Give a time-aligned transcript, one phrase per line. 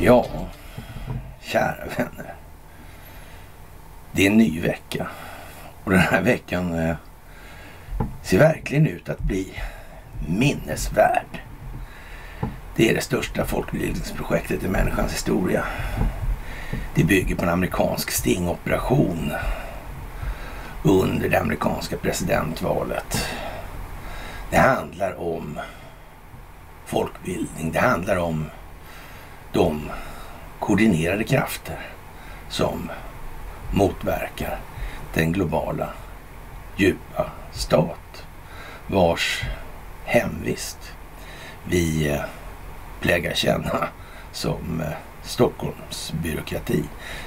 [0.00, 0.26] Ja,
[1.40, 2.34] kära vänner.
[4.12, 5.06] Det är en ny vecka.
[5.84, 6.96] Och den här veckan eh,
[8.22, 9.52] ser verkligen ut att bli
[10.28, 11.42] minnesvärd.
[12.76, 15.64] Det är det största folkbildningsprojektet i människans historia.
[16.94, 19.32] Det bygger på en amerikansk stingoperation
[20.82, 23.26] under det amerikanska presidentvalet.
[24.52, 25.58] Det handlar om
[26.86, 27.72] folkbildning.
[27.72, 28.50] Det handlar om
[29.52, 29.90] de
[30.58, 31.78] koordinerade krafter
[32.48, 32.90] som
[33.70, 34.58] motverkar
[35.14, 35.88] den globala
[36.76, 38.26] djupa stat
[38.86, 39.42] vars
[40.04, 40.92] hemvist
[41.64, 42.22] vi eh,
[43.00, 43.88] plägar känna
[44.32, 46.84] som eh, Stockholms byråkrati.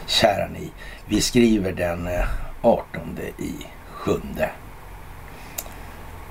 [0.08, 0.72] Kära ni,
[1.06, 2.26] vi skriver den eh,
[2.62, 3.54] 18 i
[3.92, 4.50] sjunde.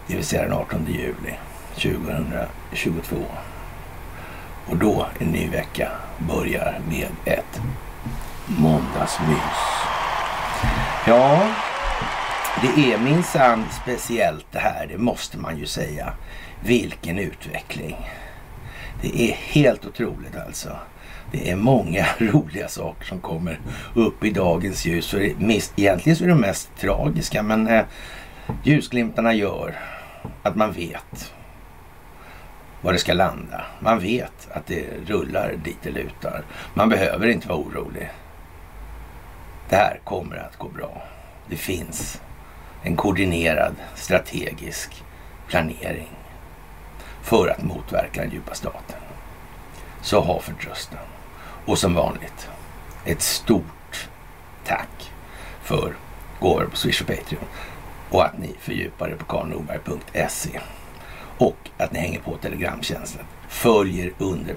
[0.06, 1.34] Det vill säga den 18 juli
[1.74, 3.16] 2022.
[4.66, 5.88] Och då en ny vecka
[6.18, 7.60] börjar med ett
[8.46, 9.84] måndagsmys.
[11.06, 11.48] Ja,
[12.62, 16.12] det är minsann speciellt det här, det måste man ju säga.
[16.60, 17.96] Vilken utveckling.
[19.02, 20.70] Det är helt otroligt alltså.
[21.32, 23.60] Det är många roliga saker som kommer
[23.94, 25.14] upp i dagens ljus.
[25.14, 25.34] Och det,
[25.76, 27.84] egentligen så är det mest tragiska men eh,
[28.62, 29.74] ljusglimtarna gör
[30.42, 31.34] att man vet
[32.84, 33.64] var det ska landa.
[33.80, 36.42] Man vet att det rullar dit det lutar.
[36.74, 38.10] Man behöver inte vara orolig.
[39.68, 41.02] Det här kommer att gå bra.
[41.48, 42.20] Det finns
[42.82, 45.04] en koordinerad strategisk
[45.48, 46.10] planering
[47.22, 49.00] för att motverka den djupa staten.
[50.02, 51.06] Så ha förtröstan.
[51.66, 52.48] Och som vanligt,
[53.04, 54.08] ett stort
[54.64, 55.12] tack
[55.62, 55.94] för
[56.40, 57.44] gåvor på Swish och Patreon
[58.10, 60.60] och att ni fördjupar er på karlnorberg.se
[61.38, 63.24] och att ni hänger på Telegramtjänsten.
[63.48, 64.56] Följer under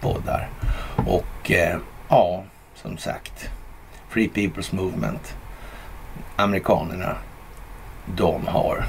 [0.00, 0.48] poddar.
[1.06, 3.50] Och eh, ja, som sagt,
[4.08, 5.36] Free People's Movement.
[6.36, 7.16] Amerikanerna,
[8.16, 8.84] de har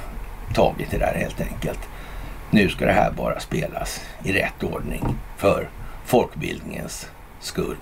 [0.54, 1.80] tagit det där helt enkelt.
[2.50, 5.04] Nu ska det här bara spelas i rätt ordning
[5.38, 5.70] för
[6.06, 7.10] folkbildningens
[7.40, 7.78] skull.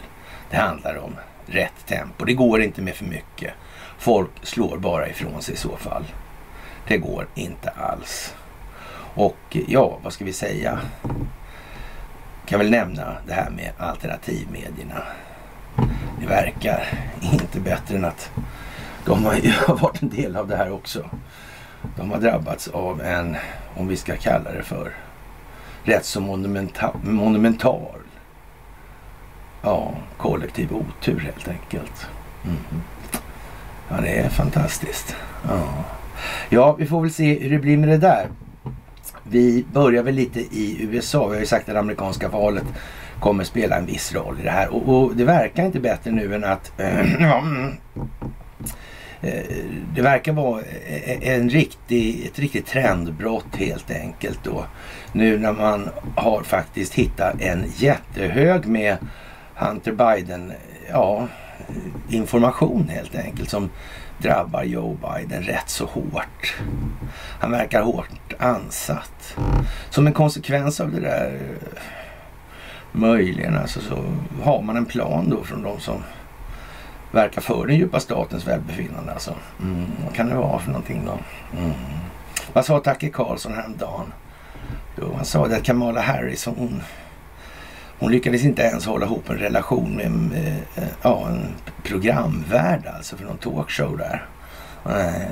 [0.49, 1.15] Det handlar om
[1.45, 2.25] rätt tempo.
[2.25, 3.53] Det går inte med för mycket.
[4.05, 6.03] Folk slår bara ifrån sig i så fall.
[6.87, 8.35] Det går inte alls.
[9.15, 10.79] Och ja, vad ska vi säga?
[12.45, 15.03] Kan väl nämna det här med alternativmedierna.
[16.19, 16.87] Det verkar
[17.21, 18.31] inte bättre än att
[19.05, 21.09] de har ju varit en del av det här också.
[21.97, 23.37] De har drabbats av en,
[23.75, 24.93] om vi ska kalla det för,
[25.83, 28.01] rätt så monumental, monumental
[29.61, 32.07] ja, kollektiv otur helt enkelt.
[32.43, 32.81] Mm.
[33.89, 35.15] Ja, det är fantastiskt.
[35.47, 35.85] Ja.
[36.49, 38.27] ja, vi får väl se hur det blir med det där.
[39.23, 41.27] Vi börjar väl lite i USA.
[41.27, 42.63] Vi har ju sagt att det amerikanska valet
[43.19, 44.73] kommer spela en viss roll i det här.
[44.73, 46.95] Och, och det verkar inte bättre nu än att äh,
[49.95, 54.65] det verkar vara e-, en riktig, ett riktigt trendbrott helt enkelt då.
[55.11, 58.97] Nu när man har faktiskt hittat en jättehög med
[59.55, 60.53] Hunter Biden,
[60.91, 61.27] ja,
[62.09, 63.69] information helt enkelt som
[64.17, 66.55] drabbar Joe Biden rätt så hårt.
[67.39, 69.37] Han verkar hårt ansatt.
[69.89, 71.81] Som en konsekvens av det där, eh,
[72.91, 74.03] möjligen alltså, så
[74.43, 76.03] har man en plan då från de som
[77.11, 79.11] verkar för den djupa statens välbefinnande.
[79.11, 79.35] Alltså.
[79.61, 81.17] Mm, vad kan det vara för någonting då?
[81.59, 81.73] Mm.
[82.53, 84.13] Vad sa Tucker Carlson häromdagen?
[84.97, 86.81] Jo, han sa det att Kamala Harris, hon,
[87.99, 93.17] hon lyckades inte ens hålla ihop en relation med, med eh, ja, en programvärd alltså
[93.17, 94.25] för någon talkshow där.
[94.83, 95.27] Nej,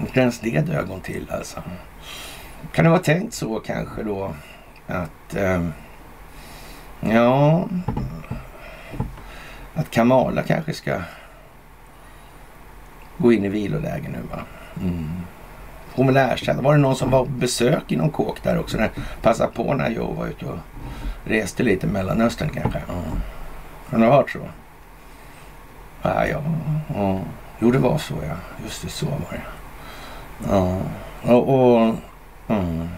[0.00, 1.62] inte ens det dög hon till alltså.
[2.72, 4.34] Kan det vara tänkt så kanske då
[4.86, 5.68] att eh,
[7.00, 7.68] ja,
[9.74, 11.00] att Kamala kanske ska
[13.18, 14.40] gå in i viloläge nu va.
[14.82, 15.10] Mm.
[15.92, 16.62] Hon vill erkänna.
[16.62, 18.78] Var det någon som var på besök i någon kåk där också?
[19.22, 20.58] Passa på när jag var ute och
[21.30, 22.78] reste lite i Mellanöstern kanske.
[22.78, 23.20] Mm.
[23.90, 24.38] Har du hört så?
[26.02, 26.42] Ja, ja,
[26.94, 27.20] ja.
[27.58, 28.36] Jo, det var så ja.
[28.64, 29.42] Just det, så var det.
[30.48, 30.80] Ja.
[31.22, 31.94] Och, och
[32.48, 32.88] mm.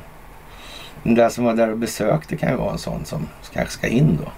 [1.03, 3.87] Den där som var där och besökte kan ju vara en sån som kanske ska
[3.87, 4.33] in då.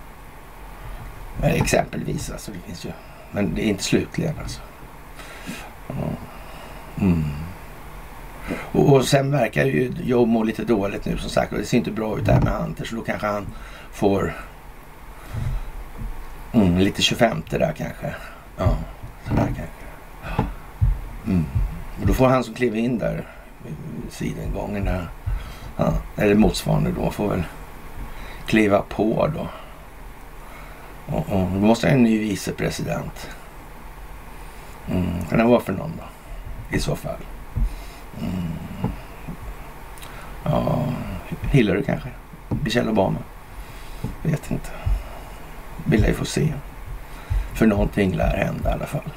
[1.46, 2.52] Exempelvis alltså.
[2.52, 2.90] Det finns ju.
[3.32, 4.60] Men det är inte slutligen alltså.
[7.00, 7.24] Mm.
[8.72, 11.52] Och, och sen verkar ju Joe må lite dåligt nu som sagt.
[11.52, 12.84] Och det ser inte bra ut där med Hunter.
[12.84, 13.46] Så då kanske han
[13.94, 14.34] får
[16.52, 18.14] mm, lite 25 där kanske.
[18.58, 18.76] Ja,
[19.28, 20.44] sådär kanske.
[21.26, 21.44] Mm.
[22.00, 23.26] Och då får han som kliver in där
[23.62, 23.74] vid
[24.12, 25.08] sidingången där
[25.76, 27.42] Ja, eller motsvarande då får väl
[28.46, 29.48] kliva på då.
[31.14, 33.30] Och, och då måste en ny vicepresident.
[34.90, 35.06] Mm.
[35.28, 36.04] Kan det vara för någon då?
[36.76, 37.20] I så fall.
[38.20, 38.92] Mm.
[40.44, 40.84] Ja,
[41.50, 42.08] Hillary kanske?
[42.64, 43.18] Michelle Obama?
[44.22, 44.70] Vet inte.
[45.84, 46.52] Vill lär ju få se.
[47.54, 49.10] För någonting lär hända i alla fall.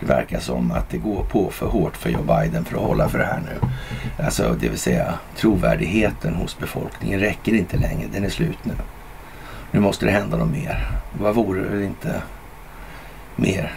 [0.00, 3.08] Det verkar som att det går på för hårt för Joe Biden för att hålla
[3.08, 3.68] för det här nu.
[4.24, 8.08] Alltså det vill säga trovärdigheten hos befolkningen räcker inte längre.
[8.12, 8.74] Den är slut nu.
[9.70, 10.90] Nu måste det hända något mer.
[11.20, 12.22] Vad vore det inte
[13.36, 13.74] mer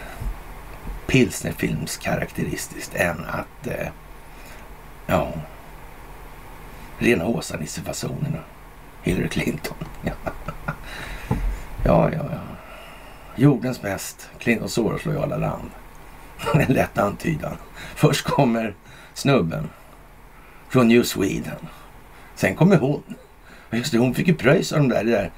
[1.08, 3.88] pilsnerfilmskaraktäristiskt än att eh,
[5.08, 5.32] ja,
[6.98, 8.40] rena Åsa-Nisse-fasonerna.
[9.04, 9.78] Hillary Clinton.
[11.84, 12.40] ja, ja, ja.
[13.36, 15.70] Jordens mest Clinton Soros-lojala land.
[16.54, 17.58] En lätt antydan.
[17.96, 18.76] Först kommer
[19.14, 19.70] snubben
[20.70, 21.68] från New Sweden.
[22.36, 23.04] Sen kommer hon.
[23.72, 25.32] Just det, hon fick ju pröjs av de där, det där.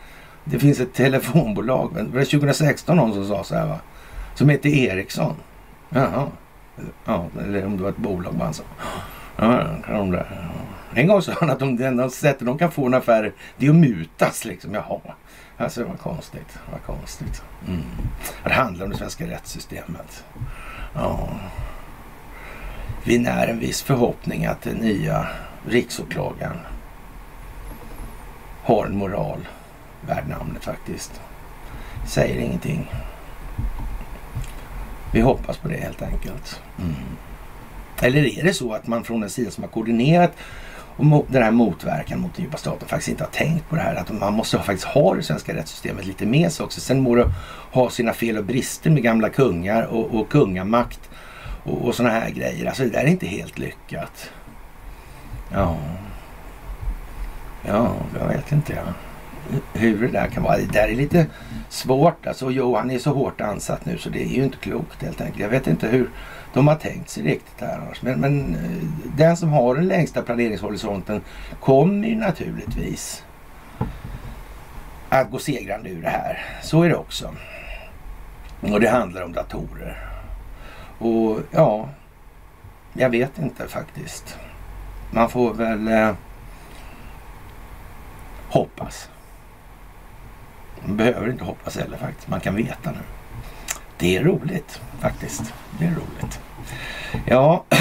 [0.44, 3.80] Det finns ett telefonbolag, det var 2016 någon som sa så här va.
[4.36, 5.36] Som heter Ericsson.
[5.90, 6.28] Jaha.
[7.06, 8.64] Ja, eller om det var ett bolag bara sa.
[9.36, 10.52] Ja, de där.
[10.96, 13.66] En gång sa han att de, det enda sättet de kan få en affär det
[13.66, 14.74] är att mutas liksom.
[14.74, 15.00] Jaha.
[15.58, 16.60] Alltså vad konstigt.
[16.72, 17.44] Vad konstigt.
[17.68, 17.82] Mm.
[18.44, 20.24] Det handlar om det svenska rättssystemet.
[20.94, 21.30] Ja.
[23.04, 25.28] Vi när en viss förhoppning att den nya
[25.68, 26.58] riksåklagaren
[28.64, 29.48] har en moral
[30.08, 31.22] värd namnet faktiskt.
[32.08, 32.92] Säger ingenting.
[35.14, 36.62] Vi hoppas på det helt enkelt.
[36.80, 36.96] Mm.
[38.02, 40.32] Eller är det så att man från den sida som har koordinerat
[40.98, 43.96] och den här motverkan mot den djupa staten faktiskt inte har tänkt på det här.
[43.96, 46.82] Att man måste faktiskt ha det svenska rättssystemet lite med sig också.
[46.82, 47.32] Sen må det
[47.72, 51.10] ha sina fel och brister med gamla kungar och, och kungamakt
[51.64, 52.66] och, och sådana här grejer.
[52.66, 54.30] Alltså det där är inte helt lyckat.
[55.54, 55.78] Ja,
[57.68, 58.74] ja jag vet inte.
[58.74, 58.94] Ja.
[59.74, 60.58] Hur det där kan vara.
[60.58, 61.26] Det där är lite
[61.70, 62.28] svårt.
[62.28, 65.40] Alltså Johan är så hårt ansatt nu så det är ju inte klokt helt enkelt.
[65.40, 66.10] Jag vet inte hur
[66.56, 68.02] de har tänkt sig riktigt här annars.
[68.02, 68.88] Men, men eh,
[69.18, 71.22] den som har den längsta planeringshorisonten
[71.60, 73.24] kommer ju naturligtvis
[75.10, 76.46] att gå segrande ur det här.
[76.64, 77.34] Så är det också.
[78.62, 80.10] Och det handlar om datorer.
[81.00, 81.90] Och ja,
[82.94, 84.38] jag vet inte faktiskt.
[85.12, 86.14] Man får väl eh,
[88.50, 89.10] hoppas.
[90.86, 92.28] Man behöver inte hoppas heller faktiskt.
[92.28, 93.00] Man kan veta nu.
[93.98, 95.54] Det är roligt faktiskt.
[95.80, 96.40] Det är roligt.
[97.26, 97.64] Ja,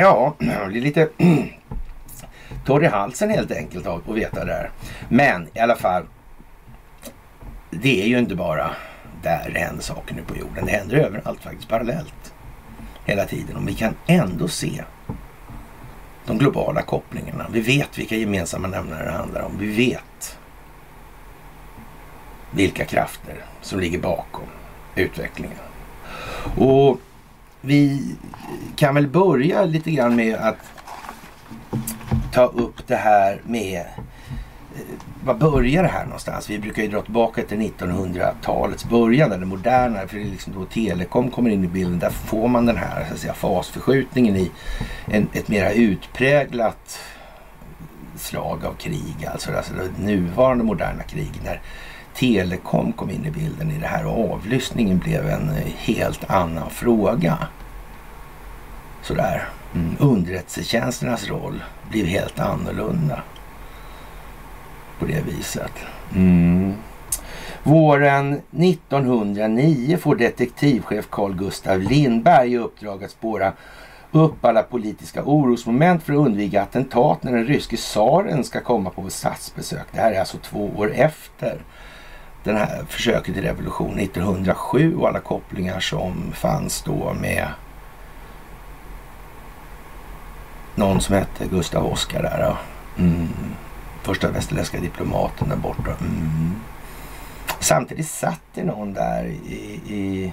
[0.00, 1.08] ja, jag blir lite
[2.64, 4.70] torr i halsen helt enkelt av att veta det här.
[5.08, 6.04] Men i alla fall,
[7.70, 8.70] det är ju inte bara
[9.22, 10.66] där det händer saker nu på jorden.
[10.66, 12.34] Det händer överallt faktiskt parallellt
[13.04, 13.56] hela tiden.
[13.56, 14.84] Och vi kan ändå se
[16.26, 17.46] de globala kopplingarna.
[17.52, 19.58] Vi vet vilka gemensamma nämnare det handlar om.
[19.58, 20.38] Vi vet
[22.50, 24.46] vilka krafter som ligger bakom
[24.94, 25.58] utvecklingen.
[26.56, 27.00] Och
[27.62, 28.02] vi
[28.76, 30.56] kan väl börja lite grann med att
[32.32, 34.80] ta upp det här med eh,
[35.24, 36.50] vad var börjar det här någonstans?
[36.50, 40.52] Vi brukar ju dra tillbaka till 1900-talets början, den det moderna, för det är liksom
[40.52, 41.98] då telekom kommer in i bilden.
[41.98, 44.50] Där får man den här så att säga, fasförskjutningen i
[45.06, 47.00] en, ett mera utpräglat
[48.16, 49.28] slag av krig.
[49.32, 51.60] Alltså, alltså det nuvarande moderna krig när
[52.14, 56.70] telekom kom in i bilden i det här och avlyssningen blev en eh, helt annan
[56.70, 57.38] fråga.
[59.02, 59.48] Sådär.
[59.74, 59.96] Mm.
[59.98, 63.22] Underrättelsetjänsternas roll blev helt annorlunda
[64.98, 65.72] på det viset.
[66.14, 66.74] Mm.
[67.62, 73.52] Våren 1909 får detektivchef Carl Gustav Lindberg i uppdrag att spåra
[74.10, 79.10] upp alla politiska orosmoment för att undvika attentat när den ryske tsaren ska komma på
[79.10, 79.86] statsbesök.
[79.92, 81.62] Det här är alltså två år efter
[82.44, 87.48] den här försöket till revolution 1907 och alla kopplingar som fanns då med
[90.74, 92.38] någon som hette Gustav Oskar där.
[92.48, 92.56] Då.
[93.02, 93.28] Mm.
[94.02, 95.90] Första västerländska diplomaten där borta.
[96.00, 96.60] Mm.
[97.60, 100.32] Samtidigt satt det någon där i, i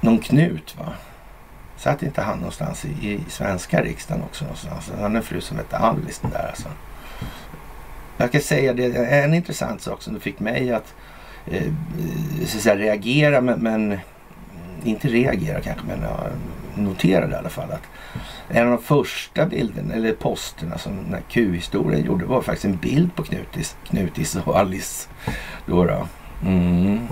[0.00, 0.92] någon knut va?
[1.76, 4.90] Satt inte han någonstans i, i svenska riksdagen också någonstans?
[5.00, 6.68] Han är en fru som hette Alice den där alltså.
[8.16, 10.94] Jag kan säga det, en intressant sak som fick mig att,
[11.46, 11.72] eh,
[12.46, 13.98] så att säga, reagera, men, men,
[14.84, 16.30] inte reagera kanske, men jag
[16.74, 17.82] noterade i alla fall att
[18.48, 22.76] en av de första bilderna, eller posterna som den här Q-historien gjorde var faktiskt en
[22.76, 25.08] bild på Knutis, Knutis och Alice.
[25.66, 26.08] Då då.
[26.44, 27.08] Mm.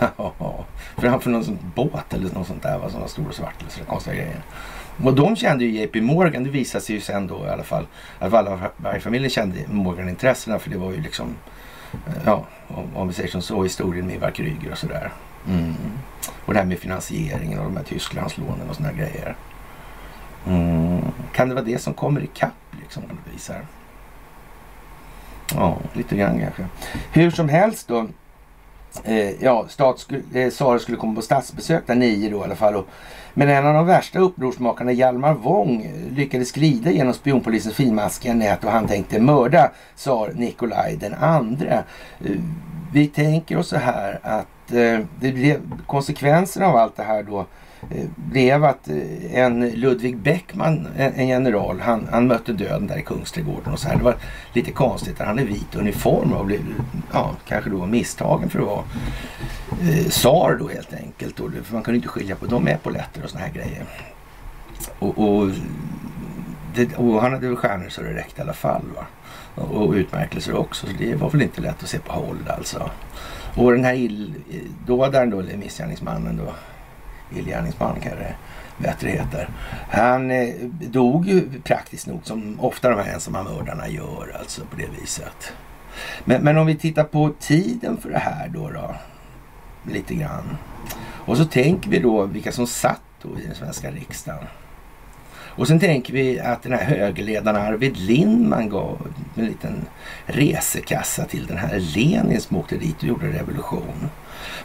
[0.16, 0.64] Ja,
[0.96, 3.70] framför någon sån båt eller något sånt där va, som var stor och svart eller
[3.70, 4.42] sådana konstiga grejer.
[5.04, 7.86] Och de kände ju JP Morgan, det visade sig ju sen då i alla fall.
[8.18, 11.34] Att Wallenbergfamiljen kände Morgan-intressena för det var ju liksom,
[11.92, 15.12] eh, ja, om, om vi säger som så, historien med Ivar Kryger och sådär.
[15.48, 15.74] Mm.
[16.44, 19.36] Och det här med finansieringen och de här Tysklandslånen och sådana grejer.
[20.46, 21.00] Mm.
[21.32, 23.66] Kan det vara det som kommer ikapp liksom, om du visar?
[25.54, 26.66] Ja, lite grann kanske.
[27.12, 28.08] Hur som helst då.
[29.04, 32.76] Eh, ja, stat, eh, Sara skulle komma på statsbesök där nio då i alla fall.
[32.76, 32.86] Och,
[33.34, 38.70] men en av de värsta upprorsmakarna, Hjalmar Wång, lyckades glida genom spionpolisens finmaskiga nät och
[38.70, 41.84] han tänkte mörda tsar Nikolaj den andre.
[42.24, 42.30] Eh,
[42.92, 47.38] vi tänker oss så här att eh, det blev konsekvenserna av allt det här då
[47.38, 47.46] Eh,
[47.90, 53.02] Eh, blev att eh, en Ludvig Beckman, en general, han, han mötte döden där i
[53.02, 53.96] Kungsträdgården och så här.
[53.96, 54.16] Det var
[54.52, 56.60] lite konstigt han är vit uniform och blev
[57.12, 58.84] ja, kanske då misstagen för att vara
[59.82, 61.40] eh, tsar då helt enkelt.
[61.40, 63.84] Och, för man kunde inte skilja på de epauletter och såna här grejer.
[64.98, 65.50] Och, och,
[66.74, 68.82] det, och han hade väl stjärnor så det räckte i alla fall.
[68.96, 69.06] Va?
[69.54, 72.90] Och, och utmärkelser också, så det var väl inte lätt att se på håll alltså.
[73.56, 76.52] Och den här illdådaren eh, då, eller missgärningsmannen då,
[77.36, 78.34] illgärningsman kanske det
[78.78, 79.48] bättre heter.
[79.90, 84.76] Han eh, dog ju praktiskt nog som ofta de här ensamma mördarna gör alltså på
[84.76, 85.52] det viset.
[86.24, 88.94] Men, men om vi tittar på tiden för det här då, då
[89.92, 90.56] lite grann.
[91.02, 94.44] Och så tänker vi då vilka som satt då i den svenska riksdagen.
[95.54, 99.84] Och sen tänker vi att den här högerledaren Arvid Lindman gav en liten
[100.26, 104.10] resekassa till den här Lenin som åkte dit och gjorde revolution.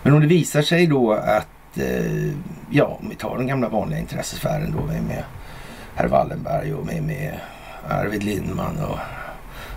[0.03, 1.47] Men om det visar sig då att
[1.79, 2.33] Eh,
[2.69, 5.23] ja, om vi tar den gamla vanliga intressesfären då med, med
[5.95, 7.39] herr Wallenberg och med, med
[7.89, 8.97] Arvid Lindman och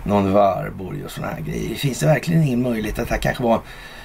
[0.03, 1.75] någon Warburg och sådana här grejer.
[1.75, 3.61] Finns det verkligen ingen möjlighet att det här kanske var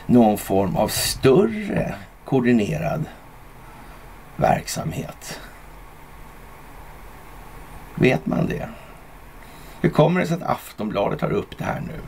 [0.06, 3.04] någon form av större koordinerad
[4.36, 5.40] verksamhet?
[7.94, 8.68] Vet man det?
[9.80, 12.00] Hur kommer det sig att Aftonbladet tar upp det här nu?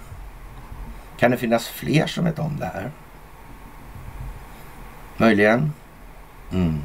[1.19, 2.91] Kan det finnas fler som vet om det här?
[5.19, 5.73] Möjligen.
[6.53, 6.81] Mm.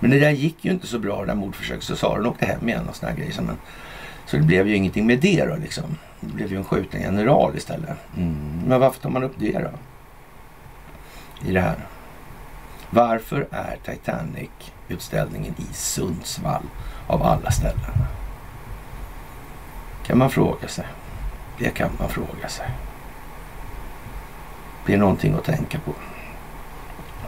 [0.00, 1.84] Men det där gick ju inte så bra, det där mordförsöket.
[1.84, 3.42] Så Saren åkte hem igen och såna grejer.
[3.42, 3.56] Men,
[4.26, 5.96] så det blev ju ingenting med det då liksom.
[6.20, 7.96] Det blev ju en skjuten general istället.
[8.16, 8.62] Mm.
[8.66, 9.70] Men varför tar man upp det då?
[11.48, 11.76] I det här.
[12.90, 16.62] Varför är Titanic-utställningen i Sundsvall
[17.06, 17.90] av alla ställen?
[20.06, 20.86] Kan man fråga sig.
[21.58, 22.66] Det kan man fråga sig.
[24.86, 25.92] Det är någonting att tänka på.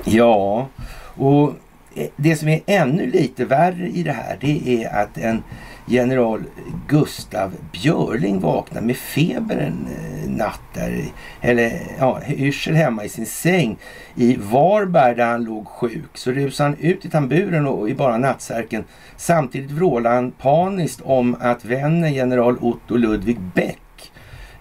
[0.05, 0.69] Ja,
[1.17, 1.55] och
[1.95, 5.43] eh, det som är ännu lite värre i det här det är att en
[5.87, 6.45] general
[6.89, 11.05] Gustav Björling vaknar med feber en eh, natt där,
[11.41, 13.77] eller ja, yrsel hemma i sin säng
[14.15, 16.11] i Varberg där han låg sjuk.
[16.15, 18.85] Så rusar han ut i tamburen och i bara nattsärken.
[19.17, 23.82] Samtidigt vrålar han paniskt om att vännen general Otto Ludvig Beck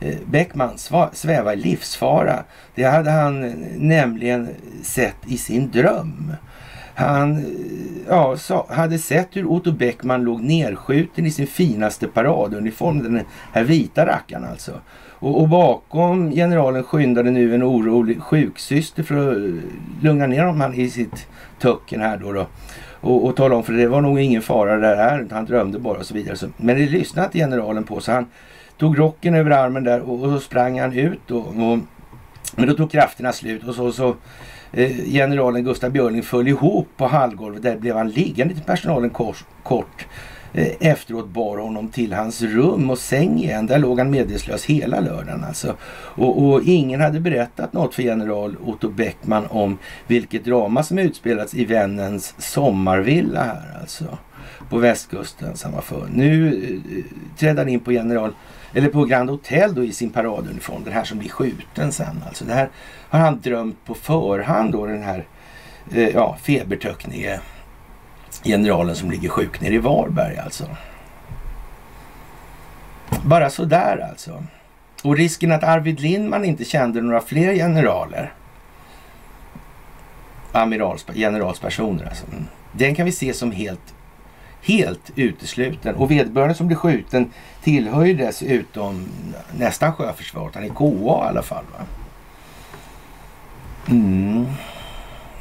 [0.01, 0.77] Eh, Beckman
[1.13, 2.43] sväva i livsfara.
[2.75, 4.47] Det hade han eh, nämligen
[4.83, 6.33] sett i sin dröm.
[6.95, 7.43] Han eh,
[8.07, 8.37] ja,
[8.69, 13.21] hade sett hur Otto Beckman låg nerskjuten i sin finaste paraduniform, den
[13.53, 14.71] här vita rackaren alltså.
[15.09, 19.63] Och, och, bakom generalen skyndade nu en orolig sjuksyster för att
[20.03, 21.27] lugna ner honom i sitt
[21.59, 22.31] töcken här då.
[22.31, 22.47] då.
[23.01, 25.97] Och, och tala om för det var nog ingen fara där här, han drömde bara
[25.97, 26.49] och så vidare.
[26.57, 28.25] Men det lyssnade inte generalen på så han
[28.81, 31.19] tog rocken över armen där och, och så sprang han ut.
[31.27, 31.79] Då, och,
[32.55, 34.15] men då tog krafterna slut och så, så
[34.71, 37.63] eh, generalen Gustav Björling föll ihop på hallgolvet.
[37.63, 40.07] Där blev han liggande till personalen kors, kort.
[40.53, 43.67] Eh, efteråt bar honom till hans rum och säng igen.
[43.67, 45.75] Där låg han medvetslös hela lördagen alltså.
[45.93, 51.53] Och, och, ingen hade berättat något för general Otto Beckman om vilket drama som utspelats
[51.53, 54.17] i vännens sommarvilla här alltså.
[54.69, 56.07] På västkusten som var för.
[56.13, 58.33] Nu eh, trädde han in på general
[58.73, 60.83] eller på Grand Hotel då i sin paraduniform.
[60.83, 62.23] Den här som blir skjuten sen.
[62.27, 62.69] Alltså det här
[63.09, 65.27] har han drömt på förhand då den här
[65.93, 67.39] eh, ja, febertöcknige
[68.43, 70.65] generalen som ligger sjuk nere i Varberg alltså.
[73.25, 74.43] Bara sådär alltså.
[75.03, 78.33] Och risken att Arvid Lindman inte kände några fler generaler.
[80.51, 82.25] Amirals, generalspersoner alltså.
[82.31, 82.45] Mm.
[82.71, 83.93] Den kan vi se som helt
[84.61, 85.95] helt utesluten.
[85.95, 87.31] Och vederbörande som blir skjuten
[87.63, 89.07] tillhör ju dessutom
[89.57, 90.55] nästan sjöförsvaret.
[90.55, 91.65] Han är KA i alla fall.
[91.71, 91.85] Va?
[93.89, 94.45] Mm.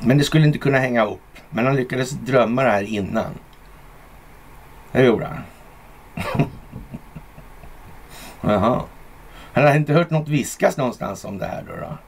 [0.00, 1.20] Men det skulle inte kunna hänga upp.
[1.50, 3.38] Men han lyckades drömma det här innan.
[4.92, 5.42] Det gjorde han.
[8.40, 8.82] Jaha.
[9.52, 11.76] Han hade inte hört något viskas någonstans om det här då.
[11.76, 11.98] då.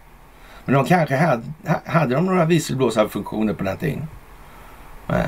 [0.65, 1.43] Men de kanske hade,
[1.87, 4.07] hade de några visselblåsarfunktioner på någonting.
[5.07, 5.27] Nej.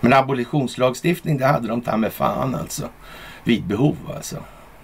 [0.00, 2.88] Men abolitionslagstiftning, det hade de ta med fan alltså.
[3.44, 4.36] Vid behov alltså.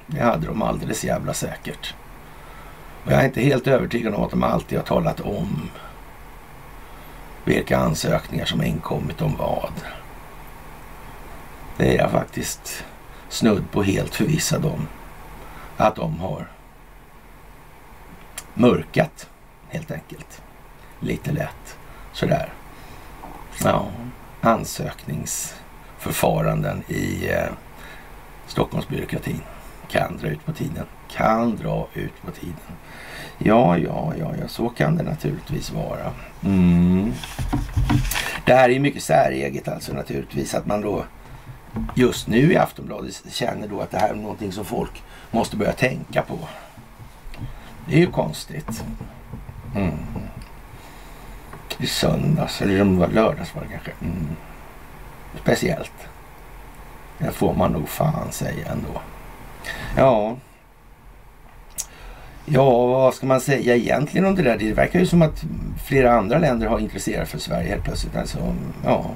[0.06, 1.94] Det hade de alldeles jävla säkert.
[3.04, 5.70] Och jag är inte helt övertygad om att de alltid har talat om
[7.44, 9.72] vilka ansökningar som inkommit om vad.
[11.76, 12.84] Det är jag faktiskt
[13.28, 14.88] snudd på helt förvissad om
[15.76, 16.48] att de har
[18.54, 19.28] mörkat
[19.68, 20.42] helt enkelt.
[21.00, 21.78] Lite lätt
[22.12, 22.52] sådär.
[23.64, 23.86] Ja,
[24.46, 27.46] ansökningsförfaranden i eh,
[28.46, 29.40] Stockholmsbyråkratin
[29.88, 30.84] kan dra ut på tiden.
[31.10, 32.56] Kan dra ut på tiden.
[33.38, 36.12] Ja, ja, ja, ja, så kan det naturligtvis vara.
[36.44, 37.12] Mm.
[38.46, 41.04] Det här är mycket säreget alltså naturligtvis att man då
[41.94, 45.72] just nu i Aftonbladet känner då att det här är någonting som folk måste börja
[45.72, 46.38] tänka på.
[47.86, 48.84] Det är ju konstigt.
[49.76, 49.98] Mm.
[51.78, 53.90] I söndags, eller om det var lördags var det kanske.
[54.00, 54.36] Mm.
[55.42, 55.92] Speciellt.
[57.18, 59.00] Det får man nog fan säga ändå.
[59.96, 60.36] Ja.
[62.46, 64.58] Ja, vad ska man säga egentligen om det där?
[64.58, 65.44] Det verkar ju som att
[65.86, 68.16] flera andra länder har intresserat för Sverige helt plötsligt.
[68.16, 68.54] Alltså,
[68.84, 69.10] ja.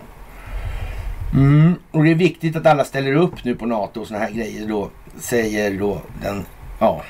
[1.35, 1.75] Mm.
[1.91, 4.69] Och det är viktigt att alla ställer upp nu på NATO och sådana här grejer
[4.69, 6.45] då, säger då den,
[6.79, 7.03] ja,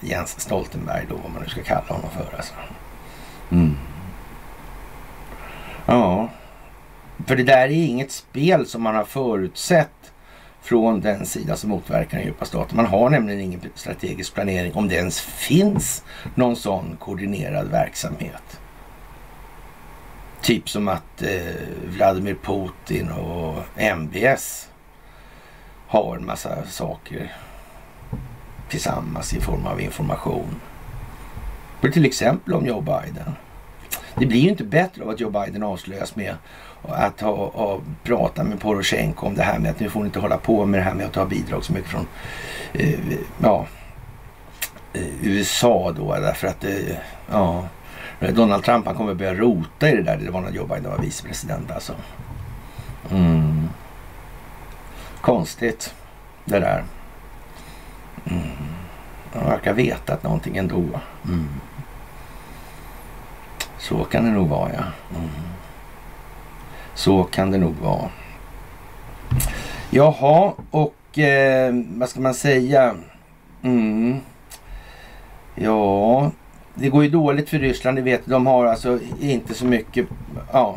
[0.00, 2.54] Jens Stoltenberg då, vad man nu ska kalla honom för alltså.
[3.50, 3.76] Mm.
[5.86, 6.28] Ja,
[7.26, 10.12] för det där är inget spel som man har förutsett
[10.62, 12.76] från den sida som motverkar den djupa staten.
[12.76, 18.60] Man har nämligen ingen strategisk planering om det ens finns någon sån koordinerad verksamhet.
[20.42, 21.54] Typ som att eh,
[21.86, 24.68] Vladimir Putin och MBS
[25.86, 27.32] har en massa saker
[28.68, 30.60] tillsammans i form av information.
[31.80, 33.34] För till exempel om Joe Biden.
[34.14, 36.34] Det blir ju inte bättre av att Joe Biden avslöjas med
[36.82, 40.20] att ha, ha pratat med Poroshenko om det här med att nu får ni inte
[40.20, 42.06] hålla på med det här med att ta bidrag så mycket från
[42.72, 43.00] eh,
[43.42, 43.66] ja,
[44.92, 46.96] eh, USA då därför att eh,
[47.30, 47.64] ja,
[48.30, 50.16] Donald Trump han kommer börja rota i det där.
[50.16, 51.92] Det var när Joe Biden var vicepresident alltså.
[53.10, 53.68] Mm.
[55.20, 55.94] Konstigt
[56.44, 56.84] det där.
[58.24, 58.42] Mm.
[59.34, 60.84] Han verkar veta att någonting ändå.
[61.24, 61.48] Mm.
[63.82, 64.82] Så kan det nog vara ja.
[65.16, 65.30] Mm.
[66.94, 68.10] Så kan det nog vara.
[69.90, 72.94] Jaha, och eh, vad ska man säga?
[73.62, 74.16] Mm.
[75.54, 76.30] Ja,
[76.74, 80.06] det går ju dåligt för Ryssland, det vet De har alltså inte så mycket
[80.52, 80.76] ja,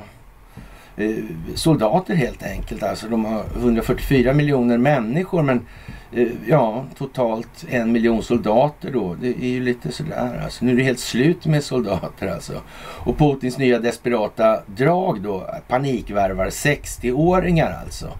[0.97, 1.15] Eh,
[1.55, 2.83] soldater helt enkelt.
[2.83, 5.65] Alltså de har 144 miljoner människor men
[6.11, 9.15] eh, ja, totalt en miljon soldater då.
[9.21, 10.65] Det är ju lite sådär alltså.
[10.65, 12.61] Nu är det helt slut med soldater alltså.
[12.77, 18.11] Och Putins nya desperata drag då, panikvärvar 60-åringar alltså.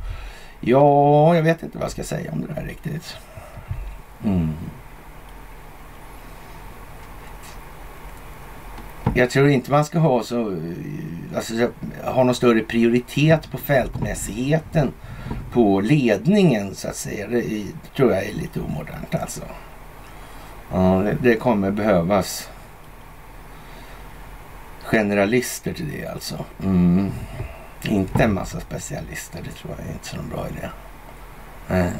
[0.62, 3.18] Ja, jag vet inte vad jag ska säga om det där riktigt.
[4.26, 4.54] Mm.
[9.18, 10.58] Jag tror inte man ska ha så,
[11.36, 11.70] alltså,
[12.04, 14.92] ha någon större prioritet på fältmässigheten
[15.52, 17.28] på ledningen så att säga.
[17.28, 19.42] Det tror jag är lite omodernt alltså.
[20.72, 22.50] Ja, det, det kommer behövas
[24.84, 26.46] generalister till det alltså.
[26.64, 27.12] Mm.
[27.84, 30.70] Inte en massa specialister, det tror jag är inte så någon bra idé.
[31.68, 31.92] Nej.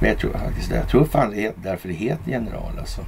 [0.00, 0.76] Men jag tror faktiskt det.
[0.76, 3.04] Jag tror fan det är därför det heter general alltså.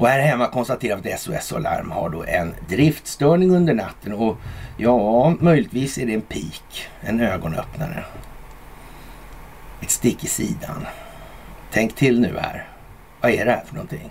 [0.00, 4.36] Och här hemma konstaterar vi att SOS Alarm har då en driftstörning under natten och
[4.76, 8.04] ja, möjligtvis är det en pik, en ögonöppnare.
[9.80, 10.86] Ett stick i sidan.
[11.70, 12.68] Tänk till nu här.
[13.20, 14.10] Vad är det här för någonting?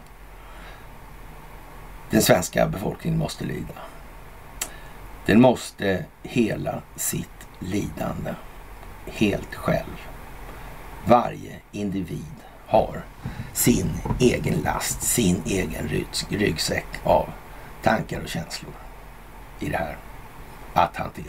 [2.09, 3.73] Den svenska befolkningen måste lida.
[5.25, 8.33] Den måste hela sitt lidande
[9.05, 10.07] helt själv.
[11.05, 12.38] Varje individ
[12.69, 13.03] har
[13.53, 15.89] sin egen last, sin egen
[16.29, 17.29] ryggsäck av
[17.83, 18.73] tankar och känslor
[19.59, 19.97] i det här
[20.73, 21.25] att hantera.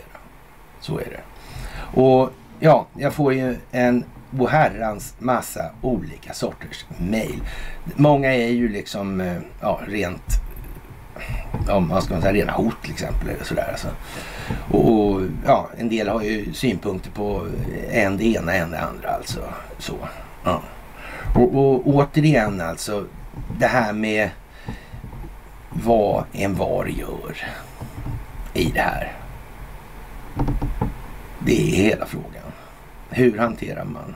[0.81, 1.21] Så är det.
[2.01, 4.05] Och ja, jag får ju en
[4.51, 7.43] herrans massa olika sorters mejl.
[7.97, 10.41] Många är ju liksom eh, ja, rent
[11.69, 13.29] om man ska säga rena hot till exempel.
[13.29, 13.89] Eller sådär, alltså.
[14.71, 17.47] och, ja, en del har ju synpunkter på
[17.91, 19.09] en det ena, en det andra.
[19.09, 19.41] Alltså.
[19.79, 19.95] Så,
[20.45, 20.63] ja.
[21.35, 23.07] Och, och återigen alltså,
[23.59, 24.31] det här med
[25.71, 27.37] vad en var gör
[28.55, 29.13] i det här.
[31.39, 32.53] Det är hela frågan.
[33.11, 34.15] Hur hanterar man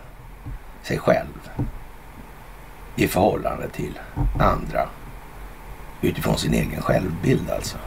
[0.82, 1.50] sig själv
[2.96, 3.98] i förhållande till
[4.38, 4.88] andra
[6.02, 7.78] utifrån sin egen självbild alltså.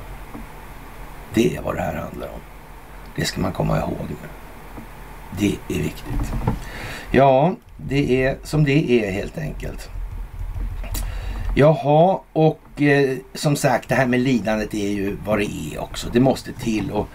[1.34, 2.40] Det är vad det här handlar om.
[3.16, 4.30] Det ska man komma ihåg nu.
[5.40, 6.34] Det är viktigt.
[7.12, 9.90] Ja, det är som det är helt enkelt.
[11.56, 16.10] Jaha, och eh, som sagt det här med lidandet är ju vad det är också.
[16.14, 17.08] Det måste till och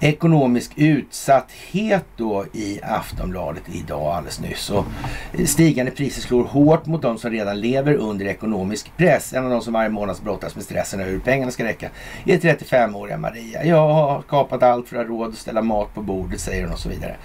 [0.00, 4.70] ekonomisk utsatthet då i Aftonbladet idag alldeles nyss.
[4.70, 4.84] Och
[5.32, 9.32] eh, stigande priser slår hårt mot de som redan lever under ekonomisk press.
[9.32, 11.90] En av de som varje månad brottas med stressen över hur pengarna ska räcka
[12.26, 13.64] är 35-åriga Maria.
[13.64, 16.72] Jag har kapat allt för att ha råd att ställa mat på bordet säger hon
[16.72, 17.16] och så vidare.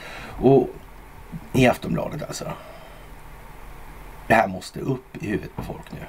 [0.42, 0.70] Och
[1.54, 2.52] i Aftonbladet alltså.
[4.28, 6.06] Det här måste upp i huvudet på folk nu.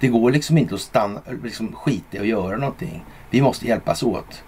[0.00, 3.04] Det går liksom inte att stanna, liksom skita i att göra någonting.
[3.30, 4.44] Vi måste hjälpas åt.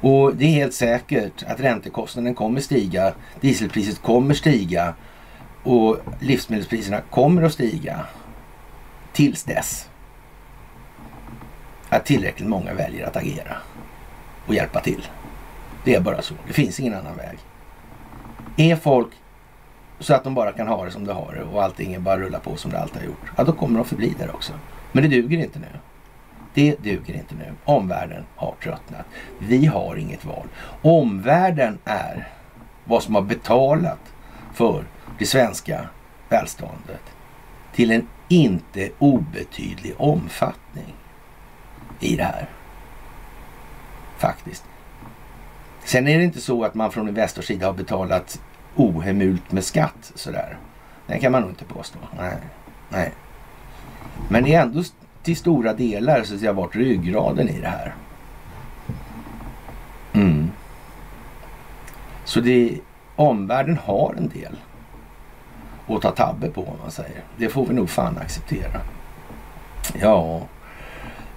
[0.00, 4.94] Och det är helt säkert att räntekostnaden kommer stiga, dieselpriset kommer stiga
[5.62, 8.00] och livsmedelspriserna kommer att stiga
[9.12, 9.88] tills dess
[11.88, 13.56] att tillräckligt många väljer att agera
[14.46, 15.06] och hjälpa till.
[15.84, 16.34] Det är bara så.
[16.46, 17.38] Det finns ingen annan väg.
[18.56, 19.08] Är folk
[19.98, 22.38] så att de bara kan ha det som de har det och allting bara rullar
[22.38, 23.32] på som det alltid har gjort.
[23.36, 24.52] Ja, då kommer de förbli där också.
[24.92, 25.78] Men det duger inte nu.
[26.54, 27.52] Det duger inte nu.
[27.64, 29.06] Omvärlden har tröttnat.
[29.38, 30.46] Vi har inget val.
[30.82, 32.28] Omvärlden är
[32.84, 34.14] vad som har betalat
[34.54, 34.84] för
[35.18, 35.88] det svenska
[36.28, 37.02] välståndet
[37.74, 40.94] till en inte obetydlig omfattning
[42.00, 42.48] i det här.
[44.18, 44.64] Faktiskt.
[45.86, 48.40] Sen är det inte så att man från Investors sida har betalat
[48.76, 50.58] ohemult med skatt sådär.
[51.06, 51.98] Det kan man nog inte påstå.
[52.18, 52.36] Nej.
[52.88, 53.12] Nej.
[54.28, 54.82] Men det är ändå
[55.22, 57.94] till stora delar så att säga varit ryggraden i det här.
[60.12, 60.50] Mm.
[62.24, 62.78] Så det,
[63.16, 64.56] omvärlden har en del
[65.86, 67.22] att ta tabbe på om man säger.
[67.36, 68.80] Det får vi nog fan acceptera.
[70.00, 70.42] Ja,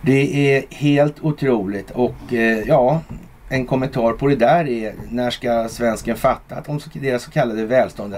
[0.02, 3.02] det är helt otroligt och eh, ja,
[3.50, 7.66] en kommentar på det där är när ska svensken fatta att om deras så kallade
[7.66, 8.16] välstånd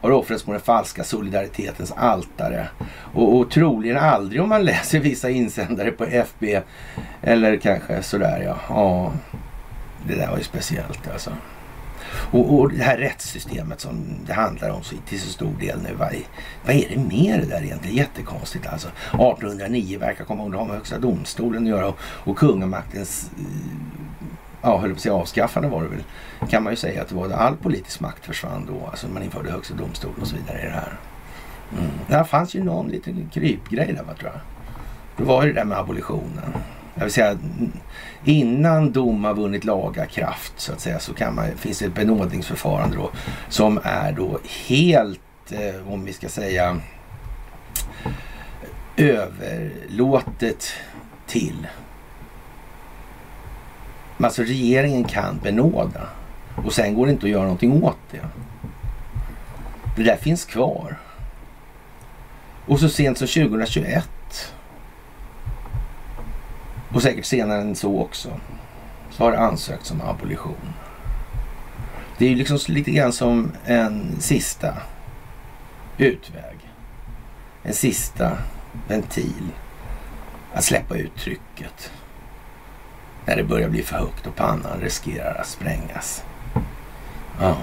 [0.00, 2.68] har offrats på den falska solidaritetens altare.
[3.14, 6.60] Och, och troligen aldrig om man läser vissa insändare på FB
[7.22, 8.56] eller kanske sådär ja.
[8.68, 9.12] ja
[10.08, 11.30] det där var ju speciellt alltså.
[12.30, 15.94] Och, och det här rättssystemet som det handlar om så, till så stor del nu.
[15.98, 16.22] Vad är,
[16.66, 17.96] vad är det med det där egentligen?
[17.96, 18.88] Jättekonstigt alltså.
[18.88, 23.30] 1809 verkar komma under med Högsta domstolen att göra och, och kungamaktens
[24.64, 26.04] ja, höll på att säga avskaffande var det väl,
[26.50, 29.50] kan man ju säga att det var all politisk makt försvann då, alltså man införde
[29.50, 30.98] högsta domstolen och så vidare i det här.
[31.78, 31.90] Mm.
[32.08, 34.40] Det fanns ju någon liten krypgrej där, va, tror jag.
[35.16, 36.54] Det var ju det där med abolitionen.
[36.94, 37.38] Jag vill säga,
[38.24, 41.94] innan dom har vunnit laga kraft så att säga så kan man, finns det ett
[41.94, 43.10] benådningsförfarande då
[43.48, 46.80] som är då helt, eh, om vi ska säga,
[48.96, 50.72] överlåtet
[51.26, 51.66] till
[54.18, 56.08] Alltså regeringen kan benåda
[56.64, 58.20] och sen går det inte att göra någonting åt det.
[59.96, 60.98] Det där finns kvar.
[62.66, 64.08] Och så sent som 2021
[66.94, 68.28] och säkert senare än så också
[69.10, 70.74] så har det ansökts om abolition.
[72.18, 74.74] Det är ju liksom lite grann som en sista
[75.98, 76.56] utväg.
[77.62, 78.38] En sista
[78.88, 79.52] ventil
[80.52, 81.90] att släppa ut trycket
[83.26, 86.24] när det börjar bli för högt och pannan riskerar att sprängas.
[87.40, 87.56] Ja.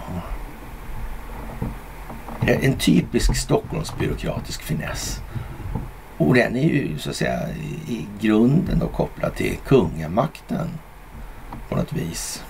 [2.41, 5.21] Det är en typisk Stockholmsbyråkratisk finess.
[6.17, 7.49] Och den är ju så att säga
[7.87, 10.69] i grunden då kopplad till kungamakten
[11.69, 12.43] på något vis.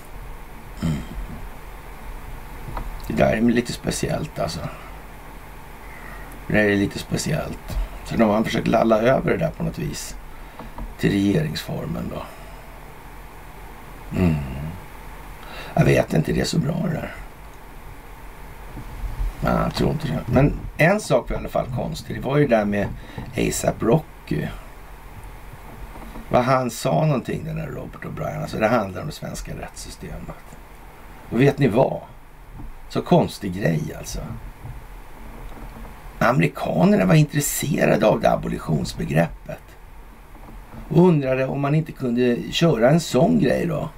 [0.82, 0.94] Mm.
[3.06, 4.60] Det där är lite speciellt alltså.
[6.46, 7.78] Det där är lite speciellt.
[8.04, 10.16] Så de har försökt lalla över det där på något vis
[10.98, 12.22] till regeringsformen då.
[14.16, 14.34] Mm.
[15.74, 17.14] Jag vet inte, det är så bra det där.
[19.40, 20.20] Men jag tror inte det.
[20.26, 22.16] Men en sak var i alla fall konstig.
[22.16, 22.88] Det var ju det där med
[23.36, 24.46] ASAP Rocky.
[26.28, 28.42] Vad han sa någonting den där Robert O'Brien.
[28.42, 30.56] Alltså det handlar om det svenska rättssystemet.
[31.30, 32.00] Och vet ni vad?
[32.88, 34.20] Så konstig grej alltså.
[36.18, 39.62] Amerikanerna var intresserade av det abolitionsbegreppet.
[40.88, 43.90] Och undrade om man inte kunde köra en sån grej då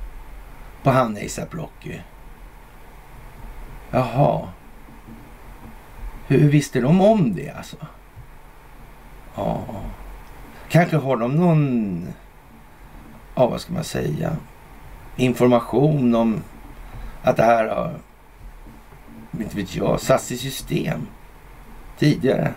[0.84, 1.98] på han ASAP Rocky.
[3.90, 4.48] Jaha.
[6.26, 7.76] Hur visste de om det alltså?
[9.34, 9.64] Ja.
[10.68, 12.06] Kanske har de någon,
[13.34, 14.36] ja vad ska man säga,
[15.16, 16.42] information om
[17.22, 17.94] att det här har,
[19.40, 21.06] inte vet jag, satts i system
[21.98, 22.54] tidigare.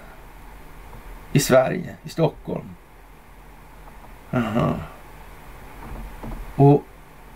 [1.33, 2.69] I Sverige, i Stockholm.
[4.33, 4.73] Aha.
[6.55, 6.83] Och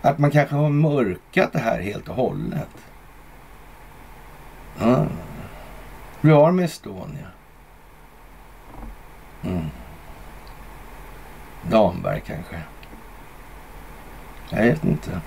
[0.02, 2.68] att man kanske har mörkat det här helt och hållet.
[4.80, 5.08] Mm.
[6.20, 7.26] Bli av med Estonia.
[9.42, 9.64] Mm.
[11.70, 12.56] Damberg kanske.
[14.50, 15.20] Jag vet inte.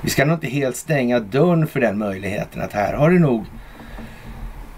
[0.00, 3.46] Vi ska nog inte helt stänga dörren för den möjligheten att här har det nog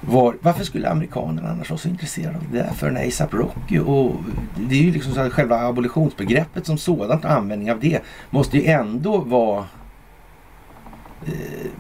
[0.09, 3.79] var, varför skulle amerikanerna annars vara så intresserade av det där för en ASAP Rocky?
[3.79, 4.15] Och
[4.57, 8.59] det är ju liksom så att själva abolitionsbegreppet som sådant och användning av det måste
[8.59, 9.67] ju ändå vara
[11.27, 11.71] eh,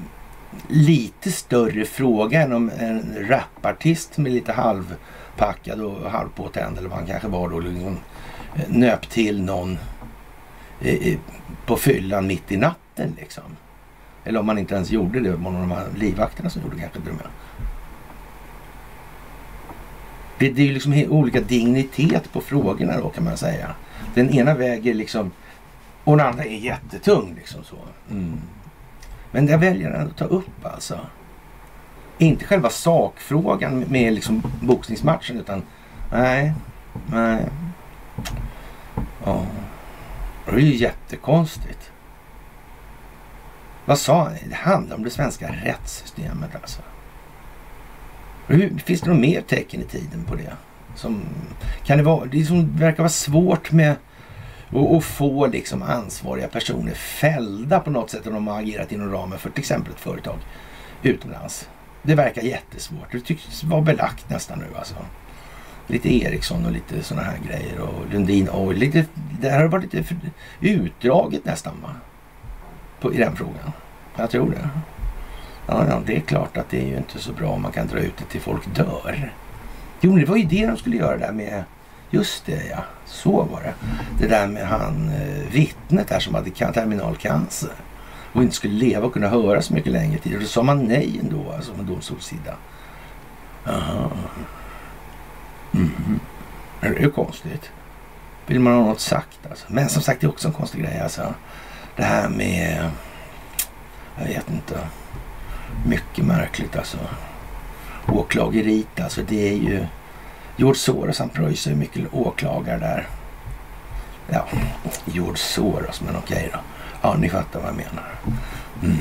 [0.68, 6.98] lite större fråga än om en rapartist som är lite halvpackad och halvpåtänd eller vad
[6.98, 7.96] han kanske var då liksom,
[8.56, 9.78] eh, nöp till någon
[10.80, 11.18] eh, eh,
[11.66, 13.44] på fyllan mitt i natten liksom.
[14.24, 16.80] Eller om man inte ens gjorde det, var någon av de här livvakterna som gjorde
[16.80, 17.26] kanske till och med.
[20.38, 23.74] Det, det är ju liksom olika dignitet på frågorna då kan man säga.
[24.14, 25.30] Den ena väger liksom
[26.04, 27.76] och den andra är jättetung liksom så.
[28.10, 28.40] Mm.
[29.30, 31.00] Men det väljer han att ta upp alltså.
[32.18, 35.62] Inte själva sakfrågan med liksom boxningsmatchen utan
[36.12, 36.52] nej,
[37.06, 37.44] nej.
[39.24, 39.46] Ja.
[40.46, 41.90] Det är ju jättekonstigt.
[43.84, 44.32] Vad sa han?
[44.48, 46.82] Det handlar om det svenska rättssystemet alltså.
[48.48, 50.52] Hur, finns det något mer tecken i tiden på det?
[50.94, 51.22] Som,
[51.84, 53.96] kan det, vara, det som verkar vara svårt med
[54.96, 59.38] att få liksom ansvariga personer fällda på något sätt om de har agerat inom ramen
[59.38, 60.36] för till exempel ett företag
[61.02, 61.68] utomlands.
[62.02, 63.12] Det verkar jättesvårt.
[63.12, 64.94] Det tycks vara belagt nästan nu alltså.
[65.86, 68.78] Lite Ericsson och lite sådana här grejer och Lundin Oil.
[68.78, 69.04] Lite,
[69.40, 70.14] det här har varit lite
[70.60, 71.90] utdraget nästan va?
[73.00, 73.72] På, I den frågan.
[74.16, 74.68] Jag tror det.
[75.70, 77.86] Ja, ja, det är klart att det är ju inte så bra om man kan
[77.86, 79.32] dra ut det till folk dör.
[80.00, 81.64] Jo, men det var ju det de skulle göra där med...
[82.10, 82.84] Just det, ja.
[83.06, 83.74] Så var det.
[84.20, 87.70] Det där med han eh, vittnet där som hade terminalcancer
[88.32, 90.34] och inte skulle leva och kunna höra så mycket längre tid.
[90.34, 92.54] Och då sa man nej ändå, alltså från domstolssida.
[93.66, 94.10] Aha.
[95.74, 96.20] Mm.
[96.80, 97.70] Det är ju konstigt.
[98.46, 99.66] Vill man ha något sagt alltså.
[99.68, 101.34] Men som sagt, det är också en konstig grej alltså.
[101.96, 102.90] Det här med...
[104.18, 104.78] Jag vet inte.
[105.86, 106.98] Mycket märkligt alltså.
[108.06, 109.22] Åklageriet alltså.
[109.28, 109.86] Det är ju
[110.56, 113.08] George Soros han pröjsar ju mycket åklagare där.
[114.28, 114.46] Ja,
[115.04, 116.58] George Soros, men okej då.
[117.02, 118.14] Ja, ni fattar vad jag menar.
[118.82, 118.96] Mm.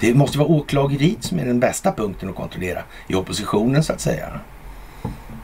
[0.00, 4.00] Det måste vara åklageriet som är den bästa punkten att kontrollera i oppositionen så att
[4.00, 4.40] säga.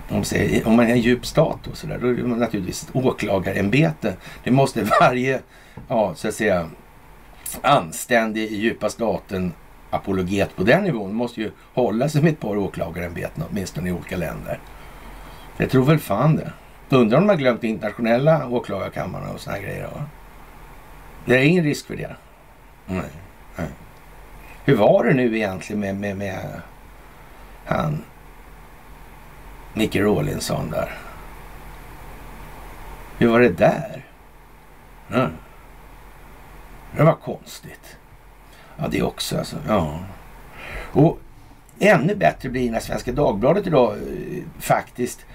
[0.09, 0.25] Om,
[0.65, 4.15] om man är en djup stat och sådär, då är det naturligtvis ett åklagarämbete.
[4.45, 5.41] Det måste varje,
[5.89, 6.71] ja så att säga,
[7.63, 9.53] anständig i djupa staten
[9.91, 14.17] apologet på den nivån måste ju hålla sig med ett par åklagarämbeten åtminstone i olika
[14.17, 14.59] länder.
[15.57, 16.53] Jag tror väl fan det.
[16.97, 19.85] Undrar om de har glömt internationella åklagarkammarna och såna grejer.
[19.85, 20.05] Va?
[21.25, 22.17] Det är ingen risk för det.
[22.87, 23.03] Nej,
[23.57, 23.69] nej.
[24.65, 26.61] Hur var det nu egentligen med, med, med
[27.65, 28.05] han
[29.75, 30.99] Micke Rawlinson där?
[33.19, 34.05] Hur var det där?
[35.13, 35.31] Mm.
[36.97, 37.98] Det var konstigt.
[38.79, 39.57] Ja, det också alltså.
[39.69, 39.99] Ja.
[40.93, 41.19] Och
[41.79, 45.27] ännu bättre blir när Svenska Dagbladet idag eh, faktiskt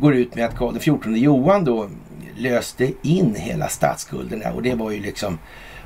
[0.00, 1.88] går ut med att Karl XIV Johan då
[2.36, 5.38] löste in hela statsskulden och det var ju liksom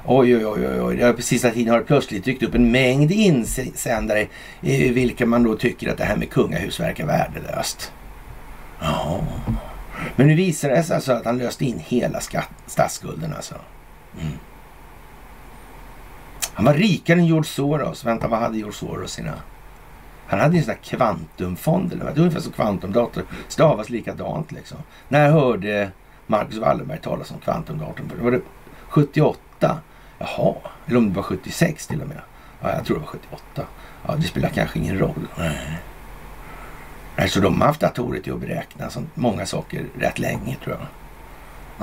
[0.07, 1.13] Oj, oj, oj, oj.
[1.13, 4.27] På sista tiden har det plötsligt dykt upp en mängd insändare
[4.61, 7.93] i vilka man då tycker att det här med kungahus verkar värdelöst.
[8.81, 9.21] Ja.
[10.17, 12.21] Men nu visar det sig alltså att han löste in hela
[12.67, 13.55] statsskulden alltså.
[14.21, 14.33] Mm.
[16.55, 18.05] Han var rikare än George Soros.
[18.05, 19.33] Vänta, vad hade George Soros sina?
[20.27, 21.93] Han hade ju en sån där kvantumfond.
[21.93, 22.15] Eller vad?
[22.15, 23.25] Det var ungefär som kvantumdator.
[23.49, 24.79] Stavas likadant liksom.
[25.09, 25.91] När hörde
[26.27, 28.11] Marcus Wallenberg talas om kvantumdatorn?
[28.23, 28.41] Var det
[28.89, 29.79] 78?
[30.19, 30.55] Jaha,
[30.87, 32.21] eller om det var 76 till och med.
[32.61, 33.63] Ja, jag tror det var 78.
[34.07, 35.29] Ja, det spelar kanske ingen roll.
[35.39, 35.81] Nej.
[37.17, 40.77] Nej, så de har haft datorer till att beräkna så många saker rätt länge tror
[40.79, 40.87] jag.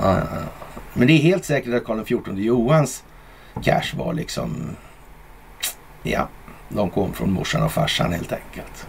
[0.06, 0.70] Ja, ja, ja.
[0.94, 3.04] Men det är helt säkert att Karl XIV Johans
[3.62, 4.76] cash var liksom...
[6.02, 6.28] Ja,
[6.68, 8.86] de kom från morsan och farsan helt enkelt.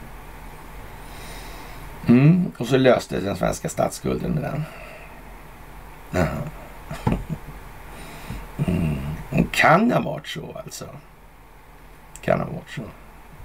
[2.07, 4.63] Mm, och så löste den svenska statsskulden med den.
[6.11, 6.27] Jaha.
[8.67, 9.47] Mm.
[9.51, 10.85] Kan ha varit så alltså.
[12.21, 12.81] Kan ha varit så.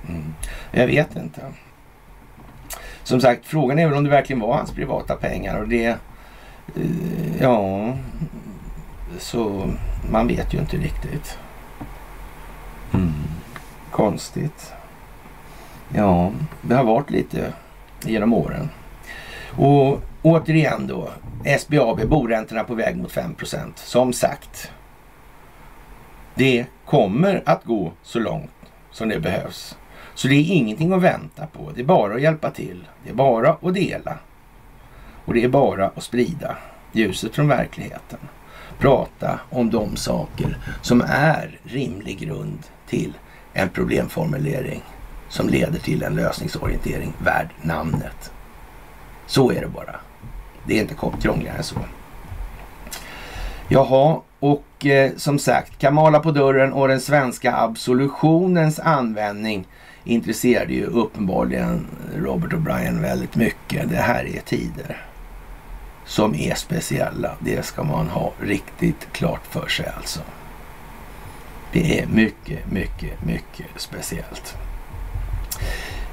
[0.09, 0.35] Mm.
[0.73, 1.43] Jag vet inte.
[3.03, 5.87] Som sagt, frågan är väl om det verkligen var hans privata pengar och det...
[5.87, 5.97] Eh,
[7.41, 7.95] ja...
[9.19, 9.71] Så
[10.11, 11.39] man vet ju inte riktigt.
[12.95, 13.13] Mm.
[13.91, 14.73] Konstigt.
[15.95, 17.53] Ja, det har varit lite
[18.03, 18.69] genom åren.
[19.57, 21.11] Och återigen då,
[21.59, 24.71] SBAB, boräntorna på väg mot 5% Som sagt,
[26.35, 28.51] Det kommer att gå så långt
[28.91, 29.77] som det behövs.
[30.15, 31.71] Så det är ingenting att vänta på.
[31.75, 32.89] Det är bara att hjälpa till.
[33.05, 34.19] Det är bara att dela.
[35.25, 36.57] Och det är bara att sprida
[36.93, 38.19] ljuset från verkligheten.
[38.79, 43.13] Prata om de saker som är rimlig grund till
[43.53, 44.83] en problemformulering
[45.29, 48.33] som leder till en lösningsorientering värd namnet.
[49.27, 49.97] Så är det bara.
[50.67, 51.77] Det är inte krångligare än så.
[53.69, 59.67] Jaha, och eh, som sagt, Kamala på dörren och den svenska absolutionens användning
[60.05, 61.87] intresserade ju uppenbarligen
[62.17, 63.91] Robert O'Brien väldigt mycket.
[63.91, 65.08] Det här är tider
[66.09, 67.37] som är speciella.
[67.41, 70.21] Det ska man ha riktigt klart för sig alltså.
[71.73, 74.57] Det är mycket, mycket, mycket speciellt.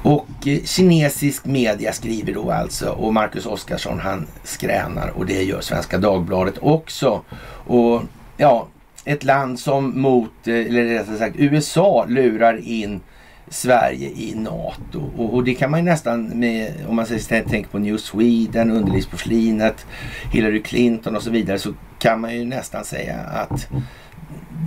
[0.02, 5.62] Och eh, kinesisk media skriver då alltså och Marcus Oskarsson han skränar och det gör
[5.62, 7.22] Svenska Dagbladet också.
[7.68, 8.02] Och
[8.38, 8.68] ja,
[9.06, 13.02] ett land som mot, eh, eller rättare sagt USA lurar in
[13.50, 15.12] Sverige i NATO.
[15.18, 19.86] Och, och, det kan man ju nästan med, om man tänker på New Sweden, underlivsporslinet,
[20.32, 23.68] Hillary Clinton och så vidare, så kan man ju nästan säga att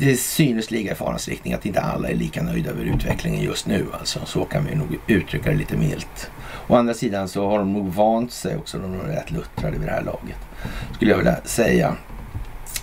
[0.00, 3.66] det synes ligga i farans riktning att inte alla är lika nöjda över utvecklingen just
[3.66, 3.86] nu.
[3.98, 4.20] Alltså.
[4.24, 6.30] Så kan vi nog uttrycka det lite milt.
[6.66, 8.78] Å andra sidan så har de nog vant sig också.
[8.78, 10.38] De är rätt luttrade vid det här laget.
[10.94, 11.96] Skulle jag vilja säga.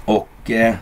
[0.06, 0.76] Och eh,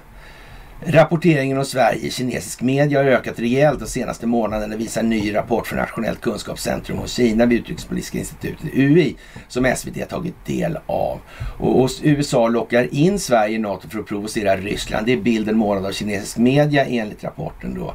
[0.86, 4.76] Rapporteringen om Sverige i kinesisk media har ökat rejält de senaste månaderna.
[4.76, 9.16] Visar en ny rapport från Nationellt kunskapscentrum hos Kina vid Utrikespolitiska institutet UI
[9.48, 11.20] som SVT har tagit del av.
[11.60, 15.06] Och USA lockar in Sverige i NATO för att provocera Ryssland.
[15.06, 17.94] Det är bilden målad av kinesisk media enligt rapporten då.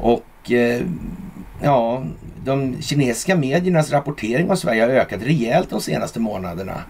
[0.00, 0.82] Och eh,
[1.62, 2.04] ja,
[2.44, 6.82] de kinesiska mediernas rapportering av Sverige har ökat rejält de senaste månaderna.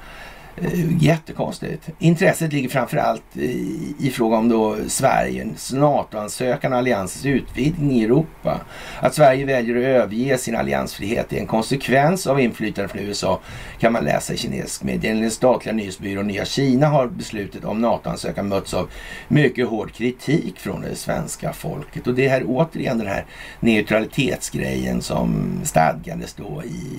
[0.56, 1.88] Eh, jättekonstigt.
[1.98, 8.60] Intresset ligger framförallt i, i fråga om då Sveriges NATO-ansökan och alliansens utvidgning i Europa.
[9.00, 13.40] Att Sverige väljer att överge sin alliansfrihet är en konsekvens av inflytande från USA
[13.78, 15.10] kan man läsa i kinesisk media.
[15.10, 18.90] Enligt den statliga nyhetsbyrån Nya Kina har beslutet om NATO-ansökan mötts av
[19.28, 22.06] mycket hård kritik från det svenska folket.
[22.06, 23.24] Och det är återigen den här
[23.60, 26.98] neutralitetsgrejen som stadgades då i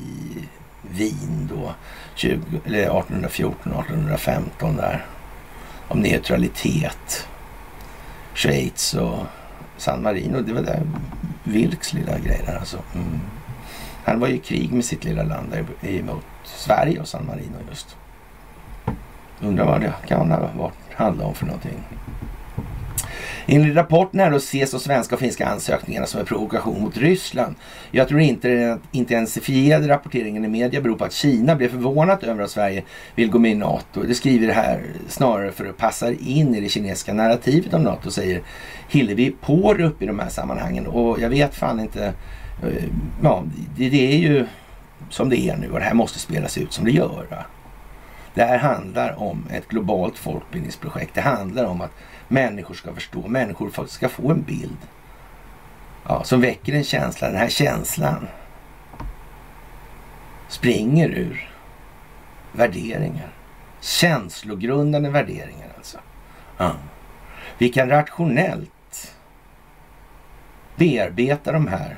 [0.90, 1.74] Wien då
[2.16, 5.06] 20, eller 1814, 1815 där.
[5.88, 7.28] Om neutralitet.
[8.34, 9.20] Schweiz och
[9.78, 10.42] San Marino.
[10.42, 10.82] Det var där
[11.44, 12.78] Wilks lilla grej där alltså.
[12.96, 13.20] Mm.
[14.06, 17.58] Han var ju i krig med sitt lilla land där emot Sverige och San Marino
[17.70, 17.96] just.
[19.42, 21.84] Undrar vad det kan ha handlat om för någonting.
[23.46, 27.56] Enligt rapporten här då ses de svenska och finska ansökningarna som en provokation mot Ryssland.
[27.92, 32.44] Jag tror inte den intensifierade rapporteringen i media beror på att Kina blev förvånat över
[32.44, 32.84] att Sverige
[33.16, 34.04] vill gå med i NATO.
[34.04, 38.12] Det skriver det här snarare för att passa in i det kinesiska narrativet om NATO,
[38.12, 38.42] säger
[38.90, 40.88] Hillevi Pårup i de här sammanhangen.
[40.88, 42.06] Och jag vet fan inte,
[42.64, 42.84] eh,
[43.24, 43.44] ja,
[43.78, 44.48] det, det är ju
[45.10, 47.26] som det är nu och det här måste spelas ut som det gör.
[47.30, 47.46] Va?
[48.34, 51.16] Det här handlar om ett globalt folkbildningsprojekt.
[51.16, 51.92] Det handlar om att
[52.34, 54.78] människor ska förstå, människor ska få en bild
[56.08, 57.28] ja, som väcker en känsla.
[57.28, 58.28] Den här känslan
[60.48, 61.50] springer ur
[62.52, 63.30] värderingar.
[63.82, 65.98] Känslogrundande värderingar alltså.
[66.58, 66.72] Ja.
[67.58, 69.16] Vi kan rationellt
[70.76, 71.98] bearbeta de här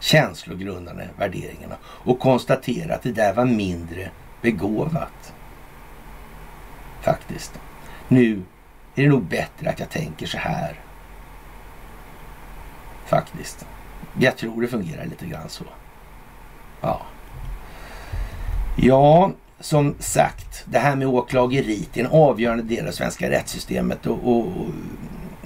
[0.00, 4.10] känslogrundande värderingarna och konstatera att det där var mindre
[4.42, 5.34] begåvat.
[7.00, 7.60] Faktiskt.
[8.08, 8.42] Nu
[8.96, 10.80] är det nog bättre att jag tänker så här.
[13.06, 13.66] Faktiskt.
[14.18, 15.64] Jag tror det fungerar lite grann så.
[16.80, 17.02] Ja.
[18.76, 24.06] Ja, som sagt, det här med åklageriet är en avgörande del av svenska rättssystemet.
[24.06, 24.46] Och, och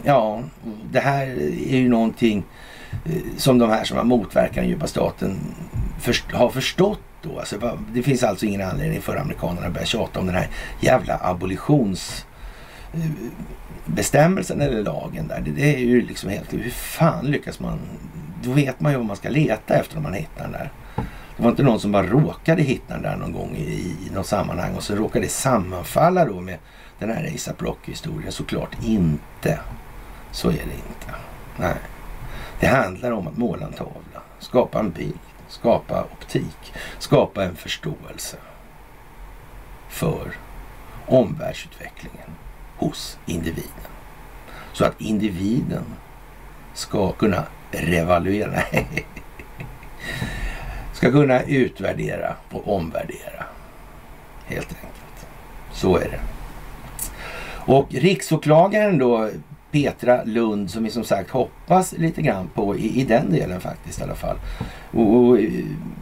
[0.04, 0.42] ja,
[0.90, 1.26] det här
[1.70, 2.44] är ju någonting
[3.04, 5.38] eh, som de här som har motverkat den djupa staten
[6.00, 7.38] först, har förstått då.
[7.38, 10.48] Alltså, det finns alltså ingen anledning för amerikanerna att börja tjata om den här
[10.80, 12.26] jävla abolitions
[13.86, 15.40] bestämmelsen eller lagen där.
[15.40, 16.52] Det, det är ju liksom helt...
[16.52, 17.78] Hur fan lyckas man?
[18.42, 20.72] Då vet man ju vad man ska leta efter om man hittar den där.
[21.36, 24.26] Det var inte någon som bara råkade hitta den där någon gång i, i något
[24.26, 26.58] sammanhang och så råkade det sammanfalla då med
[26.98, 28.32] den här ASAP Rock-historien.
[28.32, 29.58] Såklart inte.
[30.32, 31.14] Så är det inte.
[31.56, 31.76] Nej.
[32.60, 35.18] Det handlar om att måla en tavla, skapa en bild,
[35.48, 38.36] skapa optik, skapa en förståelse
[39.88, 40.32] för
[41.06, 42.30] omvärldsutvecklingen
[42.80, 43.90] hos individen.
[44.72, 45.84] Så att individen
[46.74, 48.62] ska kunna revaluera,
[50.92, 53.44] ska kunna utvärdera och omvärdera.
[54.44, 55.26] Helt enkelt.
[55.72, 56.20] Så är det.
[57.72, 59.30] Och riksåklagaren då
[59.70, 64.00] Petra Lund som vi som sagt hoppas lite grann på i, i den delen faktiskt
[64.00, 64.36] i alla fall.
[64.92, 65.38] Och, och,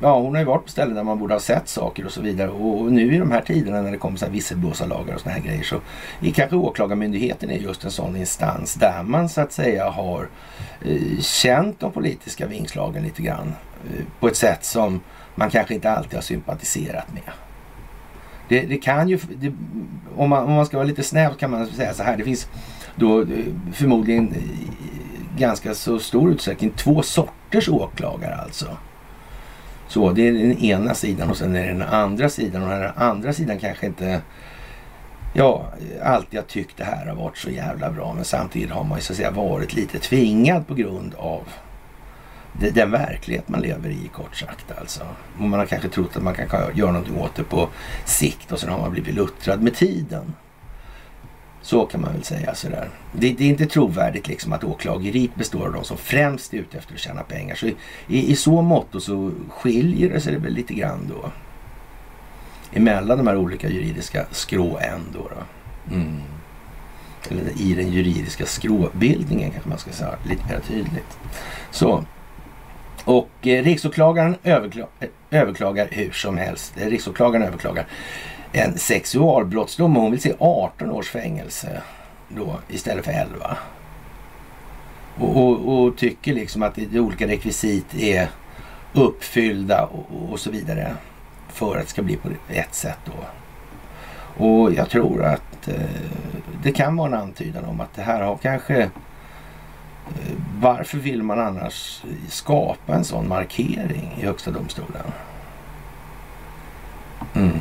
[0.02, 2.20] ja, hon har ju varit på ställen där man borde ha sett saker och så
[2.20, 2.50] vidare.
[2.50, 5.34] Och, och nu i de här tiderna när det kommer så här visselblåsarlagar och såna
[5.34, 5.80] här grejer så
[6.22, 10.28] är kanske Åklagarmyndigheten är just en sån instans där man så att säga har
[10.84, 15.00] eh, känt de politiska vingslagen lite grann eh, på ett sätt som
[15.34, 17.32] man kanske inte alltid har sympatiserat med.
[18.48, 19.52] Det, det kan ju, det,
[20.16, 22.16] om, man, om man ska vara lite snäv kan man säga så här.
[22.16, 22.48] Det finns
[22.96, 23.26] då eh,
[23.72, 24.38] förmodligen eh,
[25.38, 28.76] ganska så stor utsträckning två sorters åklagare alltså.
[29.88, 32.92] Så det är den ena sidan och sen är det den andra sidan och den
[32.96, 34.20] andra sidan kanske inte
[35.34, 35.64] ja,
[36.02, 39.02] alltid har tyckt det här har varit så jävla bra men samtidigt har man ju
[39.02, 41.42] så att säga varit lite tvingad på grund av
[42.52, 45.00] den verklighet man lever i kort sagt alltså.
[45.38, 47.68] Och man har kanske trott att man kan göra någonting åt det på
[48.04, 50.34] sikt och sen har man blivit luttrad med tiden.
[51.68, 52.88] Så kan man väl säga sådär.
[53.12, 56.78] Det, det är inte trovärdigt liksom att åklageriet består av de som främst är ute
[56.78, 57.54] efter att tjäna pengar.
[57.54, 61.30] Så i, i, i så mått så skiljer det sig väl lite grann då.
[62.72, 65.18] Emellan de här olika juridiska skråen då.
[65.28, 65.94] då.
[65.94, 66.20] Mm.
[67.30, 71.18] Eller i den juridiska skråbildningen kanske man ska säga lite mer tydligt.
[71.70, 72.04] Så.
[73.04, 76.74] Och eh, riksåklagaren överkla eh, överklagar hur som helst.
[76.76, 77.86] Eh, riksåklagaren överklagar
[78.52, 81.82] en sexualbrottsdom och hon vill se 18 års fängelse
[82.28, 83.56] då istället för 11.
[85.18, 88.28] Och, och, och tycker liksom att det, olika rekvisit är
[88.92, 90.94] uppfyllda och, och, så vidare
[91.48, 93.24] för att det ska bli på ett sätt då.
[94.44, 95.74] Och jag tror att eh,
[96.62, 98.90] det kan vara en antydan om att det här har kanske eh,
[100.60, 105.12] varför vill man annars skapa en sån markering i Högsta domstolen?
[107.34, 107.60] Mm.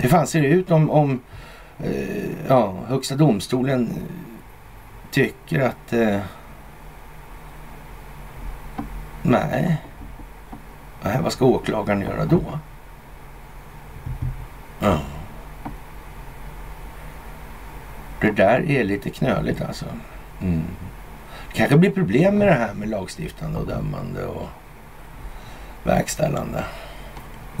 [0.00, 1.20] Hur fan ser det ut om, om
[1.78, 3.90] eh, ja, Högsta domstolen
[5.10, 6.20] tycker att eh,
[9.22, 9.76] nej,
[11.02, 12.42] nej, vad ska åklagaren göra då?
[14.80, 14.98] Ja.
[18.20, 19.86] Det där är lite knöligt alltså.
[20.40, 20.62] Mm.
[21.48, 24.48] Det kanske blir problem med det här med lagstiftande och dömande och
[25.82, 26.64] verkställande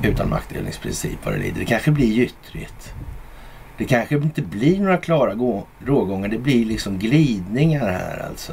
[0.02, 1.60] utan maktdelningsprincip vad det lider.
[1.60, 2.94] Det kanske blir gyttrigt.
[3.78, 5.34] Det kanske inte blir några klara
[5.84, 6.28] rågångar.
[6.28, 8.52] Det blir liksom glidningar här alltså.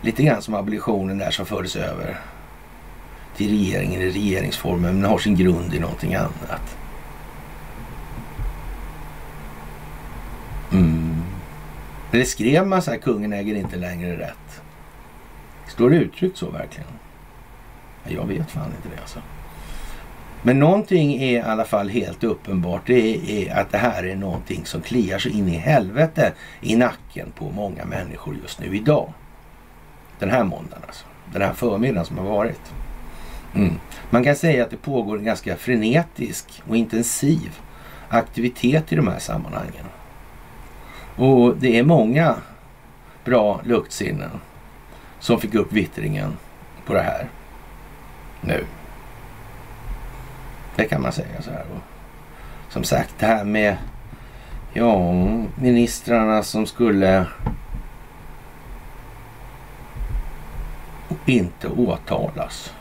[0.00, 2.18] Lite grann som abolitionen där som fördes över
[3.36, 6.76] till regeringen i regeringsformen men har sin grund i någonting annat.
[10.72, 11.22] Mm.
[12.12, 14.62] Eller skrev man så här, kungen äger inte längre rätt?
[15.66, 16.90] Står det uttryckt så verkligen?
[18.08, 19.18] Jag vet fan inte det alltså.
[20.42, 22.82] Men någonting är i alla fall helt uppenbart.
[22.86, 27.32] Det är att det här är någonting som kliar så in i helvete i nacken
[27.34, 29.12] på många människor just nu idag.
[30.18, 31.06] Den här måndagen alltså.
[31.32, 32.72] Den här förmiddagen som har varit.
[33.54, 33.74] Mm.
[34.10, 37.58] Man kan säga att det pågår en ganska frenetisk och intensiv
[38.08, 39.84] aktivitet i de här sammanhangen.
[41.16, 42.36] Och det är många
[43.24, 44.30] bra luktsinnen
[45.20, 46.36] som fick upp vittringen
[46.86, 47.28] på det här
[48.40, 48.64] nu.
[50.78, 51.64] Det kan man säga så här.
[51.74, 51.82] Och
[52.72, 53.76] som sagt, det här med
[54.72, 55.12] ja,
[55.54, 57.26] ministrarna som skulle
[61.26, 62.74] inte åtalas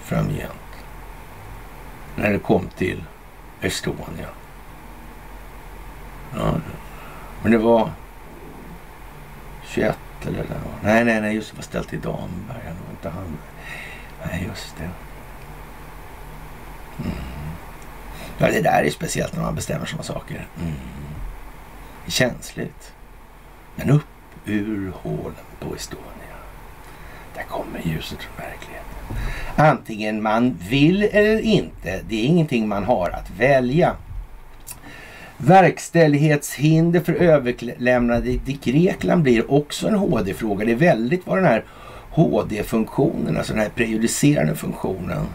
[0.00, 0.84] framgent.
[2.16, 3.04] När det kom till
[3.60, 4.28] Estonia.
[6.36, 6.54] Ja,
[7.42, 7.90] men det var
[9.64, 12.62] 21 eller det Nej, nej, nej, just det var ställt i Damberg.
[12.62, 13.38] Det var inte han.
[14.24, 15.03] Nej, just det.
[16.98, 17.16] Mm.
[18.38, 20.48] Ja, det där är speciellt när man bestämmer sådana saker.
[20.60, 20.72] Mm.
[22.06, 22.92] Känsligt.
[23.76, 24.04] Men upp
[24.44, 26.04] ur hålen på Estonia.
[27.34, 28.84] Där kommer ljuset från verkligheten.
[29.56, 32.00] Antingen man vill eller inte.
[32.08, 33.96] Det är ingenting man har att välja.
[35.36, 40.64] Verkställighetshinder för överlämnade till Grekland blir också en HD-fråga.
[40.64, 41.64] Det är väldigt vad den här
[42.10, 45.26] HD-funktionen, alltså den här prejudicerande funktionen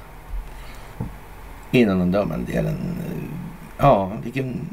[1.72, 2.78] Innan den dömande delen.
[3.06, 3.24] Eh,
[3.78, 4.70] ja, vilken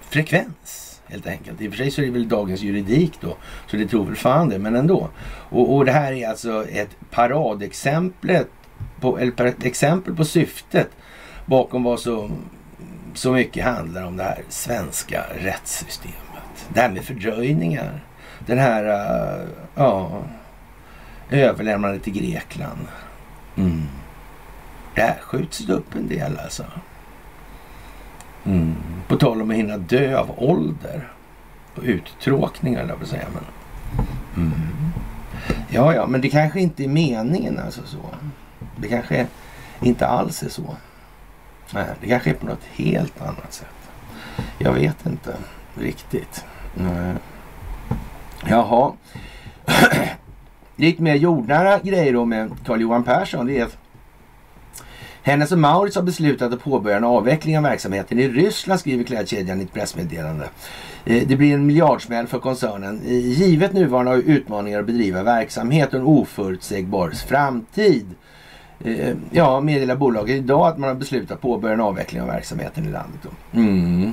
[0.00, 1.60] frekvens helt enkelt.
[1.60, 4.16] I och för sig så är det väl dagens juridik då, så det tror väl
[4.16, 5.08] fan det, men ändå.
[5.28, 8.44] Och, och det här är alltså ett paradexempel
[9.00, 10.88] på, eller ett exempel på syftet
[11.46, 12.30] bakom vad så,
[13.14, 16.68] så mycket handlar om det här svenska rättssystemet.
[16.74, 18.04] Det här med fördröjningar.
[18.46, 20.22] Den här, eh, ja,
[21.30, 22.86] överlämnandet till Grekland.
[23.56, 23.82] Mm.
[25.00, 26.64] Där skjuts det upp en del alltså.
[28.44, 28.74] Mm.
[29.08, 31.12] På tal om att hinna dö av ålder.
[31.76, 33.26] och uttråkningar, eller säga.
[33.34, 33.44] Men,
[34.36, 34.92] mm.
[35.68, 37.98] Ja, ja, men det kanske inte är meningen alltså så.
[38.76, 39.26] Det kanske
[39.80, 40.76] inte alls är så.
[41.74, 43.90] Nej, det kanske är på något helt annat sätt.
[44.58, 45.36] Jag vet inte
[45.74, 46.44] riktigt.
[46.74, 47.14] Nej.
[48.48, 48.92] Jaha.
[50.76, 53.46] Lite mer jordnära grejer då med Carl-Johan Persson.
[53.46, 53.79] Det är att
[55.22, 59.60] hennes och Maurits har beslutat att påbörja en avveckling av verksamheten i Ryssland skriver klädkedjan
[59.60, 60.48] i ett pressmeddelande.
[61.04, 66.00] Eh, det blir en miljardsmäll för koncernen eh, givet nuvarande utmaningar att bedriva verksamhet och
[66.00, 68.06] en oförutsägbar framtid.
[68.84, 72.90] Eh, ja, meddelar bolaget idag att man har beslutat påbörja en avveckling av verksamheten i
[72.90, 73.20] landet.
[73.52, 74.12] Mm.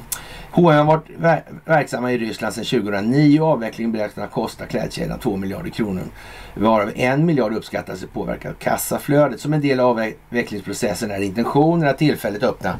[0.52, 5.38] H&M har varit ver verksamma i Ryssland sedan 2009 och avvecklingen beräknas kosta klädkedjan 2
[5.38, 6.04] miljarder kronor.
[6.54, 9.39] Varav en miljard uppskattas påverka kassaflödet.
[9.39, 12.76] Som en del av avvecklingsprocessen är intentionen att tillfälligt öppna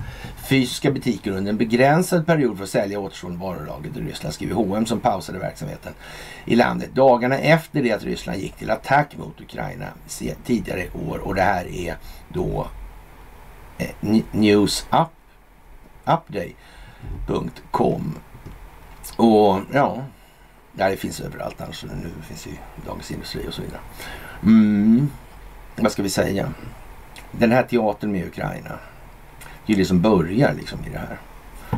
[0.50, 4.86] fysiska butiker under en begränsad period för att sälja återstående varulager i Ryssland, skriver H&M
[4.86, 5.94] som pausade verksamheten
[6.46, 9.86] i landet dagarna efter det att Ryssland gick till attack mot Ukraina
[10.46, 11.18] tidigare i år.
[11.18, 11.96] Och det här är
[12.30, 12.68] då
[13.78, 15.08] eh, News Up,
[17.16, 18.16] Update.com.
[19.16, 20.04] Och ja,
[20.74, 21.84] det finns överallt annars.
[21.84, 23.80] Nu finns det i Dagens Industri och så vidare.
[24.44, 25.10] Mm.
[25.76, 26.54] Vad ska vi säga?
[27.32, 28.80] Den här teatern med Ukraina
[29.68, 31.18] det är ju det som börjar liksom i det här.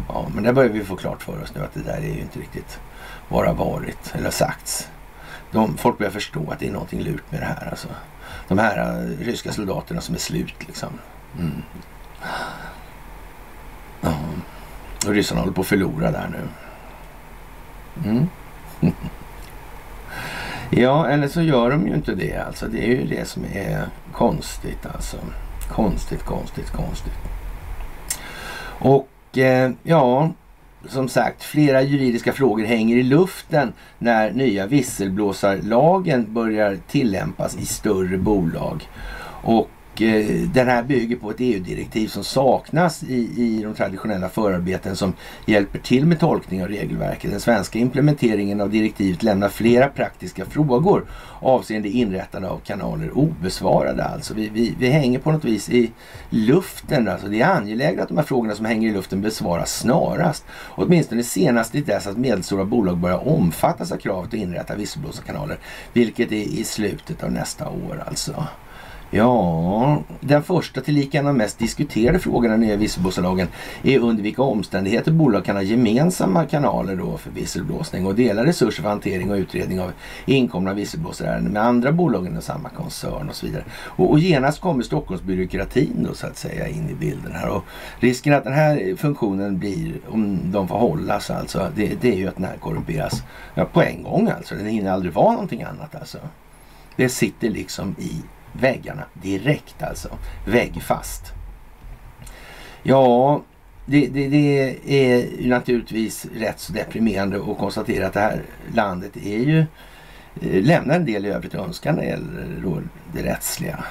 [0.07, 2.21] Ja, men där börjar vi få klart för oss nu att det där är ju
[2.21, 2.79] inte riktigt
[3.27, 4.89] vad det har varit eller sagts.
[5.51, 7.67] De, folk börjar förstå att det är någonting lurt med det här.
[7.69, 7.87] Alltså.
[8.47, 10.89] De här uh, ryska soldaterna som är slut liksom.
[11.39, 11.63] Mm.
[14.03, 14.39] Uh.
[15.07, 16.47] Och ryssarna håller på att förlora där nu.
[18.09, 18.27] Mm.
[20.69, 22.67] ja, eller så gör de ju inte det alltså.
[22.67, 25.17] Det är ju det som är konstigt alltså.
[25.69, 27.13] Konstigt, konstigt, konstigt.
[28.79, 30.31] Och eh, ja,
[30.87, 38.17] som sagt, flera juridiska frågor hänger i luften när nya visselblåsarlagen börjar tillämpas i större
[38.17, 38.89] bolag.
[39.41, 39.69] Och
[40.01, 45.13] Eh, den här bygger på ett EU-direktiv som saknas i, i de traditionella förarbeten som
[45.45, 47.31] hjälper till med tolkning av regelverket.
[47.31, 51.05] Den svenska implementeringen av direktivet lämnar flera praktiska frågor
[51.39, 54.03] avseende inrättande av kanaler obesvarade.
[54.03, 55.91] Alltså vi, vi, vi hänger på något vis i
[56.29, 57.07] luften.
[57.07, 60.45] Alltså det är angeläget att de här frågorna som hänger i luften besvaras snarast.
[60.69, 65.57] Åtminstone senast i dess att medelstora bolag börjar omfattas av kravet att inrätta visselblåsarkanaler.
[65.93, 68.47] Vilket är i slutet av nästa år alltså.
[69.11, 73.47] Ja, den första tillika en av de mest diskuterade frågorna i nya visselblåsarlagen
[73.83, 78.83] är under vilka omständigheter bolag kan ha gemensamma kanaler då för visselblåsning och dela resurser
[78.83, 79.91] för hantering och utredning av
[80.25, 83.63] inkomna visselblåsarärenden med andra bolag inom samma koncern och så vidare.
[83.71, 87.63] Och, och genast kommer Stockholmsbyråkratin då så att säga in i bilden här och
[87.99, 92.27] risken att den här funktionen blir, om de får hållas alltså, det, det är ju
[92.27, 93.23] att den här korrumperas
[93.55, 94.55] ja, på en gång alltså.
[94.55, 96.17] Den hinner aldrig vara någonting annat alltså.
[96.95, 98.21] Det sitter liksom i
[98.53, 100.09] väggarna direkt alltså.
[100.45, 101.33] Väggfast.
[102.83, 103.41] Ja,
[103.85, 108.41] det, det, det, är naturligtvis rätt så deprimerande att konstatera att det här
[108.73, 109.59] landet är ju
[110.41, 112.83] eh, lämnar en del i övrigt att önska när det gäller
[113.13, 113.83] det rättsliga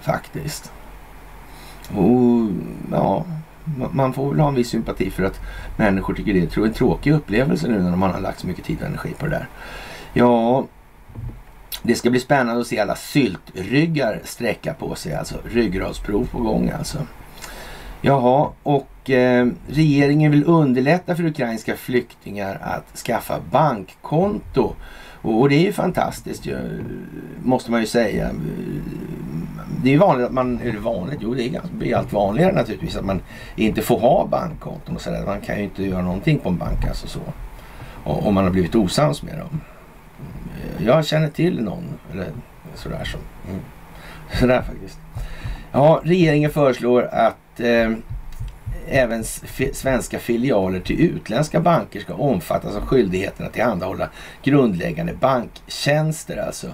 [0.00, 0.72] faktiskt.
[1.88, 2.48] Och
[2.90, 3.24] ja,
[3.92, 5.40] man får väl ha en viss sympati för att
[5.76, 8.76] människor tycker det är en tråkig upplevelse nu när man har lagt så mycket tid
[8.80, 9.48] och energi på det där.
[10.12, 10.64] Ja,
[11.86, 15.14] det ska bli spännande att se alla syltryggar sträcka på sig.
[15.14, 16.98] Alltså ryggradsprov på gång alltså.
[18.00, 24.74] Jaha, och eh, regeringen vill underlätta för ukrainska flyktingar att skaffa bankkonto.
[25.22, 26.46] Och, och det är ju fantastiskt
[27.42, 28.30] måste man ju säga.
[29.82, 33.04] Det är ju vanligt att man, eller vanligt, jo det blir allt vanligare naturligtvis att
[33.04, 33.20] man
[33.56, 35.26] inte får ha bankkonton och sådär.
[35.26, 37.20] Man kan ju inte göra någonting på en bank alltså så.
[38.04, 39.60] Om man har blivit osams med dem
[40.78, 42.26] jag känner till någon eller
[42.74, 43.20] sådär som.
[43.50, 43.62] Mm.
[44.40, 44.98] Sådär faktiskt.
[45.72, 47.90] Ja, regeringen föreslår att eh,
[48.88, 49.24] även
[49.72, 54.08] svenska filialer till utländska banker ska omfattas av skyldigheten att tillhandahålla
[54.42, 56.36] grundläggande banktjänster.
[56.36, 56.66] Alltså.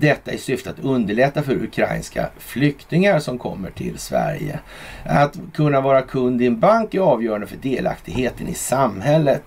[0.00, 4.58] Detta i syfte att underlätta för ukrainska flyktingar som kommer till Sverige.
[5.04, 9.42] Att kunna vara kund i en bank är avgörande för delaktigheten i samhället.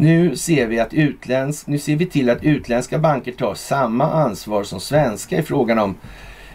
[0.00, 4.64] Nu ser vi, att utländsk, nu ser vi till att utländska banker tar samma ansvar
[4.64, 5.94] som svenska i frågan om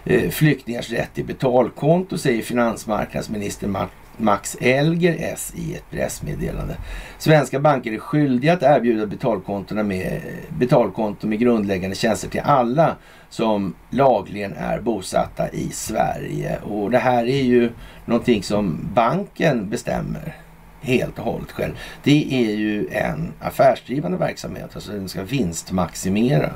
[0.05, 3.87] eh, flyktingars rätt till betalkonto, säger finansmarknadsminister
[4.17, 6.75] Max Elger S i ett pressmeddelande.
[7.17, 10.21] Svenska banker är skyldiga att erbjuda betalkontona med,
[10.59, 12.95] betalkonto med grundläggande tjänster till alla
[13.29, 16.57] som lagligen är bosatta i Sverige.
[16.57, 17.71] Och det här är ju
[18.05, 20.42] någonting som banken bestämmer
[20.83, 21.73] helt och hållet själv.
[22.03, 26.49] Det är ju en affärsdrivande verksamhet, alltså den ska vinstmaximera.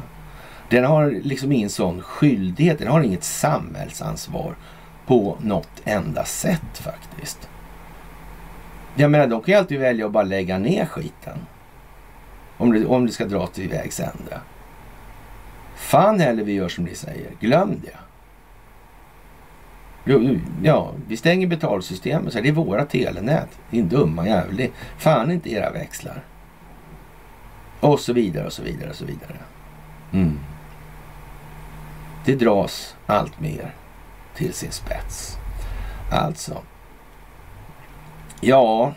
[0.69, 4.55] Den har liksom ingen sån skyldighet, den har inget samhällsansvar
[5.05, 7.49] på något enda sätt faktiskt.
[8.95, 11.37] Jag menar, de kan ju alltid välja att bara lägga ner skiten.
[12.57, 14.41] Om det, om det ska dra till vägs ände.
[15.75, 17.31] Fan heller vi gör som ni säger.
[17.39, 18.06] Glöm det.
[20.63, 22.33] Ja, vi stänger betalsystemet.
[22.33, 23.59] Så det är våra telenät.
[23.69, 24.67] Din dumma jävel.
[24.97, 26.23] Fan inte era växlar.
[27.79, 29.37] Och så vidare och så vidare och så vidare.
[30.13, 30.39] Mm.
[32.25, 33.73] Det dras allt mer
[34.35, 35.37] till sin spets.
[36.11, 36.61] Alltså.
[38.41, 38.93] Ja,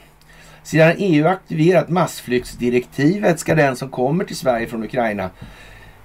[0.63, 5.31] sedan EU aktiverat massflyktsdirektivet ska den som kommer till Sverige från Ukraina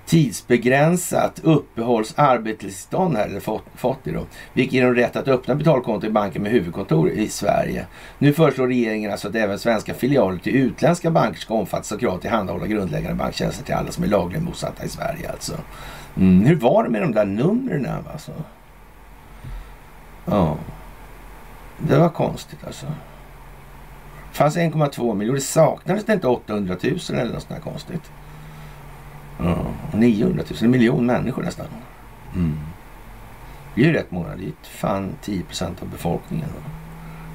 [0.06, 5.56] tidsbegränsat uppehålls arbetstillstånd här, eller fått, fått det då, vilket ger dem rätt att öppna
[5.56, 7.86] betalkonto i banken med huvudkontor i Sverige.
[8.18, 12.16] Nu föreslår regeringen alltså att även svenska filialer till utländska banker ska omfattas av krav
[12.16, 15.54] att tillhandahålla grundläggande banktjänster till alla som är lagligen bosatta i Sverige alltså.
[16.18, 18.32] Mm, hur var det med de där numren alltså?
[20.26, 20.58] Ja,
[21.78, 22.86] det var konstigt alltså.
[24.32, 25.40] Det fanns 1,2 miljoner.
[25.40, 28.12] Saknades det inte 800 000 eller något sånt där konstigt.
[29.40, 29.58] Ja,
[29.94, 31.66] 900 000, en miljon människor nästan.
[32.36, 32.58] Mm.
[33.76, 34.28] Det är ju rätt många.
[34.28, 36.50] Det är ju fan 10 procent av befolkningen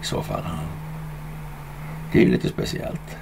[0.02, 0.42] i så fall.
[2.12, 3.16] Det är ju lite speciellt.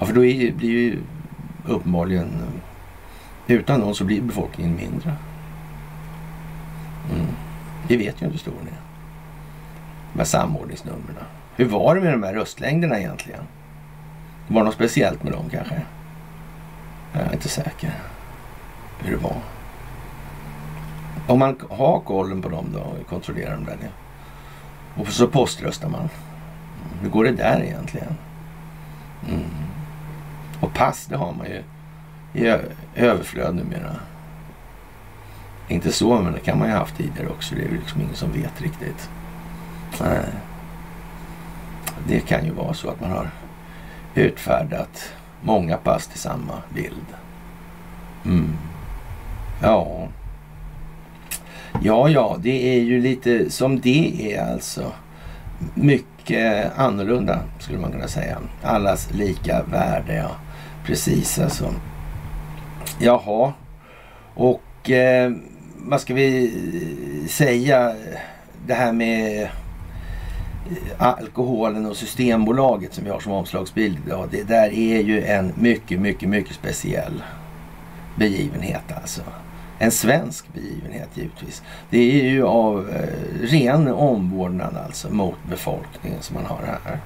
[0.00, 0.98] Ja, för då är, blir ju
[1.66, 2.28] uppenbarligen
[3.46, 5.16] utan någon så blir befolkningen mindre.
[7.14, 7.26] Mm.
[7.88, 8.80] Det vet ju inte hur stor den är.
[10.16, 11.24] Med samordningsnumren.
[11.56, 13.44] Hur var det med de här röstlängderna egentligen?
[14.48, 15.82] Var det något speciellt med dem kanske?
[17.12, 17.94] Jag är inte säker
[18.98, 19.36] hur det var.
[21.26, 23.90] Om man har kollen på dem då och kontrollerar dem där.
[24.96, 26.08] Och så poströstar man.
[27.00, 28.16] Hur går det där egentligen?
[29.28, 29.50] Mm.
[30.60, 31.62] Och pass, det har man ju
[32.34, 32.58] i
[32.94, 33.96] överflöd numera.
[35.68, 37.54] Inte så, men det kan man ju ha haft tidigare också.
[37.54, 39.10] Det är ju liksom ingen som vet riktigt.
[40.00, 40.24] Nej.
[42.06, 43.30] Det kan ju vara så att man har
[44.14, 45.12] utfärdat
[45.42, 47.06] många pass till samma bild.
[48.24, 48.52] Mm.
[49.62, 50.08] Ja.
[51.82, 54.92] Ja, ja, det är ju lite som det är alltså.
[55.74, 58.38] Mycket annorlunda skulle man kunna säga.
[58.62, 60.30] Allas lika värde, ja.
[60.86, 61.74] Precis alltså.
[63.00, 63.52] Jaha.
[64.34, 65.32] Och eh,
[65.76, 67.94] vad ska vi säga?
[68.66, 69.48] Det här med
[70.98, 74.28] alkoholen och Systembolaget som vi har som omslagsbild idag.
[74.30, 77.22] Det där är ju en mycket, mycket, mycket speciell
[78.16, 79.22] begivenhet alltså.
[79.78, 81.62] En svensk begivenhet givetvis.
[81.90, 86.98] Det är ju av eh, ren omvårdnad alltså mot befolkningen som man har här.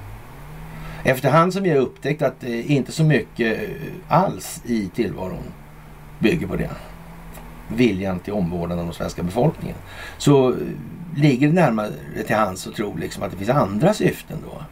[1.05, 3.69] Efterhand som vi har upptäckt att eh, inte så mycket eh,
[4.09, 5.53] alls i tillvaron
[6.19, 6.71] bygger på det.
[7.69, 9.77] Viljan till omvårdnad av den svenska befolkningen.
[10.19, 10.57] Så eh,
[11.17, 11.91] ligger det närmare
[12.27, 14.63] till hands att tro liksom att det finns andra syften då.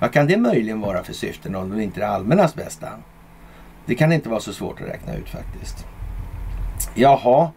[0.00, 2.88] Vad kan det möjligen vara för syften om det inte är det allmännas bästa?
[3.86, 5.86] Det kan inte vara så svårt att räkna ut faktiskt.
[6.94, 7.50] Jaha,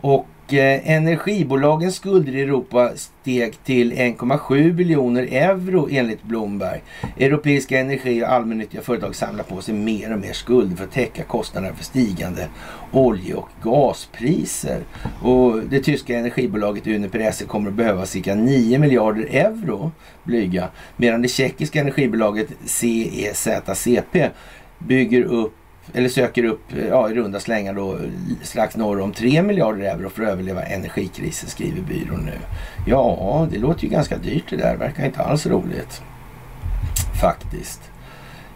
[0.00, 6.82] och Eh, energibolagens skulder i Europa steg till 1,7 biljoner euro enligt Bloomberg.
[7.18, 11.22] Europeiska energi och allmännyttiga företag samlar på sig mer och mer skulder för att täcka
[11.22, 12.48] kostnaderna för stigande
[12.92, 14.80] olje och gaspriser.
[15.22, 19.92] Och det tyska energibolaget Uniper SE kommer att behöva cirka 9 miljarder euro
[20.24, 24.30] blyga medan det tjeckiska energibolaget CEZCP
[24.78, 25.54] bygger upp
[25.94, 27.98] eller söker upp ja, i runda slängar då
[28.42, 32.38] strax norr om 3 miljarder euro för att överleva energikrisen skriver byrån nu.
[32.86, 34.76] Ja, det låter ju ganska dyrt det där.
[34.76, 36.02] Verkar inte alls roligt.
[37.20, 37.80] Faktiskt.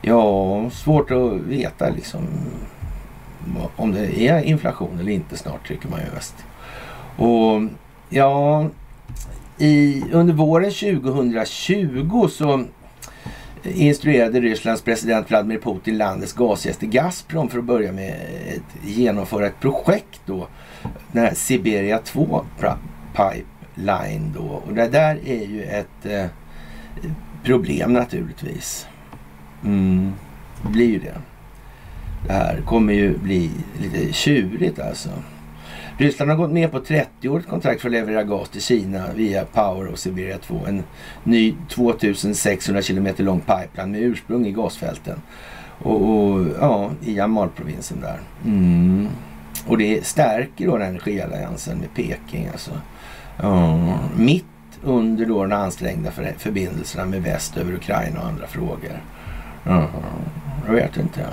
[0.02, 2.26] Ja, svårt att veta liksom
[3.76, 6.34] om det är inflation eller inte snart tycker man ju mest.
[7.16, 7.62] Och
[8.08, 8.66] ja,
[9.58, 12.64] i, under våren 2020 så
[13.64, 18.14] instruerade Rysslands president Vladimir Putin landets gasgäster Gazprom för att börja med
[18.56, 20.48] att genomföra ett projekt då.
[21.12, 22.44] Den här Siberia 2
[23.12, 24.62] pipeline då.
[24.66, 26.26] Och det där är ju ett eh,
[27.44, 28.86] problem naturligtvis.
[29.64, 30.12] Mm,
[30.62, 31.18] det blir ju det.
[32.26, 33.50] Det här kommer ju bli
[33.80, 35.10] lite tjurigt alltså.
[36.02, 39.86] Ryssland har gått med på 30-årigt kontrakt för att leverera gas till Kina via Power
[39.86, 40.60] och Siberia 2.
[40.66, 40.82] En
[41.24, 45.22] ny 2600 kilometer lång pipeline med ursprung i gasfälten.
[45.78, 48.20] Och, och ja, i Jamalprovinsen där.
[48.44, 49.08] Mm.
[49.66, 52.70] Och det stärker då den energialliansen med Peking alltså.
[53.42, 54.44] Ja, mitt
[54.82, 59.02] under då de ansträngda förbindelserna med väst över Ukraina och andra frågor.
[59.66, 59.84] Mm.
[60.66, 61.26] Jag vet inte.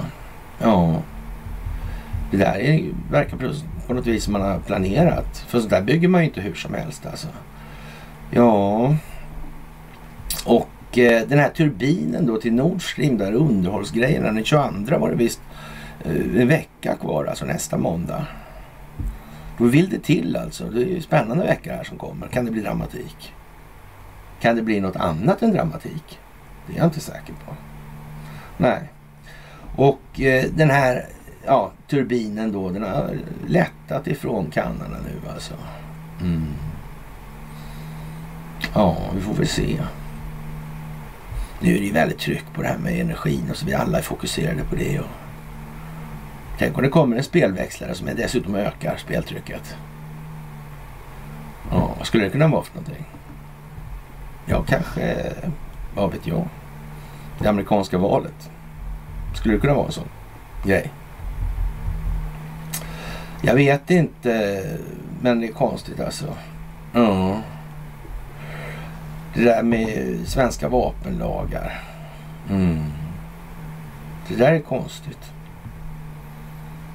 [0.59, 1.01] Ja.
[2.31, 3.37] Det där är, verkar
[3.89, 5.37] på något vis som man har planerat.
[5.37, 7.27] För sånt där bygger man ju inte hur som helst alltså.
[8.31, 8.95] Ja.
[10.45, 15.15] Och eh, den här turbinen då till Nord Stream, där underhållsgrejerna, den 22 var det
[15.15, 15.41] visst
[16.05, 18.25] eh, en vecka kvar, alltså nästa måndag.
[19.57, 20.65] Då vill det till alltså.
[20.65, 22.27] Det är ju spännande veckor här som kommer.
[22.27, 23.33] Kan det bli dramatik?
[24.41, 26.19] Kan det bli något annat än dramatik?
[26.67, 27.55] Det är jag inte säker på.
[28.57, 28.81] Nej.
[29.75, 31.05] Och eh, den här
[31.49, 35.53] ja, turbinen då, den har lättat ifrån Kanada nu alltså.
[36.21, 36.47] Mm.
[38.73, 39.77] Ja, vi får väl se.
[41.59, 43.97] Nu är det ju väldigt tryck på det här med energin och så vi alla
[43.97, 44.99] är fokuserade på det.
[44.99, 45.05] Och
[46.57, 49.75] tänk om det kommer en spelväxlare som dessutom ökar speltrycket.
[51.71, 53.05] Ja, vad skulle det kunna vara för någonting?
[54.45, 55.33] Ja, kanske,
[55.95, 56.47] vad vet jag,
[57.39, 58.51] det amerikanska valet.
[59.35, 60.07] Skulle det kunna vara en sån
[60.65, 60.91] grej?
[63.41, 64.63] Jag vet inte,
[65.21, 66.25] men det är konstigt alltså.
[66.93, 67.41] Ja.
[69.33, 71.81] Det där med svenska vapenlagar.
[72.49, 72.83] Mm.
[74.27, 75.31] Det där är konstigt.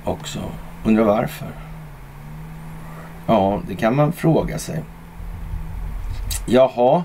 [0.05, 0.39] Också.
[0.85, 1.49] Undrar varför?
[3.27, 4.83] Ja, det kan man fråga sig.
[6.47, 7.03] Jaha.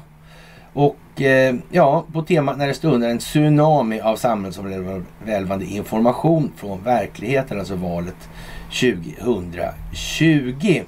[0.73, 7.59] Och eh, ja, på temat när det stundar en tsunami av samhällsomvälvande information från verkligheten,
[7.59, 8.29] alltså valet
[8.69, 10.83] 2020.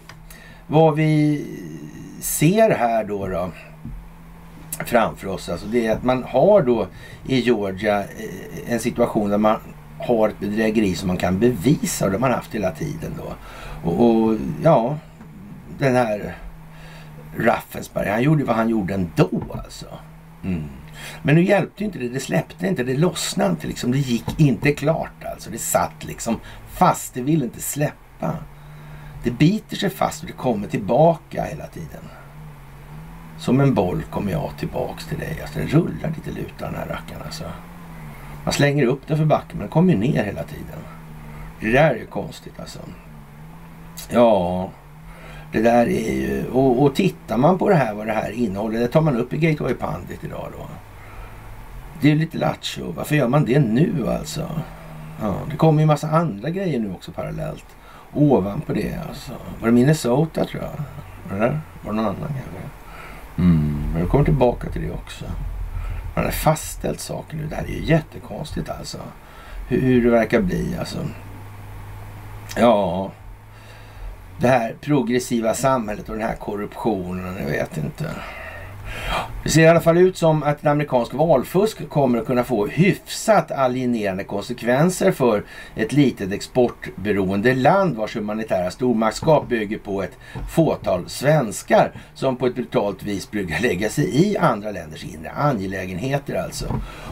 [0.68, 1.46] Vad vi
[2.20, 3.52] ser här då, då
[4.86, 6.88] framför oss, alltså det är att man har då
[7.28, 9.60] i Georgia eh, en situation där man
[10.00, 13.34] har ett bedrägeri som man kan bevisa och det har man haft hela tiden då.
[13.90, 14.98] Och, och ja,
[15.78, 16.36] den här
[17.38, 19.30] Raffensberg, han gjorde vad han gjorde ändå
[19.66, 19.86] alltså.
[20.44, 20.64] Mm.
[21.24, 23.92] Men nu hjälpte inte det, det släppte inte, det lossnade inte liksom.
[23.92, 25.50] Det gick inte klart alltså.
[25.50, 26.40] Det satt liksom
[26.82, 28.36] fast, det vill inte släppa.
[29.24, 32.04] Det biter sig fast och det kommer tillbaka hela tiden.
[33.38, 35.40] Som en boll kommer jag tillbaks till dig.
[35.42, 37.44] Alltså den rullar lite lutar den här rackaren alltså.
[38.44, 40.80] Man slänger upp den för backen men den kommer ju ner hela tiden.
[41.60, 42.80] Det där är ju konstigt alltså.
[44.10, 44.70] Ja,
[45.52, 46.46] det där är ju...
[46.52, 48.80] Och, och tittar man på det här, vad det här innehåller.
[48.80, 50.68] Det tar man upp i Gateway Pandit idag då.
[52.02, 52.92] Det är lite lattjo.
[52.92, 54.50] Varför gör man det nu alltså?
[55.22, 57.66] Ja, det kommer ju massa andra grejer nu också parallellt.
[58.14, 59.32] Ovanpå det alltså.
[59.60, 60.72] Var det Minnesota tror jag?
[61.38, 61.62] Eller?
[61.82, 62.70] Var det någon annan kanske?
[63.38, 65.26] Mm, men jag kommer tillbaka till det också.
[66.16, 67.48] Man har fastställt saker nu.
[67.48, 68.98] Det här är ju jättekonstigt alltså.
[69.68, 70.98] Hur, hur det verkar bli alltså.
[72.58, 73.12] Ja,
[74.38, 77.38] det här progressiva samhället och den här korruptionen.
[77.40, 78.12] Jag vet inte.
[79.44, 82.68] Det ser i alla fall ut som att en amerikansk valfusk kommer att kunna få
[82.68, 85.44] hyfsat alienerande konsekvenser för
[85.76, 90.18] ett litet exportberoende land vars humanitära stormaktskap bygger på ett
[90.50, 96.36] fåtal svenskar som på ett brutalt vis brukar lägga sig i andra länders inre angelägenheter
[96.36, 96.66] alltså.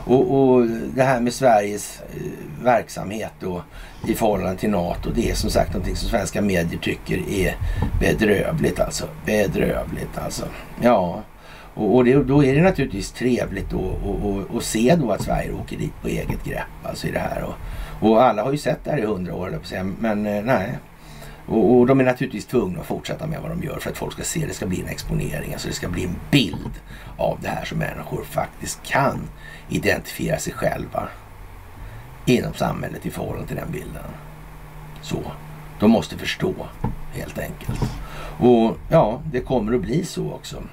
[0.06, 3.64] Och, och det här med Sveriges eh, verksamhet då
[4.08, 7.56] i förhållande till NATO, det är som sagt någonting som svenska medier tycker är
[8.00, 9.06] bedrövligt alltså.
[9.26, 10.46] Bedrövligt alltså.
[10.82, 11.24] Ja.
[11.80, 13.74] Och, och det, då är det naturligtvis trevligt
[14.58, 17.44] att se då att Sverige åker dit på eget grepp alltså i det här.
[17.44, 17.54] Och,
[18.10, 19.60] och alla har ju sett det här i hundra år,
[20.00, 20.78] men eh, nej.
[21.46, 24.14] Och, och, de är naturligtvis tvungna att fortsätta med vad de gör för att folk
[24.14, 24.46] ska se.
[24.46, 26.72] Det ska bli en exponering, alltså det ska bli en bild
[27.18, 29.20] av det här som människor faktiskt kan
[29.70, 31.08] identifiera sig själva
[32.26, 34.04] inom samhället i förhållande till den bilden.
[35.02, 35.20] Så.
[35.80, 36.54] De måste förstå
[37.14, 37.82] helt enkelt.
[38.40, 40.64] Och ja, det kommer att bli så också.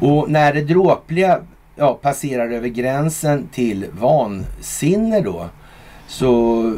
[0.00, 1.40] Och när det dråpliga
[1.76, 5.48] ja, passerar över gränsen till vansinne då
[6.06, 6.74] så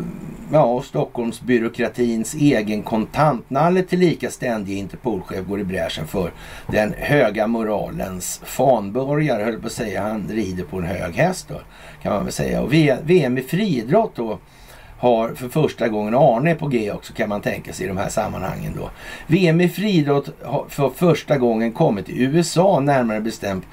[0.52, 6.32] ja, Stockholmsbyråkratins egen kontantnalle tillika ständig Interpolchef går i bräschen för
[6.66, 10.02] den höga moralens fanbörjare, höll på att säga.
[10.02, 11.60] Han rider på en hög häst då,
[12.02, 12.62] kan man väl säga.
[12.62, 12.72] Och
[13.04, 14.38] VM i friidrott då
[15.02, 18.08] har för första gången, Arne på G också kan man tänka sig i de här
[18.08, 18.90] sammanhangen då.
[19.26, 23.64] VM i friidrott har för första gången kommit till USA, närmare bestämt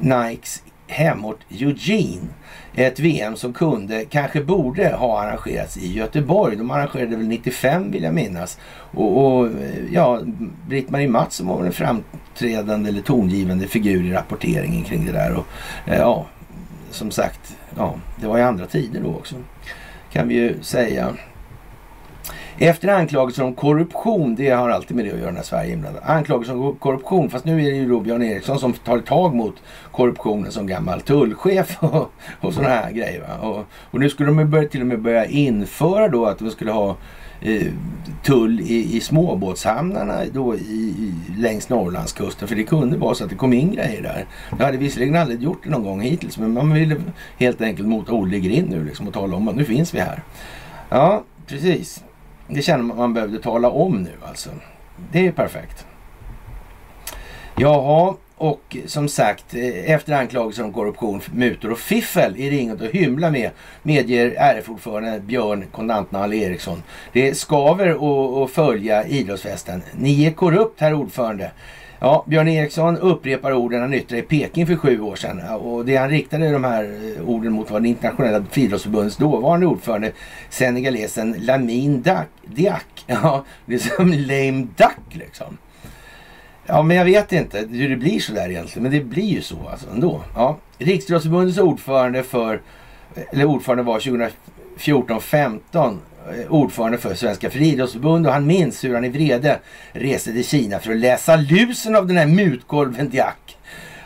[0.00, 2.28] Nikes hemort Eugene.
[2.74, 6.56] Ett VM som kunde, kanske borde ha arrangerats i Göteborg.
[6.56, 8.58] De arrangerade väl 95 vill jag minnas.
[8.94, 9.48] Och, och
[9.92, 10.20] ja,
[10.68, 15.34] Britt-Marie Mattsson var väl en framträdande eller tongivande figur i rapporteringen kring det där.
[15.34, 15.46] Och,
[15.86, 16.26] eh, ja,
[16.90, 19.36] som sagt, ja, det var ju andra tider då också
[20.16, 21.14] kan vi ju säga.
[22.58, 26.02] Efter anklagelser om korruption, det har alltid med det att göra när Sverige är inblandat.
[26.06, 29.54] Anklagelser om korruption, fast nu är det ju då Björn Eriksson som tar tag mot
[29.92, 33.24] korruptionen som gammal tullchef och, och sådana här grejer.
[33.42, 36.72] Och, och, nu skulle de börja, till och med börja införa då att de skulle
[36.72, 36.96] ha
[37.46, 37.72] eh,
[38.22, 42.48] tull i, i småbåtshamnarna då i, i, längs Norrlandskusten.
[42.48, 44.26] För det kunde vara så att det kom in grejer där.
[44.58, 46.96] Det hade visserligen aldrig gjort det någon gång hittills men man ville
[47.38, 50.22] helt enkelt mota Olle Grind nu liksom och tala om att nu finns vi här.
[50.88, 52.04] Ja, precis.
[52.48, 54.50] Det känner man att man behövde tala om nu alltså.
[55.12, 55.86] Det är perfekt.
[57.56, 62.82] Jaha, och som sagt, eh, efter anklagelser om korruption, mutor och fiffel är det inget
[62.82, 63.50] att hymla med,
[63.82, 66.82] medger RF-ordförande Björn Kontantnall Eriksson.
[67.12, 67.88] Det skaver
[68.44, 69.82] att följa idrottsfesten.
[69.98, 71.50] Ni är korrupt, herr ordförande.
[71.98, 75.40] Ja, Björn Eriksson upprepar orden han yttrade i Peking för sju år sedan.
[75.48, 80.12] Och det han riktade de här eh, orden mot var det internationella friidrottsförbundets dåvarande ordförande
[80.50, 82.02] senegalesen Lamin
[82.44, 82.82] Diak.
[83.06, 85.58] Ja, det är som lame duck liksom.
[86.66, 88.82] Ja, men jag vet inte hur det blir så där egentligen.
[88.82, 90.22] Men det blir ju så alltså ändå.
[90.34, 90.58] Ja.
[90.78, 92.60] Riksidrottsförbundets ordförande för,
[93.32, 93.98] eller ordförande var
[94.78, 99.58] 2014-15 eh, ordförande för Svenska friidrottsförbundet och han minns hur han i vrede
[99.92, 103.56] reste till Kina för att läsa lusen av den här mutkolven Diak.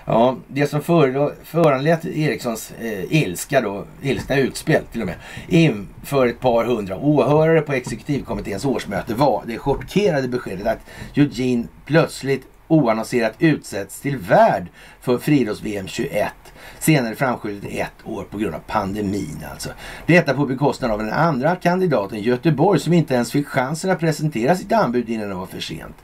[0.05, 5.17] Ja, det som för, föranlett Erikssons eh, ilska då, ilskna utspel till och med,
[5.49, 10.79] inför ett par hundra åhörare på exekutivkommitténs årsmöte var det chockerade beskedet att
[11.15, 14.66] Eugene plötsligt oannonserat utsätts till värd
[15.01, 16.33] för friidrotts-VM 21
[16.79, 19.71] senare framskjutet ett år på grund av pandemin alltså.
[20.07, 24.57] Detta på bekostnad av den andra kandidaten Göteborg som inte ens fick chansen att presentera
[24.57, 25.97] sitt anbud innan det var för sent.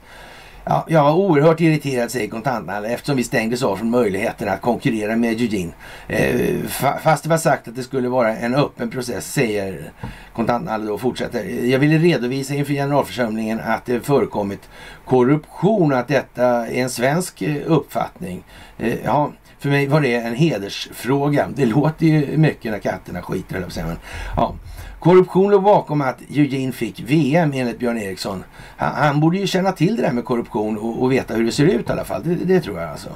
[0.69, 5.15] Ja, jag var oerhört irriterad säger kontantnalle eftersom vi stängdes av från möjligheten att konkurrera
[5.15, 5.71] med Eugene.
[6.07, 6.65] Eh,
[7.03, 9.91] fast det var sagt att det skulle vara en öppen process säger
[10.33, 11.43] kontantnalle då och fortsätter.
[11.43, 14.69] Jag ville redovisa inför generalförsamlingen att det förekommit
[15.05, 18.43] korruption och att detta är en svensk eh, uppfattning.
[18.77, 21.47] Eh, ja, för mig var det en hedersfråga.
[21.55, 23.97] Det låter ju mycket när katterna skiter, eller vad säger man?
[24.35, 24.55] ja.
[24.99, 28.43] Korruption låg bakom att Eugene fick VM enligt Björn Eriksson.
[28.77, 31.51] Han, han, borde ju känna till det där med korruption och, och, veta hur det
[31.51, 32.21] ser ut i alla fall.
[32.23, 33.09] Det, det tror jag alltså.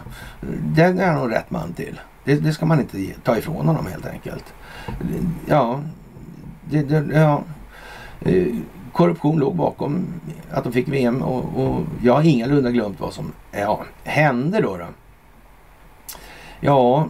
[0.75, 1.99] Den är han nog rätt man till.
[2.23, 4.53] Det, det, ska man inte ta ifrån honom helt enkelt.
[5.45, 5.81] Ja,
[6.69, 7.43] det, det, ja.
[8.21, 8.47] Eh,
[8.93, 10.07] korruption låg bakom
[10.51, 14.77] att de fick VM och, och jag har ingalunda glömt vad som ja, hände då.
[14.77, 14.85] då.
[16.59, 17.07] Ja,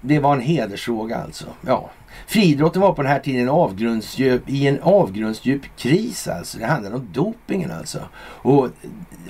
[0.00, 1.46] det var en hedersfråga alltså.
[1.66, 1.90] Ja.
[2.28, 6.58] Friidrotten var på den här tiden avgrundsdjup, i en avgrundsdjup kris alltså.
[6.58, 7.98] Det handlade om dopingen alltså.
[8.18, 8.70] Och eh,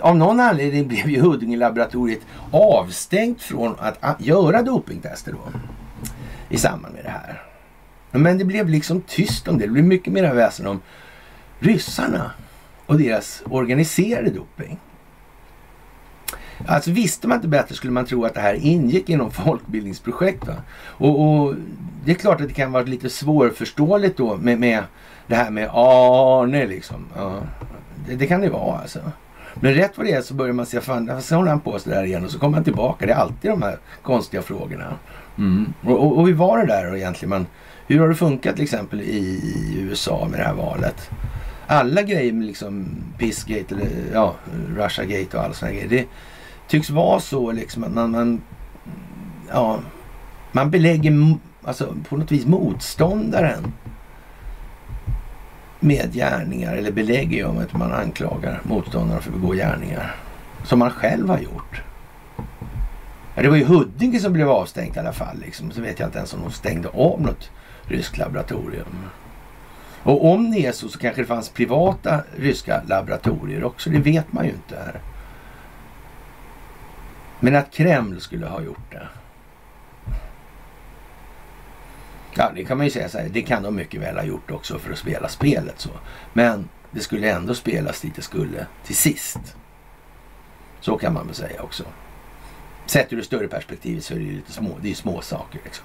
[0.01, 2.20] av någon anledning blev ju Huddinge-laboratoriet
[2.51, 5.38] avstängt från att göra dopingtester då.
[6.49, 7.42] I samband med det här.
[8.11, 9.64] Men det blev liksom tyst om det.
[9.64, 10.80] Det blev mycket mer väsen om
[11.59, 12.30] ryssarna
[12.86, 14.78] och deras organiserade doping.
[16.66, 20.48] Alltså visste man inte bättre skulle man tro att det här ingick i någon folkbildningsprojekt.
[20.80, 21.54] Och, och,
[22.04, 24.82] det är klart att det kan vara lite svårförståeligt då med, med
[25.26, 27.06] det här med Arne liksom.
[27.16, 27.40] Ja,
[28.09, 28.98] det, det, kan det vara alltså.
[29.54, 31.90] Men rätt vad det är så börjar man säga, fan, så håller han på så
[31.90, 33.06] där igen och så kommer han tillbaka.
[33.06, 34.94] Det är alltid de här konstiga frågorna.
[35.38, 35.72] Mm.
[35.84, 37.30] Och, och, och hur var det där egentligen?
[37.30, 37.46] Man,
[37.86, 39.40] hur har det funkat till exempel i
[39.78, 41.11] USA med det här valet?
[41.66, 42.86] Alla grejer med liksom
[43.18, 44.34] Pissgate eller ja,
[44.76, 45.88] Russiagate och alla sådana grejer.
[45.88, 46.06] Det,
[46.68, 48.42] tycks vara så liksom att man, man,
[49.50, 49.80] ja,
[50.52, 53.72] man belägger alltså, på något vis motståndaren
[55.80, 60.14] med gärningar eller belägger ju om att man anklagar motståndaren för att begå gärningar
[60.64, 61.82] som man själv har gjort.
[63.34, 65.38] Ja, det var ju Huddinge som blev avstängt i alla fall.
[65.38, 65.70] Liksom.
[65.70, 67.50] Så vet jag inte ens om de stängde av något
[67.82, 69.04] ryskt laboratorium.
[70.02, 73.90] Och om det är så så kanske det fanns privata ryska laboratorier också.
[73.90, 74.76] Det vet man ju inte.
[74.76, 75.00] här.
[77.41, 79.09] Men att Kreml skulle ha gjort det.
[82.34, 83.28] Ja, det kan man ju säga så här.
[83.28, 85.91] Det kan de mycket väl ha gjort också för att spela spelet så.
[86.32, 89.57] Men det skulle ändå spelas dit det skulle till sist.
[90.80, 91.84] Så kan man väl säga också.
[92.86, 95.61] Sett ur det större perspektivet så är det ju lite små, det är små saker
[95.64, 95.84] liksom.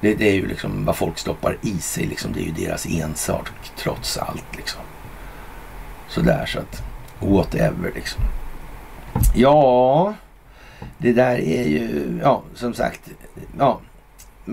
[0.00, 2.32] Det, det, är ju liksom vad folk stoppar i sig liksom.
[2.32, 4.80] Det är ju deras ensak trots allt liksom.
[6.08, 6.82] Sådär så att
[7.20, 8.22] whatever liksom.
[9.34, 10.14] Ja,
[10.98, 13.00] det där är ju, ja som sagt,
[13.58, 13.80] ja.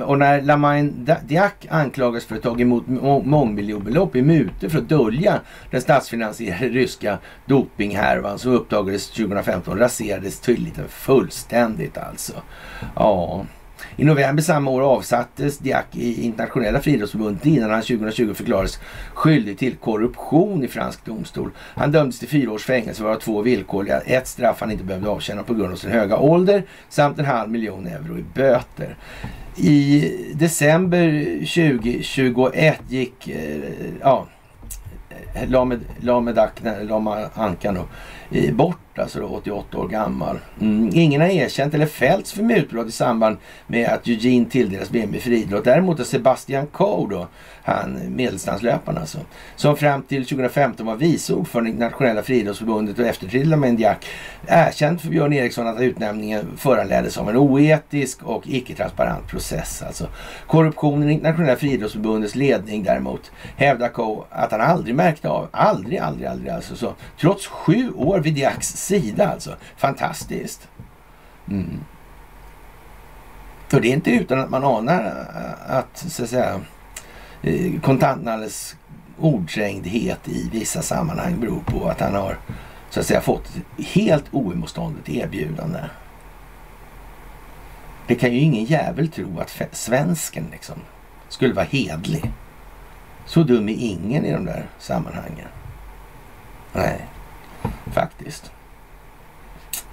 [0.03, 2.88] Och när Lamain Diak anklagas för att ha tagit emot
[3.26, 10.88] mångmiljonbelopp i mutor för att dölja den statsfinansierade ryska dopinghärvan som uppdagades 2015 raserades tydligen
[10.88, 12.34] fullständigt alltså.
[12.95, 13.45] Ja,
[13.95, 18.80] i november samma år avsattes Diak i internationella friidrottsförbundet innan han 2020 förklarades
[19.13, 21.51] skyldig till korruption i fransk domstol.
[21.57, 25.43] Han dömdes till fyra års fängelse varav två villkorliga, ett straff han inte behövde avtjäna
[25.43, 28.97] på grund av sin höga ålder samt en halv miljon euro i böter.
[29.57, 33.59] I december 2021 gick, eh,
[34.01, 34.28] ja,
[35.34, 36.39] eh, Lamed, Lamed
[36.82, 37.80] Lama Ankan
[38.32, 40.39] eh, bort alltså då, 88 år gammal.
[40.62, 40.89] Mm.
[40.93, 43.38] Ingen har erkänt eller fällts för mutbrott i samband
[43.68, 45.64] med att Eugene tilldelas BMW i friidrott.
[45.64, 47.28] Däremot har Sebastian Coe då,
[47.64, 49.18] han medeldistanslöparen alltså,
[49.56, 54.06] som fram till 2015 var vice ordförande i internationella friidrottsförbundet och efterträdde Mendiak,
[54.48, 59.84] erkänt för Björn Eriksson att utnämningen föranleddes av en oetisk och icke-transparent process.
[59.88, 60.08] Alltså.
[60.48, 66.28] Korruptionen i internationella friidrottsförbundets ledning däremot hävdar Coe att han aldrig märkte av, aldrig, aldrig,
[66.28, 66.76] aldrig alltså.
[66.76, 69.55] Så, trots sju år vid Diaks sida alltså.
[69.77, 70.67] Fantastiskt.
[71.49, 71.79] Mm.
[73.67, 76.61] För det är inte utan att man anar eh, att, så att säga,
[77.41, 78.75] eh, kontantnalles
[79.19, 82.38] ordträngdhet i vissa sammanhang beror på att han har
[82.89, 85.79] så att säga fått ett helt oemotståndligt erbjudande.
[88.07, 90.75] Det kan ju ingen jävel tro att svensken liksom
[91.29, 92.31] skulle vara hedlig.
[93.25, 95.47] Så dum är ingen i de där sammanhangen.
[96.73, 97.07] Nej,
[97.93, 98.51] faktiskt.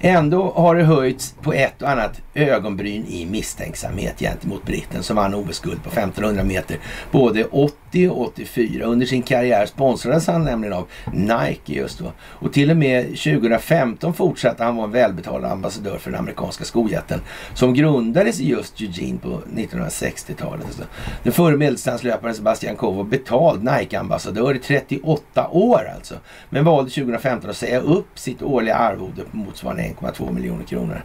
[0.00, 5.34] Ändå har det höjts på ett och annat ögonbryn i misstänksamhet gentemot britten som vann
[5.34, 6.78] OS-guld på 1500 meter
[7.10, 8.84] både 80 och 84.
[8.84, 12.12] Under sin karriär sponsrades han nämligen av Nike just då.
[12.20, 17.20] Och till och med 2015 fortsatte han vara en välbetald ambassadör för den amerikanska skojätten
[17.54, 20.82] som grundades i just Eugene på 1960-talet.
[21.22, 26.14] Den förre medeldistanslöparen Sebastian Coe var betald Nike-ambassadör i 38 år alltså.
[26.50, 31.04] Men valde 2015 att säga upp sitt årliga arvode på motsvarande 1,2 miljoner kronor.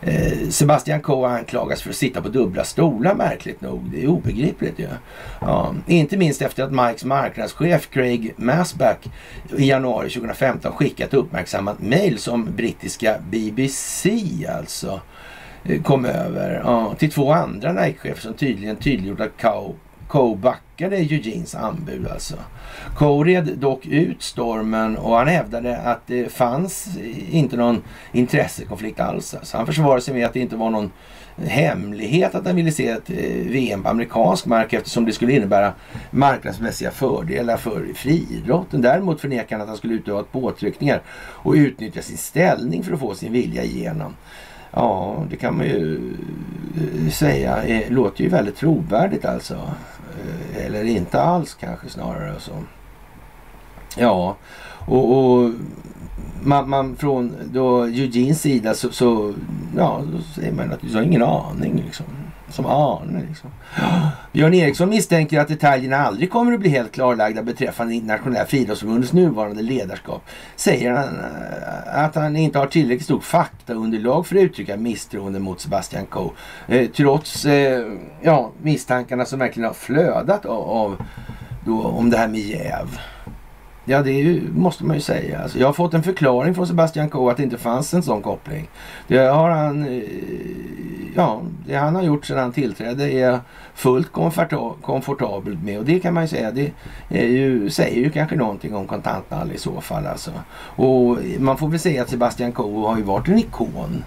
[0.00, 3.90] Eh, Sebastian Coe anklagas för att sitta på dubbla stolar märkligt nog.
[3.92, 4.82] Det är obegripligt ju.
[4.82, 4.96] Ja.
[5.40, 5.74] ja.
[5.86, 9.08] inte minst efter att Mikes marknadschef Craig Masback
[9.56, 14.10] i januari 2015 skickat uppmärksammat mail som brittiska BBC
[14.58, 15.00] alltså
[15.64, 19.74] eh, kom över ja, till två andra Nike-chefer som tydligen tydliggjort att Coe
[20.08, 22.34] Coe backade Eugenes anbud alltså.
[22.96, 26.88] Coe red dock ut stormen och han hävdade att det fanns
[27.30, 27.82] inte någon
[28.12, 29.34] intressekonflikt alls.
[29.34, 29.56] Alltså.
[29.56, 30.90] Han försvarade sig med att det inte var någon
[31.46, 35.72] hemlighet att han ville se ett eh, VM på amerikansk mark eftersom det skulle innebära
[36.10, 38.82] marknadsmässiga fördelar för friidrotten.
[38.82, 43.14] Däremot förnekade han att han skulle utöva påtryckningar och utnyttja sin ställning för att få
[43.14, 44.14] sin vilja igenom.
[44.70, 46.12] Ja, det kan man ju
[46.76, 47.58] eh, säga.
[47.66, 49.70] Det låter ju väldigt trovärdigt alltså.
[50.24, 52.34] Eh, eller inte alls kanske snarare.
[52.40, 52.52] Så.
[53.96, 54.36] Ja,
[54.86, 55.50] och, och
[56.42, 59.34] man, man, från då Eugenes sida så, så,
[59.76, 62.06] ja, då säger man att du har ingen aning liksom
[62.50, 63.24] som aner.
[63.28, 63.50] Liksom.
[64.32, 69.62] Björn Eriksson misstänker att detaljerna aldrig kommer att bli helt klarlagda beträffande internationella friidrottsförbundets nuvarande
[69.62, 70.22] ledarskap.
[70.56, 75.60] Säger han eh, att han inte har tillräckligt stort faktaunderlag för att uttrycka misstroende mot
[75.60, 76.30] Sebastian Coe.
[76.68, 81.02] Eh, trots eh, ja, misstankarna som verkligen har flödat av, av
[81.64, 82.98] då, om det här med jäv.
[83.90, 85.42] Ja, det ju, måste man ju säga.
[85.42, 88.22] Alltså, jag har fått en förklaring från Sebastian Coe att det inte fanns en sån
[88.22, 88.68] koppling.
[89.06, 90.02] Det har han, eh,
[91.14, 93.40] ja, det han har gjort sedan han tillträdde är jag
[93.74, 94.12] fullt
[94.82, 95.78] komfortabel med.
[95.78, 96.72] Och det kan man ju säga, det
[97.10, 100.06] ju, säger ju kanske någonting om kontantnall i så fall.
[100.06, 100.30] Alltså.
[100.76, 104.04] Och man får väl säga att Sebastian Coe har ju varit en ikon.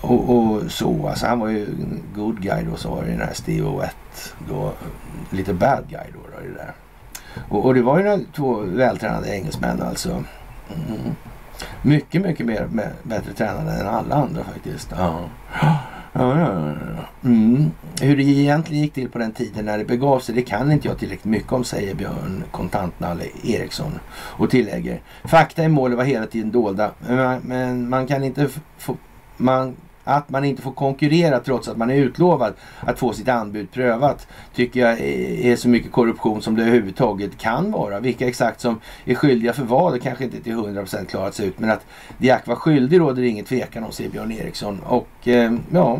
[0.00, 1.66] Och, och, så, alltså han var ju
[2.14, 4.72] good guy då, så var det den här Steve Owett då,
[5.30, 6.74] lite bad guy då, då det där.
[7.48, 10.08] Och, och det var ju två vältränade engelsmän alltså.
[10.08, 11.14] Mm.
[11.82, 12.68] Mycket, mycket mer,
[13.02, 14.92] bättre tränade än alla andra faktiskt.
[14.96, 15.20] Ja.
[16.12, 17.28] Ja, ja, ja.
[17.28, 17.70] Mm.
[18.00, 20.88] Hur det egentligen gick till på den tiden när det begav sig, det kan inte
[20.88, 23.98] jag tillräckligt mycket om, säger Björn Kontantnalle Eriksson.
[24.12, 28.96] Och tillägger, fakta i målet var hela tiden dolda, men, men man kan inte få,
[29.36, 29.76] man
[30.08, 34.26] att man inte får konkurrera trots att man är utlovad att få sitt anbud prövat
[34.54, 35.00] tycker jag
[35.50, 38.00] är så mycket korruption som det överhuvudtaget kan vara.
[38.00, 41.58] Vilka exakt som är skyldiga för vad det kanske inte till 100% klarats ut.
[41.58, 41.86] Men att
[42.18, 44.80] Diak var skyldig råder det ingen tvekan om, säger Björn Eriksson.
[44.80, 45.98] Och eh, ja,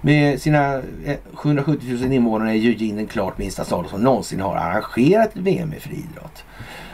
[0.00, 0.74] med sina
[1.04, 5.36] eh, 770 000 invånare är Eugene den klart minsta stad som någonsin har arrangerat ett
[5.36, 6.44] VM i friidrott.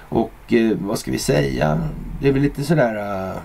[0.09, 1.81] Och eh, vad ska vi säga?
[2.21, 2.97] Det är väl lite sådär...
[3.31, 3.37] Uh,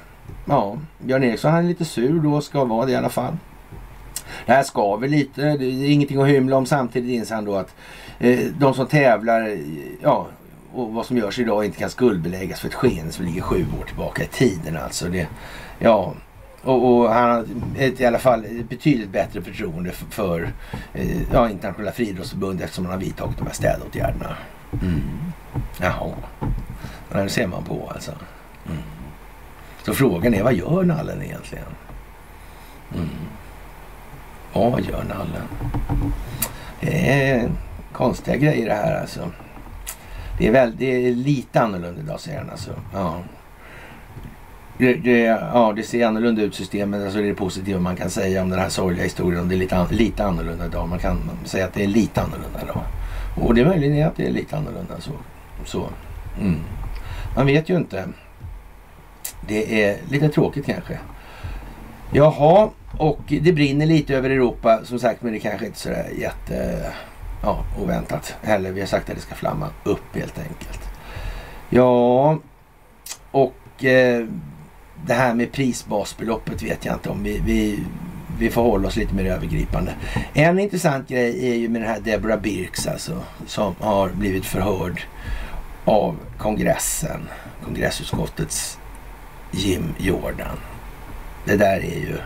[0.50, 3.38] Ja, Björn Eriksson han är lite sur då, ska vara det i alla fall.
[4.46, 6.66] Det här skaver lite, det är ingenting att hymla om.
[6.66, 7.76] Samtidigt inser han då att
[8.20, 9.58] eh, de som tävlar,
[10.02, 10.28] ja,
[10.74, 13.86] och vad som görs idag inte kan skuldbeläggas för ett skeende som ligger sju år
[13.86, 14.78] tillbaka i tiden.
[14.78, 15.28] Alltså det,
[15.80, 16.14] ja,
[16.64, 17.46] Och, och, han har
[17.78, 20.52] ett, i alla fall betydligt bättre förtroende för, för
[20.94, 24.36] eh, ja, internationella friidrottsförbund eftersom han har vidtagit de här städåtgärderna.
[24.82, 25.02] Mm.
[25.82, 26.14] Jaha,
[27.12, 28.12] det ser man på alltså.
[28.66, 28.78] Mm.
[29.84, 31.66] Så frågan är, vad gör nallen egentligen?
[32.96, 33.10] Mm.
[34.54, 35.48] Vad gör nallen?
[36.82, 37.50] Det är
[37.94, 39.32] konstiga grejer det här alltså.
[40.38, 42.72] Det är, väl, det är lite annorlunda idag säger han alltså.
[42.94, 43.16] Ja.
[44.78, 45.20] Det, det,
[45.54, 47.04] ja, det ser annorlunda ut systemet.
[47.04, 49.50] Alltså det är det positiva man kan säga om den här sorgliga historien.
[49.50, 50.90] Det är lite, lite annorlunda idag.
[50.90, 52.82] Man kan säga att det är lite annorlunda idag.
[53.42, 55.12] Och det är möjligen att det är lite annorlunda så.
[55.66, 55.90] så.
[56.42, 56.60] Mm.
[57.36, 58.06] Man vet ju inte.
[59.48, 61.00] Det är lite tråkigt kanske.
[62.12, 66.10] Jaha, och det brinner lite över Europa som sagt men det kanske inte är sådär
[66.20, 66.86] jätte
[67.44, 68.72] ja, oväntat heller.
[68.72, 70.80] Vi har sagt att det ska flamma upp helt enkelt.
[71.70, 72.38] Ja,
[73.32, 74.26] och eh,
[75.06, 77.24] det här med prisbasbeloppet vet jag inte om.
[77.24, 77.80] Vi, vi,
[78.40, 79.94] vi får hålla oss lite mer övergripande.
[80.34, 85.02] En intressant grej är ju med den här Deborah Birks alltså, som har blivit förhörd
[85.86, 87.30] av kongressen,
[87.66, 88.79] kongressutskottets
[89.52, 90.58] Jim Jordan.
[91.46, 92.18] Det där är ju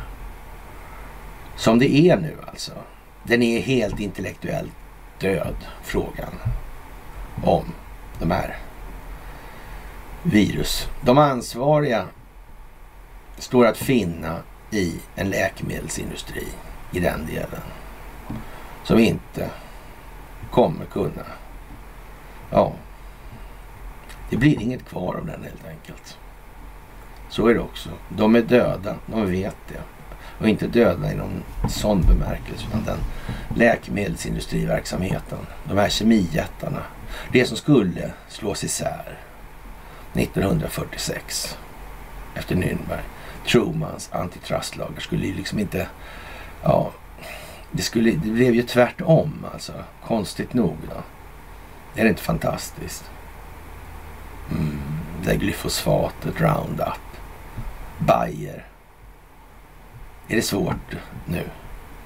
[1.55, 2.71] som det är nu alltså.
[3.24, 4.74] Den är helt intellektuellt
[5.19, 6.34] död, frågan
[7.43, 7.65] om
[8.19, 8.57] de här
[10.24, 10.88] virus.
[11.01, 12.05] De ansvariga
[13.38, 14.38] står att finna
[14.71, 16.47] i en läkemedelsindustri
[16.91, 17.61] i den delen
[18.84, 19.49] som inte
[20.51, 21.26] kommer kunna.
[22.51, 22.74] Ja,
[24.30, 26.17] det blir inget kvar av den helt enkelt.
[27.34, 27.89] Så är det också.
[28.09, 29.81] De är döda, de vet det.
[30.39, 32.97] Och inte döda i någon sån bemärkelse utan den
[33.55, 35.38] läkemedelsindustriverksamheten.
[35.63, 36.84] De här kemijättarna.
[37.31, 39.17] Det som skulle slås isär
[40.13, 41.57] 1946
[42.36, 43.03] efter Nürnberg.
[43.47, 45.88] Trumans antitrustlagar skulle ju liksom inte...
[46.63, 46.91] Ja,
[47.71, 49.73] det, skulle, det blev ju tvärtom alltså.
[50.05, 51.01] Konstigt nog då.
[52.01, 53.11] Är det inte fantastiskt?
[54.51, 54.81] Mm,
[55.25, 57.12] det glyfosfatet, Roundup,
[58.08, 58.66] Bayer.
[60.28, 60.95] Är det svårt
[61.26, 61.43] nu?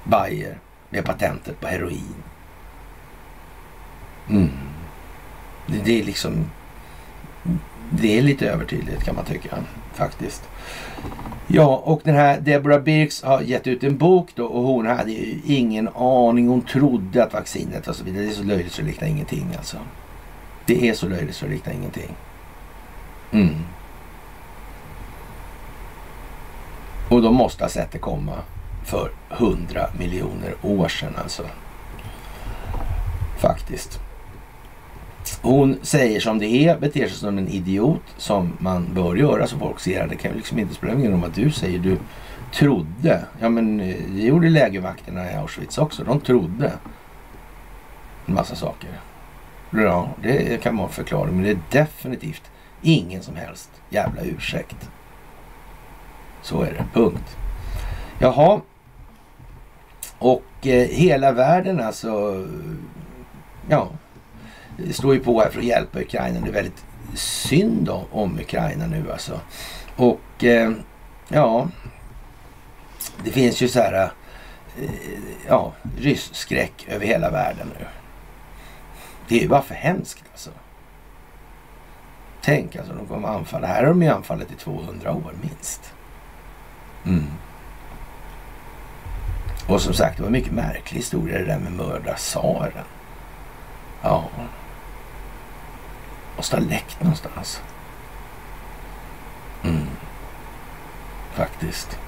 [0.04, 0.58] Bayer
[0.90, 2.14] med patentet på heroin.
[4.30, 4.50] Mm.
[5.66, 6.50] Det, det är liksom...
[7.90, 9.56] Det är lite övertydligt kan man tycka
[9.94, 10.48] faktiskt.
[11.46, 15.12] Ja, och den här Deborah Birks har gett ut en bok då och hon hade
[15.12, 16.48] ju ingen aning.
[16.48, 18.22] Hon trodde att vaccinet var så vidare.
[18.22, 19.76] Det är så löjligt så det liknar ingenting alltså.
[20.66, 22.16] Det är så löjligt så det liknar ingenting.
[23.32, 23.54] Mm.
[27.10, 28.34] Och de måste ha sett det komma
[28.84, 31.42] för hundra miljoner år sedan alltså.
[33.38, 34.00] Faktiskt.
[35.42, 39.58] Hon säger som det är, beter sig som en idiot som man bör göra så
[39.58, 41.78] folk ser Det kan ju liksom inte spela någon roll vad du säger.
[41.78, 41.98] Du
[42.52, 43.24] trodde.
[43.40, 46.04] Ja men eh, det gjorde lägervakterna i Auschwitz också.
[46.04, 46.72] De trodde
[48.26, 48.90] en massa saker.
[49.70, 51.30] Ja, det kan man förklara.
[51.30, 52.42] Men det är definitivt
[52.82, 54.90] ingen som helst jävla ursäkt.
[56.48, 56.84] Så är det.
[57.00, 57.36] Punkt.
[58.18, 58.60] Jaha.
[60.18, 62.46] Och eh, hela världen alltså.
[63.68, 63.90] Ja,
[64.90, 66.40] står ju på här för att hjälpa Ukraina.
[66.40, 66.84] Det är väldigt
[67.14, 69.40] synd om, om Ukraina nu alltså.
[69.96, 70.72] Och eh,
[71.28, 71.68] ja,
[73.24, 74.10] det finns ju så här
[74.80, 74.90] eh,
[75.48, 77.86] ja, rysskräck över hela världen nu.
[79.28, 80.50] Det är ju bara för hemskt alltså.
[82.42, 83.66] Tänk alltså, de kommer anfalla.
[83.66, 85.94] Här har de ju anfallit i 200 år minst.
[87.08, 87.26] Mm.
[89.66, 92.84] Och som sagt, det var en mycket märklig historia det där med mörda tsaren.
[94.02, 94.28] Ja.
[96.36, 97.62] Måste ha läckt någonstans.
[99.64, 99.86] Mm.
[101.32, 101.98] Faktiskt.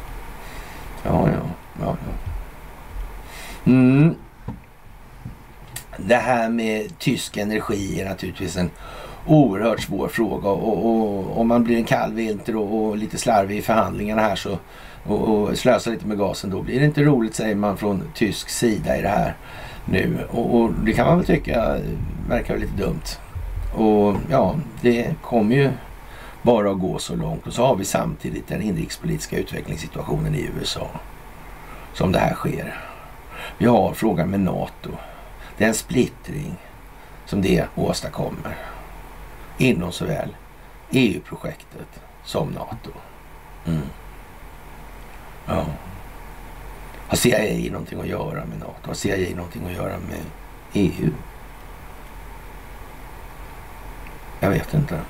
[1.03, 1.43] Ja, ja,
[1.81, 2.13] ja, ja.
[3.73, 4.15] Mm.
[5.97, 8.71] Det här med tysk energi är naturligtvis en
[9.27, 13.63] oerhört svår fråga och, om man blir en kall vinter och, och, lite slarvig i
[13.63, 14.59] förhandlingarna här så
[15.05, 18.49] och, och slösar lite med gasen då blir det inte roligt säger man från tysk
[18.49, 19.37] sida i det här
[19.85, 21.77] nu och, och det kan man väl tycka
[22.29, 23.19] verkar lite dumt.
[23.75, 25.71] Och ja, det kommer ju
[26.43, 30.91] bara att gå så långt och så har vi samtidigt den inrikespolitiska utvecklingssituationen i USA
[31.95, 32.81] som det här sker.
[33.59, 34.91] Vi har frågan med NATO.
[35.59, 36.57] Den splittring
[37.27, 38.57] som det åstadkommer
[39.61, 40.37] inom såväl
[40.91, 42.91] EU-projektet som NATO.
[43.67, 43.83] Mm.
[45.47, 45.65] Ja.
[47.09, 48.87] Har CIA någonting att göra med NATO?
[48.87, 50.25] Har CIA någonting att göra med
[50.73, 51.11] EU?
[54.41, 55.01] Jag vet inte.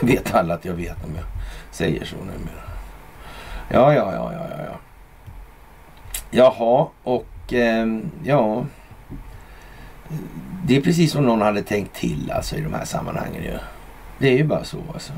[0.00, 1.24] Det vet alla att jag vet om jag
[1.70, 2.62] säger så numera.
[3.68, 4.78] Ja, ja, ja, ja, ja.
[6.30, 7.86] Jaha, och eh,
[8.24, 8.64] ja.
[10.64, 13.58] Det är precis som någon hade tänkt till alltså i de här sammanhangen ju.
[14.18, 15.12] Det är ju bara så alltså.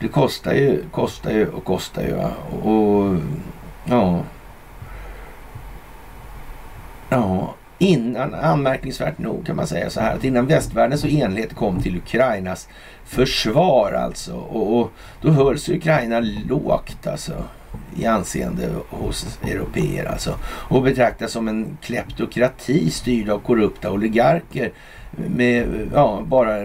[0.00, 2.14] Det kostar ju, kostar ju och kostar ju.
[2.14, 3.16] Och, och
[3.84, 4.22] ja.
[7.08, 11.82] Ja, innan, anmärkningsvärt nog kan man säga så här, att innan västvärldens och enhet kom
[11.82, 12.68] till Ukrainas
[13.04, 14.34] försvar alltså.
[14.34, 17.44] Och, och då hölls Ukraina lågt alltså
[17.96, 20.38] i anseende hos europeer alltså.
[20.44, 24.72] Och betraktas som en kleptokrati styrd av korrupta oligarker
[25.10, 26.56] med ja, bara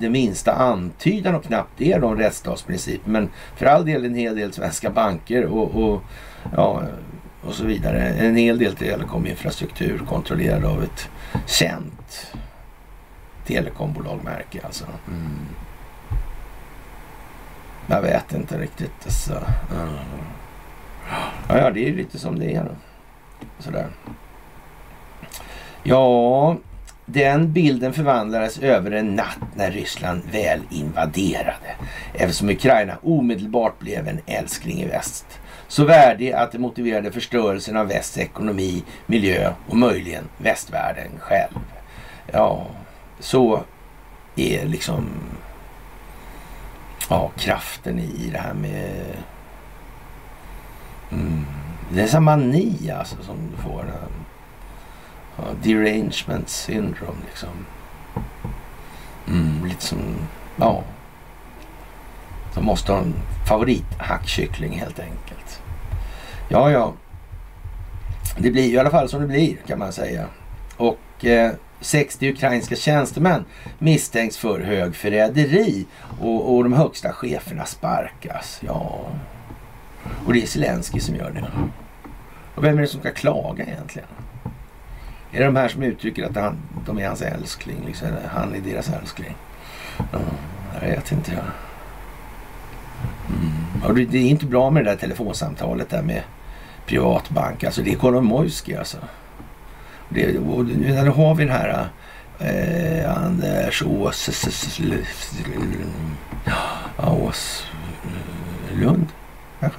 [0.00, 3.10] det minsta antydan och knappt det är de rättsstatsprinciper.
[3.10, 6.02] Men för all del en hel del svenska banker och, och
[6.56, 6.82] ja,
[7.42, 8.08] och så vidare.
[8.08, 11.08] En hel del telekominfrastruktur kontrollerad av ett
[11.46, 12.32] känt
[13.46, 14.84] telekombolagmärke alltså.
[15.08, 15.46] Mm.
[17.86, 18.92] Jag vet inte riktigt.
[19.04, 19.42] Alltså.
[19.74, 19.94] Mm.
[21.48, 22.68] Ja, ja, det är lite som det är.
[23.58, 23.86] Sådär.
[25.82, 26.56] Ja,
[27.06, 31.76] den bilden förvandlades över en natt när Ryssland väl invaderade.
[32.14, 35.40] Eftersom Ukraina omedelbart blev en älskling i väst.
[35.68, 41.58] Så värdig att det motiverade förstörelsen av västs ekonomi, miljö och möjligen västvärlden själv.
[42.32, 42.66] Ja,
[43.20, 43.62] så
[44.36, 45.06] är liksom
[47.10, 49.04] ja, kraften i det här med
[51.12, 51.46] mm,
[51.92, 53.84] det är så mani alltså som du får.
[55.36, 57.48] Ja, derangement syndrome liksom.
[59.28, 59.98] Mm, lite som,
[60.56, 60.82] ja.
[62.54, 63.14] De måste ha en
[63.48, 65.62] favorithackkyckling helt enkelt.
[66.48, 66.92] Ja, ja.
[68.38, 70.26] Det blir ju i alla fall som det blir kan man säga.
[70.76, 73.44] Och eh, 60 ukrainska tjänstemän
[73.78, 75.86] misstänks för högförräderi
[76.20, 78.60] och, och de högsta cheferna sparkas.
[78.66, 79.00] Ja,
[80.26, 81.44] och det är Zelensky som gör det.
[82.54, 84.08] Och vem är det som ska klaga egentligen?
[85.32, 86.56] Är det de här som uttrycker att han,
[86.86, 87.82] de är hans älskling?
[87.86, 89.34] Liksom, han är deras älskling?
[89.98, 90.24] Mm,
[90.74, 91.32] jag vet inte.
[91.32, 91.42] Ja.
[93.28, 93.82] Mm.
[93.88, 96.22] Och det, det, är inte bra med det där telefonsamtalet där med
[96.86, 97.64] privatbank.
[97.64, 98.74] Alltså det är Kolomoisky.
[98.74, 98.96] alltså.
[100.08, 101.88] Det, och, nu har vi den här
[102.38, 104.48] eh, Anders Ås...
[106.98, 107.66] Ås
[108.72, 109.06] Lund
[109.60, 109.78] kanske?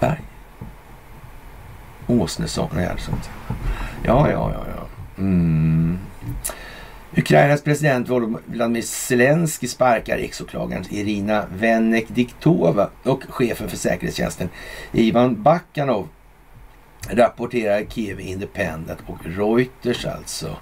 [0.00, 0.20] Berg?
[2.08, 2.68] Åsnesson?
[2.74, 3.10] Nej, alltså.
[4.04, 4.64] Ja, ja, ja.
[4.76, 4.86] ja.
[5.18, 5.98] Mm.
[7.16, 14.48] Ukrainas president Volodymyr Zelensky sparkar riksåklagaren Irina Venek-Diktova och chefen för säkerhetstjänsten
[14.92, 16.08] Ivan Bakanov
[17.10, 20.56] rapporterar Kiev Independent och Reuters alltså.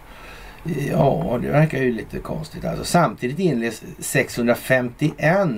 [0.90, 2.64] Ja, det verkar ju lite konstigt.
[2.64, 5.48] Alltså, samtidigt inleds 651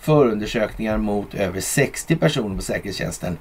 [0.00, 3.38] förundersökningar mot över 60 personer på säkerhetstjänsten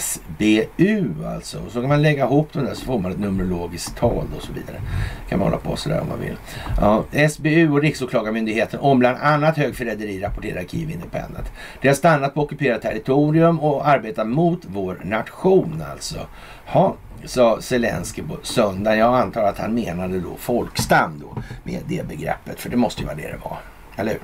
[0.00, 1.26] SBU.
[1.26, 1.58] Alltså.
[1.70, 4.52] Så kan man lägga ihop de där så får man ett numerologiskt tal och så
[4.52, 4.80] vidare.
[5.28, 6.36] kan man hålla på sådär om man vill.
[6.80, 11.52] Ja, SBU och Riksåklagarmyndigheten om bland annat högförräderi rapporterar Kiev Independent.
[11.80, 16.18] De har stannat på ockuperat territorium och arbetar mot vår nation alltså.
[16.66, 18.98] Ha, sa Zelensky på söndagen.
[18.98, 22.60] Jag antar att han menade då folkstam då med det begreppet.
[22.60, 23.58] För det måste ju vara det det var.
[23.96, 24.20] Eller hur?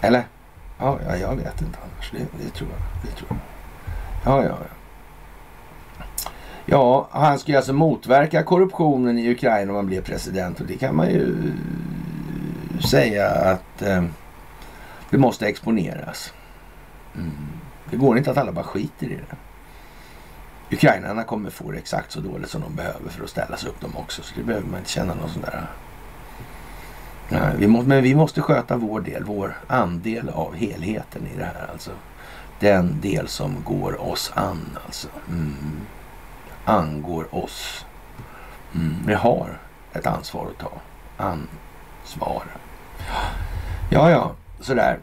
[0.00, 0.22] Eller?
[0.78, 2.10] Ja, ja jag vet inte annars.
[2.10, 3.10] Det, det, tror jag.
[3.10, 3.38] Det tror jag.
[4.24, 4.76] Ja, ja, ja.
[6.66, 10.60] Ja, han skulle alltså motverka korruptionen i Ukraina om han blev president.
[10.60, 11.52] Och det kan man ju
[12.90, 14.04] säga att eh,
[15.10, 16.32] det måste exponeras.
[17.14, 17.30] Mm.
[17.90, 19.36] Det går inte att alla bara skiter i det.
[20.72, 23.80] Ukrainarna kommer få det exakt så dåligt som de behöver för att ställa sig upp
[23.80, 24.22] dem också.
[24.22, 25.66] Så det behöver man inte känna någon sån där...
[27.28, 31.44] Nej, vi måste, men vi måste sköta vår del, vår andel av helheten i det
[31.44, 31.90] här alltså.
[32.60, 35.08] Den del som går oss an alltså.
[35.28, 35.80] Mm.
[36.64, 37.86] Angår oss.
[38.74, 38.96] Mm.
[39.06, 39.58] Vi har
[39.92, 40.72] ett ansvar att ta.
[41.16, 42.42] Ansvar.
[43.90, 44.98] Ja, ja, sådär.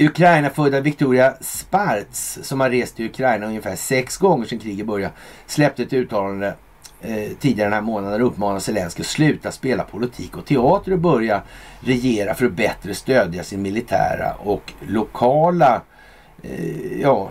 [0.00, 5.14] Ukraina-födda Victoria Sparts som har rest till Ukraina ungefär sex gånger sedan kriget började
[5.46, 6.54] släppte ett uttalande
[7.00, 10.98] eh, tidigare den här månaden och uppmanade Zelenskyj att sluta spela politik och teater och
[10.98, 11.42] börja
[11.80, 15.82] regera för att bättre stödja sin militära och lokala
[16.42, 17.30] eh, ja,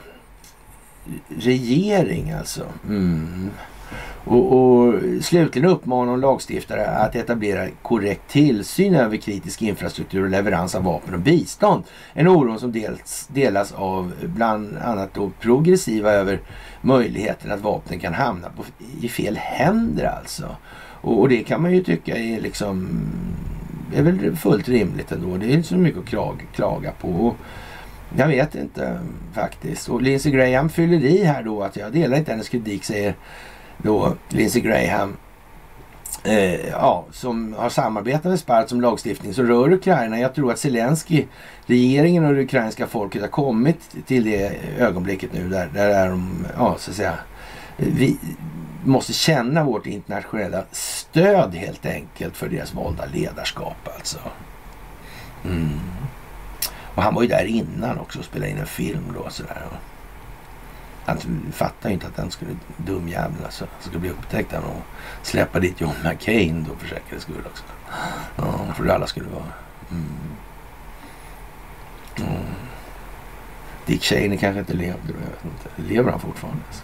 [1.29, 2.65] regering alltså.
[2.87, 3.51] Mm.
[4.25, 10.75] Och, och slutligen uppmanar hon lagstiftare att etablera korrekt tillsyn över kritisk infrastruktur och leverans
[10.75, 11.83] av vapen och bistånd.
[12.13, 16.39] En oro som dels, delas av bland annat då progressiva över
[16.81, 18.63] möjligheten att vapnen kan hamna på,
[19.01, 20.55] i fel händer alltså.
[21.01, 23.01] Och, och, det kan man ju tycka är liksom
[23.95, 25.37] är väl fullt rimligt ändå.
[25.37, 27.35] Det är inte så mycket att klaga på.
[28.17, 28.99] Jag vet inte
[29.33, 29.89] faktiskt.
[29.89, 33.15] Och Lindsey Graham fyller i här då att jag delar inte hennes kritik säger
[33.83, 35.17] då Lindsey Graham.
[36.23, 40.19] Eh, ja, som har samarbetat med Spart som lagstiftning som rör Ukraina.
[40.19, 41.25] Jag tror att Zelensky,
[41.65, 46.45] regeringen och det ukrainska folket har kommit till det ögonblicket nu där, där är de,
[46.57, 47.13] ja så att säga,
[47.77, 48.17] vi
[48.83, 54.19] måste känna vårt internationella stöd helt enkelt för deras valda ledarskap alltså.
[55.45, 55.79] Mm.
[56.95, 59.65] Och han var ju där innan också och spelade in en film då sådär.
[61.09, 64.81] Alltså, han fattar ju inte att den skulle, dum jävel alltså, skulle bli upptäckt och
[65.21, 67.63] släppa dit John McCain då för säkerhets skull också.
[68.35, 69.43] Ja, för alla skulle vara...
[69.91, 70.05] Mm.
[72.15, 72.45] Mm.
[73.85, 75.93] Dick Cheney kanske inte levde då, jag vet inte.
[75.93, 76.61] Lever han fortfarande?
[76.67, 76.83] Alltså?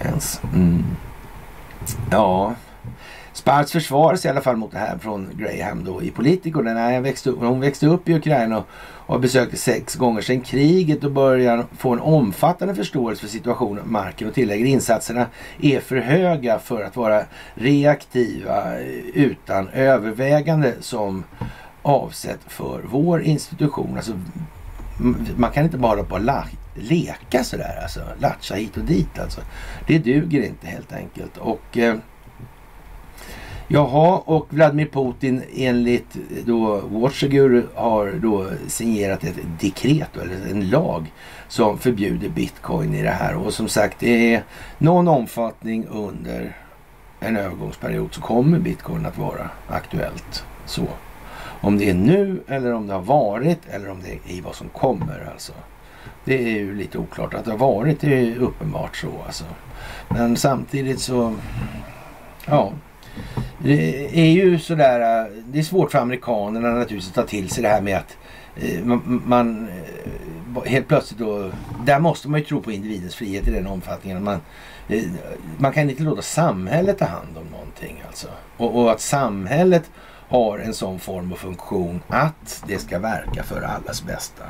[0.00, 0.40] Ens.
[0.54, 0.84] Mm.
[2.10, 2.54] Ja,
[3.32, 6.60] Sparks försvaras i alla fall mot det här från Graham då i Politico.
[6.60, 8.66] När växte upp, hon växte upp i Ukraina och,
[9.06, 13.90] och besökte sex gånger sedan kriget och börjar få en omfattande förståelse för situationen på
[13.90, 15.26] marken och tillägger insatserna
[15.62, 21.24] är för höga för att vara reaktiva eh, utan övervägande som
[21.82, 23.96] avsett för vår institution.
[23.96, 24.12] Alltså,
[25.36, 26.44] man kan inte bara på la,
[26.74, 29.40] leka sådär alltså, latcha hit och dit alltså.
[29.86, 31.36] Det duger inte helt enkelt.
[31.36, 31.94] Och eh,
[33.74, 40.70] Jaha, och Vladimir Putin enligt eh, då Watchagur har då signerat ett dekret eller en
[40.70, 41.12] lag
[41.48, 43.36] som förbjuder bitcoin i det här.
[43.36, 44.44] Och som sagt, det är
[44.78, 46.56] någon omfattning under
[47.20, 50.44] en övergångsperiod så kommer bitcoin att vara aktuellt.
[50.66, 50.86] Så.
[51.60, 54.54] Om det är nu eller om det har varit eller om det är i vad
[54.54, 55.52] som kommer alltså.
[56.24, 57.34] Det är ju lite oklart.
[57.34, 59.44] Att det har varit det är uppenbart så alltså.
[60.08, 61.34] Men samtidigt så,
[62.46, 62.72] ja.
[63.58, 67.68] Det är ju sådär, det är svårt för amerikanerna naturligtvis att ta till sig det
[67.68, 68.16] här med att
[68.56, 71.50] eh, man, man eh, helt plötsligt då,
[71.84, 74.24] där måste man ju tro på individens frihet i den omfattningen.
[74.24, 74.40] Man,
[74.88, 75.02] eh,
[75.58, 78.28] man kan inte låta samhället ta hand om någonting alltså.
[78.56, 79.90] Och, och att samhället
[80.28, 84.44] har en sån form och funktion att det ska verka för allas bästa.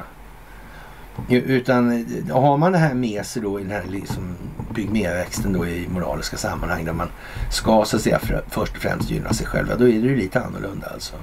[1.28, 4.36] Utan har man det här med sig då i den här liksom
[4.74, 7.08] pygméväxten då i moraliska sammanhang där man
[7.50, 9.66] ska så att säga för, först och främst gynna sig själv.
[9.78, 11.14] Då är det ju lite annorlunda alltså.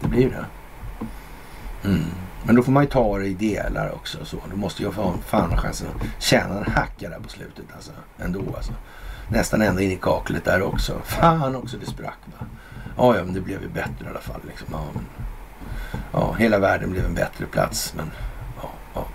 [0.00, 0.44] Det blir ju det.
[1.84, 2.04] Mm.
[2.44, 4.24] Men då får man ju ta det i delar också.
[4.24, 4.36] Så.
[4.50, 7.92] Då måste jag få fan ha chansen att tjäna en hacka där på slutet alltså.
[8.18, 8.72] Ändå alltså.
[9.28, 11.00] Nästan ända in i kaklet där också.
[11.04, 12.46] Fan också det sprack va.
[12.96, 14.40] Ja, ja men det blev ju bättre i alla fall.
[14.48, 14.68] Liksom.
[14.72, 15.04] Ja, men,
[16.12, 17.94] ja, hela världen blev en bättre plats.
[17.96, 18.10] Men
[18.94, 19.06] Ja.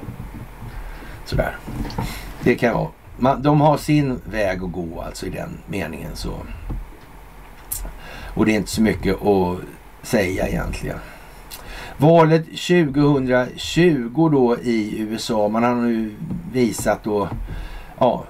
[1.26, 1.58] Sådär.
[2.44, 2.90] Det kan vara.
[3.18, 6.34] Man, de har sin väg att gå alltså i den meningen så.
[8.36, 9.58] Och det är inte så mycket att
[10.02, 10.98] säga egentligen.
[11.98, 15.48] Valet 2020 då i USA.
[15.48, 16.16] Man har nu
[16.52, 17.30] visat då
[18.00, 18.26] ja,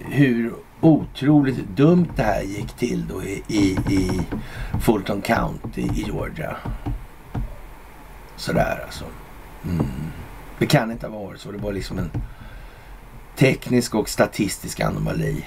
[0.00, 4.20] hur otroligt dumt det här gick till då i, i, i
[4.80, 6.56] Fulton County i Georgia.
[8.36, 9.04] Sådär alltså.
[9.64, 9.86] Mm.
[10.60, 11.52] Det kan inte ha varit så.
[11.52, 12.10] Det var liksom en
[13.36, 15.46] teknisk och statistisk anomali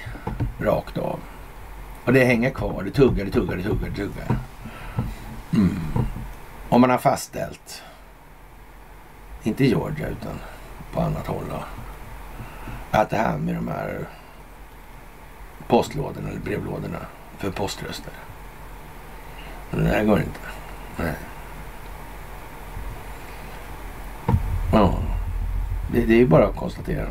[0.60, 1.20] rakt av.
[2.04, 2.82] Och det hänger kvar.
[2.82, 4.38] Det tuggar, det tuggar, det tuggar, det tuggar.
[5.52, 5.76] Mm.
[6.68, 7.82] Om man har fastställt,
[9.42, 10.38] inte i Georgia utan
[10.92, 11.64] på annat håll då,
[12.90, 14.08] att det här med de här
[15.68, 17.00] postlådorna eller brevlådorna
[17.38, 18.12] för poströster.
[19.70, 20.40] Det här går inte.
[20.96, 21.14] Nej.
[24.72, 24.94] Ja.
[25.92, 27.06] Det, det är ju bara att konstatera.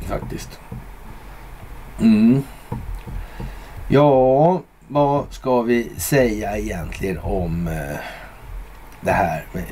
[0.00, 0.60] Faktiskt.
[2.00, 2.42] Mm.
[3.88, 7.98] Ja, vad ska vi säga egentligen om eh,
[9.00, 9.64] det här med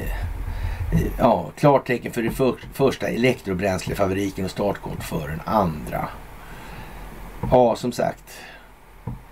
[0.92, 6.08] eh, ja, klartecken för den för, första elektrobränslefabriken och startkort för den andra.
[7.50, 8.40] Ja, som sagt.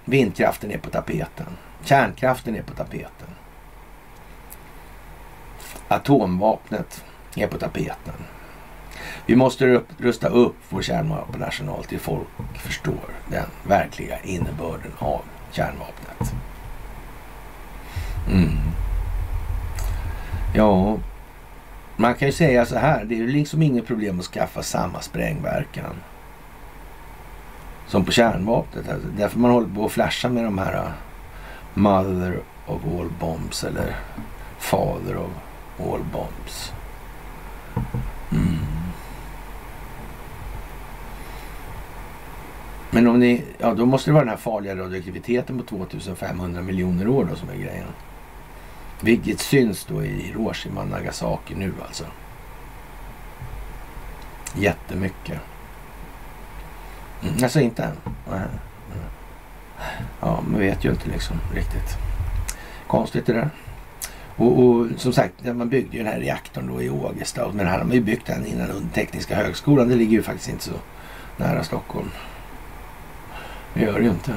[0.05, 1.47] Vindkraften är på tapeten.
[1.85, 3.29] Kärnkraften är på tapeten.
[5.89, 7.05] Atomvapnet
[7.37, 8.15] är på tapeten.
[9.27, 16.35] Vi måste rusta upp vår kärnvapenarsenal till folk förstår den verkliga innebörden av kärnvapnet.
[18.31, 18.59] Mm.
[20.55, 20.99] Ja,
[21.97, 23.05] man kan ju säga så här.
[23.05, 25.95] Det är ju liksom inget problem att skaffa samma sprängverkan
[27.87, 28.89] som på kärnvapnet.
[28.89, 30.91] Alltså, därför man håller på att flasha med de här uh,
[31.75, 33.97] Mother of all bombs eller
[34.59, 35.31] Father of
[35.79, 36.73] all bombs.
[38.33, 38.57] Mm.
[42.91, 47.09] Men om ni, ja då måste det vara den här farliga radioaktiviteten på 2500 miljoner
[47.09, 47.89] år då som är grejen.
[49.01, 52.05] Vilket syns då i Hiroshima och Nagasaki nu alltså.
[54.55, 55.41] Jättemycket.
[57.23, 57.97] Mm, alltså inte än.
[60.21, 61.97] Ja, man vet ju inte liksom riktigt.
[62.87, 63.51] Konstigt det där.
[64.37, 67.51] Och, och, som sagt, man byggde ju den här reaktorn då i Ågesta.
[67.53, 69.89] Men här har man ju byggt den innan Tekniska högskolan.
[69.89, 70.75] Det ligger ju faktiskt inte så
[71.37, 72.11] nära Stockholm.
[73.75, 74.35] Det gör det ju inte.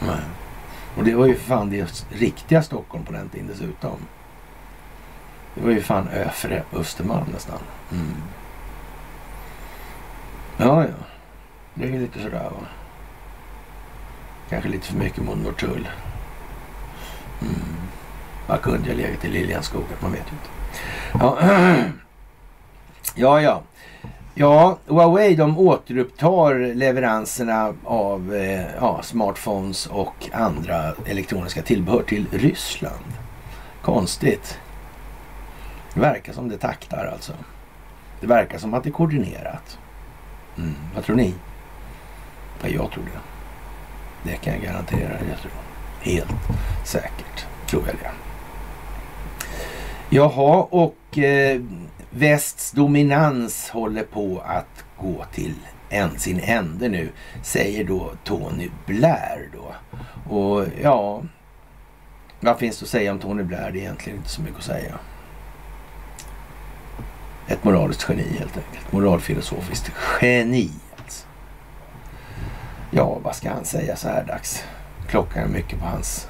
[0.00, 0.20] Nej.
[0.96, 3.98] Och det var ju fan det riktiga Stockholm på den tiden dessutom.
[5.54, 7.58] Det var ju fan Öfre Östermalm nästan.
[7.92, 8.14] Mm.
[10.56, 10.94] Ja, ja.
[11.74, 12.66] Det är ju lite sådär va.
[14.48, 15.88] Kanske lite för mycket mot Norrtull.
[17.42, 17.87] Mm.
[18.48, 19.96] Vad kunde jag legat i Liljanskogen?
[20.00, 20.48] Man vet ju inte.
[21.20, 21.38] Ja,
[23.14, 23.40] ja.
[23.42, 23.62] ja.
[24.34, 33.04] Ja, Huawei de återupptar leveranserna av eh, ja, smartphones och andra elektroniska tillbehör till Ryssland.
[33.82, 34.58] Konstigt.
[35.94, 37.32] Det verkar som det taktar alltså.
[38.20, 39.78] Det verkar som att det är koordinerat.
[40.56, 40.74] Mm.
[40.94, 41.34] Vad tror ni?
[42.62, 44.30] Ja, jag tror det.
[44.30, 45.12] Det kan jag garantera.
[45.28, 45.52] Jag tror.
[46.00, 46.30] Helt
[46.84, 48.27] säkert tror jag det.
[50.10, 51.60] Jaha, och eh,
[52.10, 55.54] västs dominans håller på att gå till
[55.88, 57.12] en, sin ände nu,
[57.42, 59.74] säger då Tony Blair då.
[60.34, 61.22] Och ja,
[62.40, 63.70] vad finns det att säga om Tony Blair?
[63.72, 64.98] Det är egentligen inte så mycket att säga.
[67.46, 68.92] Ett moraliskt geni helt enkelt.
[68.92, 70.70] Moralfilosofiskt geni.
[70.96, 71.26] Alltså.
[72.90, 74.64] Ja, vad ska han säga så här dags?
[75.08, 76.28] Klockan är mycket på hans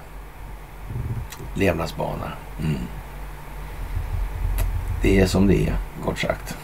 [1.55, 2.33] levnadsbana.
[2.61, 2.81] Mm.
[5.03, 6.57] Det är som det är, kort sagt.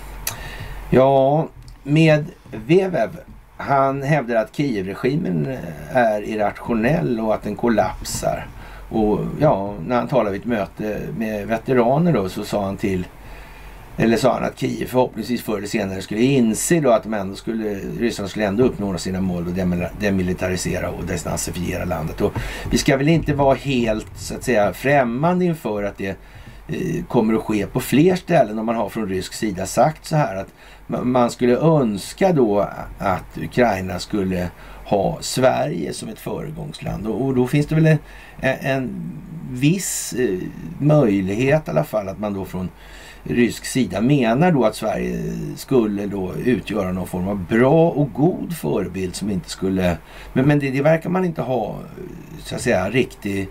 [0.90, 1.48] Ja,
[1.82, 2.24] med
[2.66, 3.10] Vevev.
[3.56, 8.46] Han hävdar att Kiev-regimen eh, är irrationell och att den kollapsar.
[8.88, 13.06] Och ja, när han talade vid ett möte med veteraner då så sa han till
[13.96, 17.34] eller sa han att Kiev förhoppningsvis förr eller senare skulle inse då att de ändå
[17.34, 19.52] skulle, Ryssland skulle ändå uppnå sina mål och
[20.00, 22.20] demilitarisera och desnazifiera landet.
[22.20, 22.32] Och
[22.70, 26.16] vi ska väl inte vara helt så att säga främmande inför att det
[26.68, 30.16] Eh, kommer att ske på fler ställen om man har från rysk sida sagt så
[30.16, 30.48] här att
[31.04, 32.68] man skulle önska då
[32.98, 34.48] att Ukraina skulle
[34.84, 37.06] ha Sverige som ett föregångsland.
[37.06, 37.98] Och, då finns det väl en,
[38.60, 38.90] en
[39.50, 40.38] viss eh,
[40.78, 42.68] möjlighet i alla fall att man då från
[43.22, 45.18] rysk sida menar då att Sverige
[45.56, 49.96] skulle då utgöra någon form av bra och god förebild som inte skulle...
[50.32, 53.48] Men, men det, det verkar man inte ha eh, så att säga riktig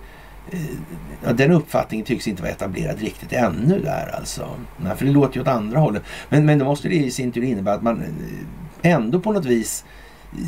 [1.23, 4.49] ja, den uppfattningen tycks inte vara etablerad riktigt ännu där alltså.
[4.77, 6.03] Nej, för det låter ju åt andra hållet.
[6.29, 9.45] Men, men då måste det i sin tur innebära att man eh, ändå på något
[9.45, 9.85] vis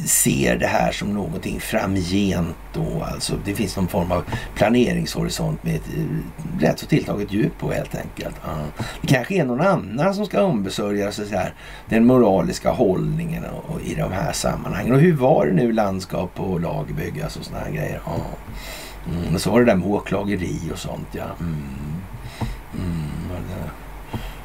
[0.06, 3.04] ser det här som någonting framgent då.
[3.04, 4.24] Alltså det finns någon form av
[4.56, 8.36] planeringshorisont med ett eh, rätt så tilltaget djup på helt enkelt.
[8.46, 8.84] Ja.
[9.02, 11.54] Det kanske är någon annan som ska ombesörja så här,
[11.90, 14.94] den moraliska hållningen och, och, i de här sammanhangen.
[14.94, 16.86] Och hur var det nu landskap och lag
[17.26, 18.02] och sådana här grejer?
[18.06, 18.18] Ja.
[19.08, 21.26] Mm, och så var det där med åklageri och sånt ja.
[21.40, 21.56] Mm.
[22.74, 23.06] Mm,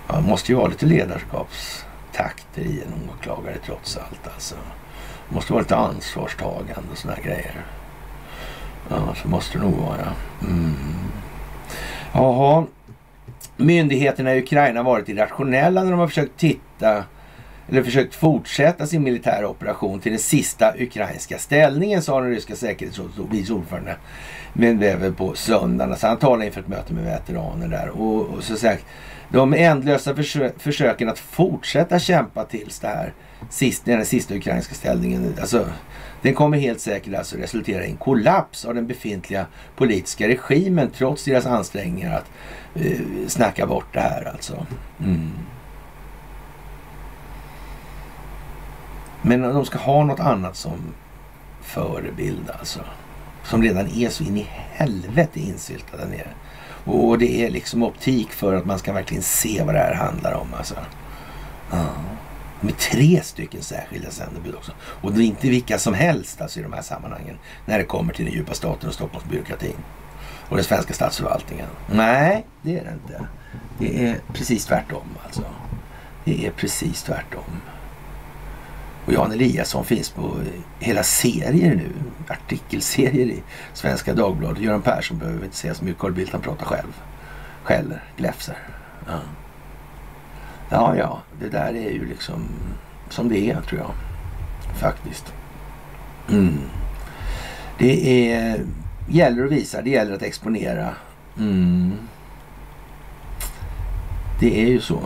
[0.09, 4.55] ja det måste ju vara lite ledarskapstakter i en åklagare trots allt alltså
[5.31, 7.65] måste vara lite ansvarstagande och sådana grejer.
[8.89, 10.47] Ja, så måste det nog vara ja.
[10.47, 10.75] Mm.
[12.13, 12.67] Jaha.
[13.57, 17.05] Myndigheterna i Ukraina har varit irrationella när de har försökt titta
[17.69, 23.19] eller försökt fortsätta sin militära operation till den sista ukrainska ställningen, sa den ryska säkerhetsrådets
[23.31, 23.97] vice ordförande
[24.53, 25.97] Medvedev på söndagen.
[25.97, 27.89] Så han talade inför ett möte med veteraner där.
[27.89, 28.85] Och, och så sagt,
[29.29, 33.13] de ändlösa försö försöken att fortsätta kämpa tills det här
[33.51, 35.35] sist, den sista ukrainska ställningen.
[35.41, 35.67] Alltså,
[36.23, 39.47] den kommer helt säkert alltså resultera i en kollaps av den befintliga
[39.77, 42.31] politiska regimen trots deras ansträngningar att
[42.75, 44.67] eh, snacka bort det här alltså.
[45.01, 45.31] Mm.
[49.23, 50.95] Men de ska ha något annat som
[51.61, 52.81] förebild alltså.
[53.51, 56.29] Som redan är så in i helvete insyltad där nere.
[56.85, 60.33] Och det är liksom optik för att man ska verkligen se vad det här handlar
[60.33, 60.75] om alltså.
[61.71, 61.87] Ja.
[62.61, 64.73] Med tre stycken särskilda sändebud också.
[64.81, 67.39] Och det är inte vilka som helst alltså i de här sammanhangen.
[67.67, 69.77] När det kommer till den djupa staten och Stockholmsbyråkratin.
[70.49, 71.67] Och den svenska statsförvaltningen.
[71.93, 73.27] Nej, det är det inte.
[73.79, 75.45] Det är precis tvärtom alltså.
[76.25, 77.61] Det är precis tvärtom.
[79.07, 80.37] Och Jan Eliasson finns på
[80.79, 81.91] hela serier nu.
[82.29, 84.63] Artikelserier i Svenska Dagbladet.
[84.63, 86.01] Göran Persson behöver inte säga så mycket.
[86.01, 87.03] Carl Bildt han pratar själv.
[87.63, 88.57] Skäller, gläfser.
[89.07, 89.21] Ja.
[90.71, 92.49] ja, ja, det där är ju liksom
[93.09, 93.91] som det är tror jag.
[94.77, 95.33] Faktiskt.
[96.31, 96.59] Mm.
[97.79, 98.61] Det är,
[99.09, 100.95] gäller att visa, det gäller att exponera.
[101.39, 101.93] Mm.
[104.41, 105.01] Det är ju så.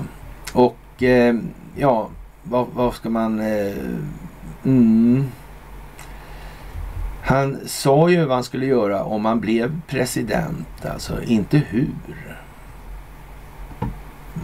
[0.53, 1.35] Och eh,
[1.77, 2.09] ja,
[2.45, 3.41] vad, vad, ska man...
[3.41, 3.77] Eh,
[4.65, 5.27] mm.
[7.23, 11.89] Han sa ju vad han skulle göra om han blev president, alltså inte hur.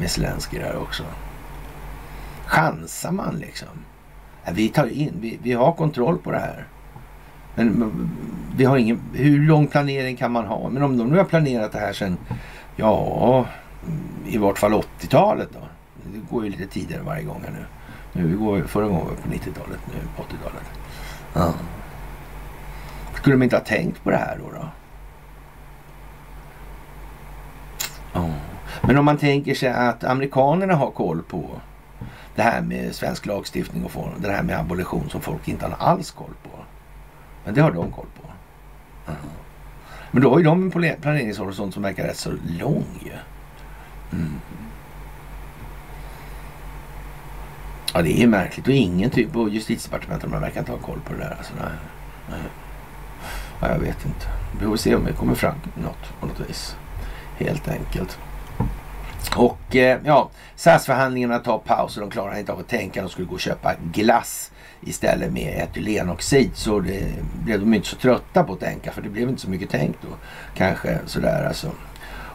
[0.01, 1.03] Med Zelenskyj där också.
[2.47, 3.69] Chansar man liksom?
[4.53, 6.67] Vi tar in, vi, vi har kontroll på det här.
[7.55, 7.93] Men
[8.57, 10.69] vi har ingen, hur lång planering kan man ha?
[10.69, 12.17] Men om de nu har planerat det här sedan,
[12.77, 13.47] ja,
[14.27, 15.69] i vart fall 80-talet då.
[16.13, 17.65] Det går ju lite tidigare varje gång här nu
[18.13, 20.65] nu vi går, förra gången var på 90-talet, nu på 80-talet.
[21.35, 21.55] Ja.
[23.15, 24.51] Skulle de inte ha tänkt på det här då?
[24.53, 24.69] då?
[28.13, 28.29] Ja.
[28.83, 31.61] Men om man tänker sig att amerikanerna har koll på
[32.35, 35.89] det här med svensk lagstiftning och form, det här med abolition som folk inte har
[35.89, 36.51] alls koll på.
[37.45, 38.31] Men det har de koll på.
[39.07, 39.13] Ja.
[40.11, 42.31] Men då har ju de en planeringshorisont som verkar rätt så
[42.61, 43.13] lång ju.
[44.13, 44.41] Mm.
[47.95, 51.13] Ja, det är märkligt och ingen typ på justitiedepartementet man verkar inte ha koll på
[51.13, 51.35] det där.
[51.39, 51.73] Alltså, nej.
[52.31, 52.41] nej.
[53.61, 54.27] Ja, jag vet inte.
[54.61, 56.77] Vi får se om det kommer fram något på något vis.
[57.39, 58.19] Helt enkelt.
[59.37, 63.03] Och eh, ja, SAS-förhandlingarna tar paus och de klarar inte av att tänka.
[63.03, 66.51] De skulle gå och köpa glass istället med etylenoxid.
[66.55, 67.15] Så det
[67.45, 69.99] blev de inte så trötta på att tänka för det blev inte så mycket tänkt
[70.03, 70.09] då.
[70.55, 71.71] Kanske sådär alltså.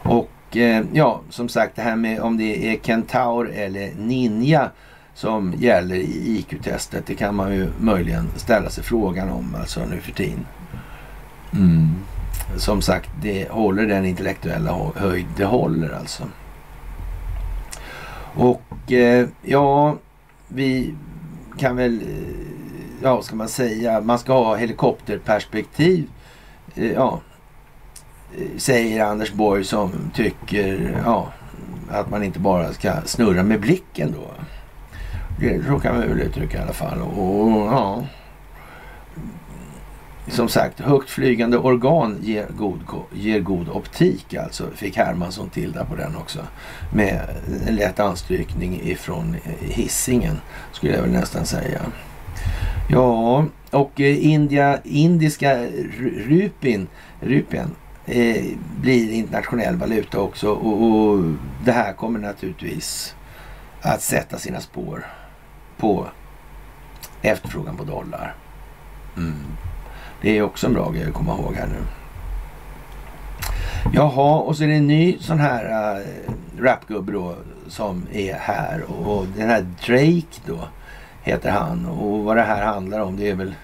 [0.02, 4.70] Och eh, ja, som sagt det här med om det är Kentaur eller Ninja
[5.16, 7.06] som gäller i IQ-testet.
[7.06, 10.46] Det kan man ju möjligen ställa sig frågan om alltså nu för tiden.
[11.52, 11.94] Mm.
[12.56, 16.22] Som sagt, det håller den intellektuella höjd det håller alltså.
[18.34, 19.96] Och eh, ja,
[20.48, 20.94] vi
[21.58, 22.46] kan väl, eh,
[23.02, 26.08] ja ska man säga, man ska ha helikopterperspektiv.
[26.74, 27.20] Eh, ja,
[28.38, 31.32] eh, säger Anders Borg som tycker ja,
[31.90, 34.30] att man inte bara ska snurra med blicken då.
[35.40, 37.00] Det, så kan man väl uttrycka i alla fall.
[37.00, 38.04] Och, ja,
[40.28, 42.80] som sagt, högt flygande organ ger god,
[43.12, 44.70] ger god optik alltså.
[44.74, 46.38] Fick Hermansson till där på den också.
[46.94, 47.20] Med
[47.66, 50.40] en lätt anstrykning ifrån eh, hissingen
[50.72, 51.80] skulle jag väl nästan säga.
[52.90, 55.66] Ja, och eh, India, indiska
[56.28, 56.86] rupin,
[57.20, 57.70] rupien
[58.06, 58.44] eh,
[58.80, 61.24] blir internationell valuta också och, och
[61.64, 63.14] det här kommer naturligtvis
[63.80, 65.06] att sätta sina spår
[65.76, 66.06] på
[67.22, 68.34] efterfrågan på dollar.
[69.16, 69.42] Mm.
[70.20, 71.82] Det är också en bra grej att komma ihåg här nu.
[73.92, 76.02] Jaha, och så är det en ny sån här äh,
[76.58, 77.34] rapgubbe då
[77.68, 78.82] som är här.
[78.88, 80.68] Och, och den här Drake då
[81.22, 81.86] heter han.
[81.86, 83.54] Och vad det här handlar om det är väl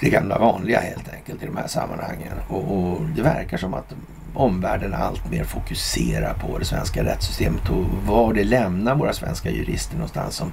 [0.00, 2.32] det gamla vanliga helt enkelt i de här sammanhangen.
[2.48, 3.94] Och, och det verkar som att
[4.36, 9.94] omvärlden allt mer fokuserar på det svenska rättssystemet och var det lämnar våra svenska jurister
[9.94, 10.52] någonstans som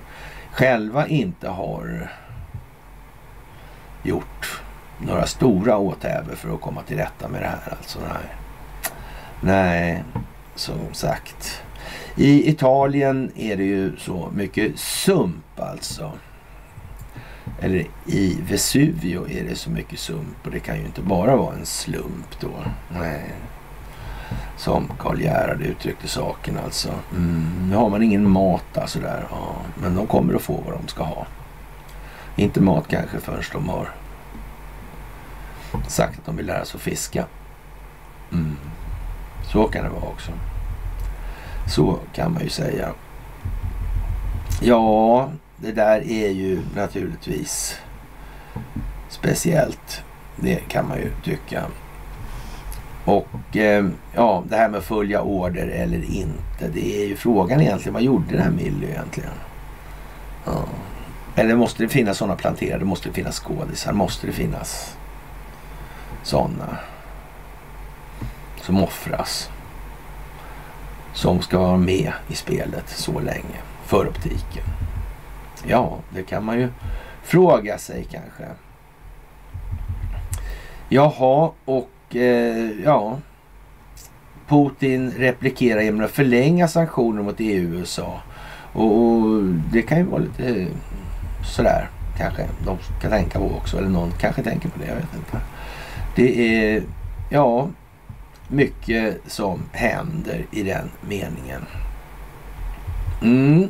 [0.52, 2.10] själva inte har
[4.04, 4.62] gjort
[5.00, 7.78] några stora åthävor för att komma till rätta med det här.
[7.78, 8.36] Alltså, nej.
[9.42, 10.04] nej,
[10.56, 11.64] som sagt.
[12.16, 16.12] I Italien är det ju så mycket sump alltså.
[17.62, 21.56] Eller i Vesuvio är det så mycket sump och det kan ju inte bara vara
[21.56, 22.52] en slump då.
[23.00, 23.34] Nej.
[24.64, 26.90] Som Karl Gerhard uttryckte saken alltså.
[27.12, 29.28] Mm, nu har man ingen mat alltså där.
[29.30, 31.26] Ja, men de kommer att få vad de ska ha.
[32.36, 33.90] Inte mat kanske förrän de har
[35.88, 37.26] sagt att de vill lära sig att fiska.
[38.32, 38.58] Mm.
[39.52, 40.32] Så kan det vara också.
[41.68, 42.90] Så kan man ju säga.
[44.62, 47.80] Ja, det där är ju naturligtvis
[49.10, 50.04] speciellt.
[50.36, 51.64] Det kan man ju tycka.
[53.06, 53.86] Och eh,
[54.16, 56.68] ja, det här med att följa order eller inte.
[56.74, 57.94] Det är ju frågan egentligen.
[57.94, 59.30] Vad gjorde den här Milly egentligen?
[60.46, 60.64] Ja.
[61.36, 62.86] Eller måste det finnas sådana planterade?
[62.86, 63.94] Måste det finnas skådisar?
[63.94, 64.98] Måste det finnas
[66.24, 66.78] sådana
[68.64, 69.50] som offras.
[71.14, 74.64] Som ska vara med i spelet så länge för optiken.
[75.68, 76.70] Ja, det kan man ju
[77.24, 78.46] fråga sig kanske.
[80.90, 83.18] Jaha, och eh, ja.
[84.48, 88.22] Putin replikerar genom att förlänga sanktioner mot EU och USA.
[88.74, 90.68] Och, och, det kan ju vara lite
[91.56, 93.78] sådär kanske de ska tänka på också.
[93.78, 95.38] Eller någon kanske tänker på det, jag vet inte.
[96.16, 96.84] Det är,
[97.30, 97.68] ja,
[98.48, 101.66] mycket som händer i den meningen.
[103.22, 103.70] Mm.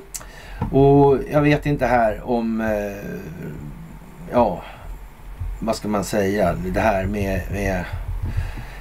[0.72, 3.20] Och jag vet inte här om, eh,
[4.32, 4.64] ja,
[5.60, 7.86] vad ska man säga, det här med, med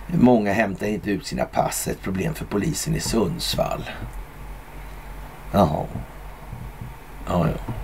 [0.07, 1.89] Många hämtar inte ut sina pass.
[1.89, 3.91] Ett problem för polisen i Sundsvall.
[5.53, 5.85] Jaha.
[7.27, 7.75] Ja, ja.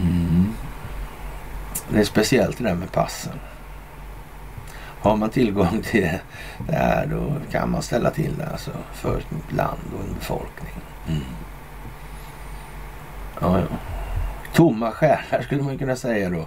[0.00, 0.54] Mm.
[1.88, 3.40] Det är speciellt det där med passen.
[5.00, 6.18] Har man tillgång till
[6.66, 10.74] det här då kan man ställa till det alltså för ett land och en befolkning.
[11.08, 11.22] Mm.
[13.40, 13.66] Ja, ja.
[14.54, 16.46] Tomma själar skulle man kunna säga då.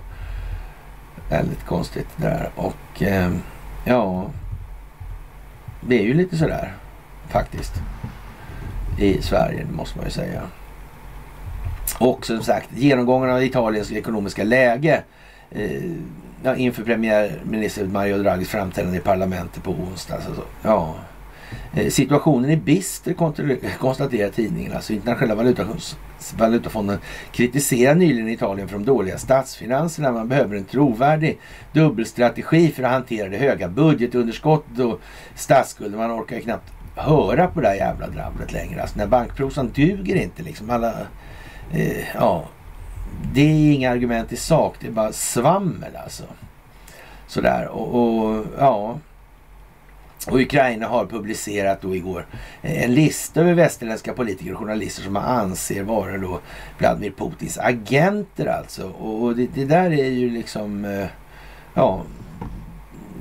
[1.34, 2.50] Väldigt konstigt där.
[2.56, 3.32] Och eh,
[3.86, 4.26] ja,
[5.82, 6.74] det är ju lite sådär
[7.30, 7.74] faktiskt.
[9.00, 10.42] I Sverige, det måste man ju säga.
[12.00, 15.04] Och som sagt, genomgången av Italiens ekonomiska läge
[15.52, 15.82] eh,
[16.44, 20.22] ja, inför premiärminister Mario Draghis framträdande i parlamentet på onsdag.
[20.22, 20.96] Så, ja.
[21.76, 23.14] Eh, situationen är bister
[23.78, 24.74] konstaterar tidningen.
[24.74, 25.54] Alltså internationella
[26.38, 26.98] valutafonden
[27.32, 30.12] kritiserar nyligen Italien för de dåliga statsfinanserna.
[30.12, 31.40] Man behöver en trovärdig
[31.74, 35.02] dubbelstrategi för att hantera det höga budgetunderskottet och
[35.36, 36.00] statsskulden.
[36.00, 38.82] Man orkar knappt höra på det här jävla drabblet längre.
[38.82, 40.70] Alltså när bankprosan duger inte liksom.
[40.70, 40.94] Alla,
[41.72, 42.46] eh, ja,
[43.34, 44.76] det är inga argument i sak.
[44.80, 46.24] Det är bara svammel alltså.
[47.28, 48.98] Sådär och, och ja.
[50.28, 52.26] Och Ukraina har publicerat då igår
[52.62, 56.40] eh, en lista över västerländska politiker och journalister som man anser vara då
[56.78, 58.90] Vladimir Putins agenter alltså.
[58.90, 61.06] Och det, det där är ju liksom, eh,
[61.74, 62.02] ja,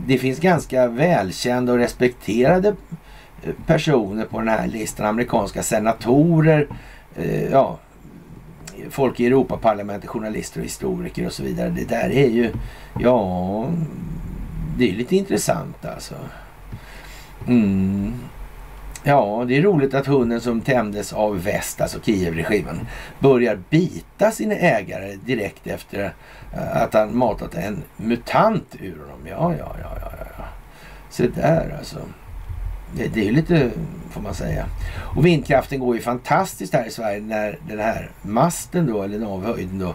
[0.06, 2.68] det finns ganska välkända och respekterade
[3.42, 5.06] eh, personer på den här listan.
[5.06, 6.66] Amerikanska senatorer,
[7.50, 7.78] ja,
[8.90, 11.70] folk i Europaparlamentet, journalister och historiker och så vidare.
[11.70, 12.52] Det där är ju,
[13.00, 13.66] ja,
[14.78, 16.14] det är lite intressant alltså.
[17.46, 18.14] Mm.
[19.04, 22.80] Ja, det är roligt att hunden som tämdes av väst, alltså Kievregimen,
[23.18, 26.14] börjar bita sina ägare direkt efter
[26.52, 29.26] eh, att han matat en mutant ur honom.
[29.28, 30.44] Ja, ja, ja, ja, ja.
[31.10, 31.98] Se där alltså.
[32.96, 33.70] Det, det är lite,
[34.10, 34.66] får man säga.
[35.16, 39.78] Och vindkraften går ju fantastiskt här i Sverige när den här masten då, eller navhöjden
[39.78, 39.94] då,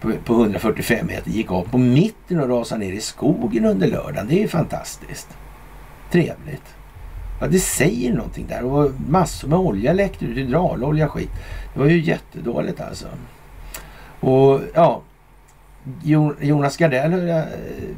[0.00, 4.26] på, på 145 meter gick av på mitten och rasade ner i skogen under lördagen.
[4.28, 5.28] Det är ju fantastiskt.
[6.10, 6.74] Trevligt.
[7.40, 8.64] Ja, det säger någonting där.
[8.64, 11.30] Och massor med olja läckte ut, hydraulolja skit.
[11.74, 13.06] Det var ju jättedåligt alltså.
[14.20, 15.02] Och ja,
[16.40, 17.44] Jonas Gardell höll jag eh,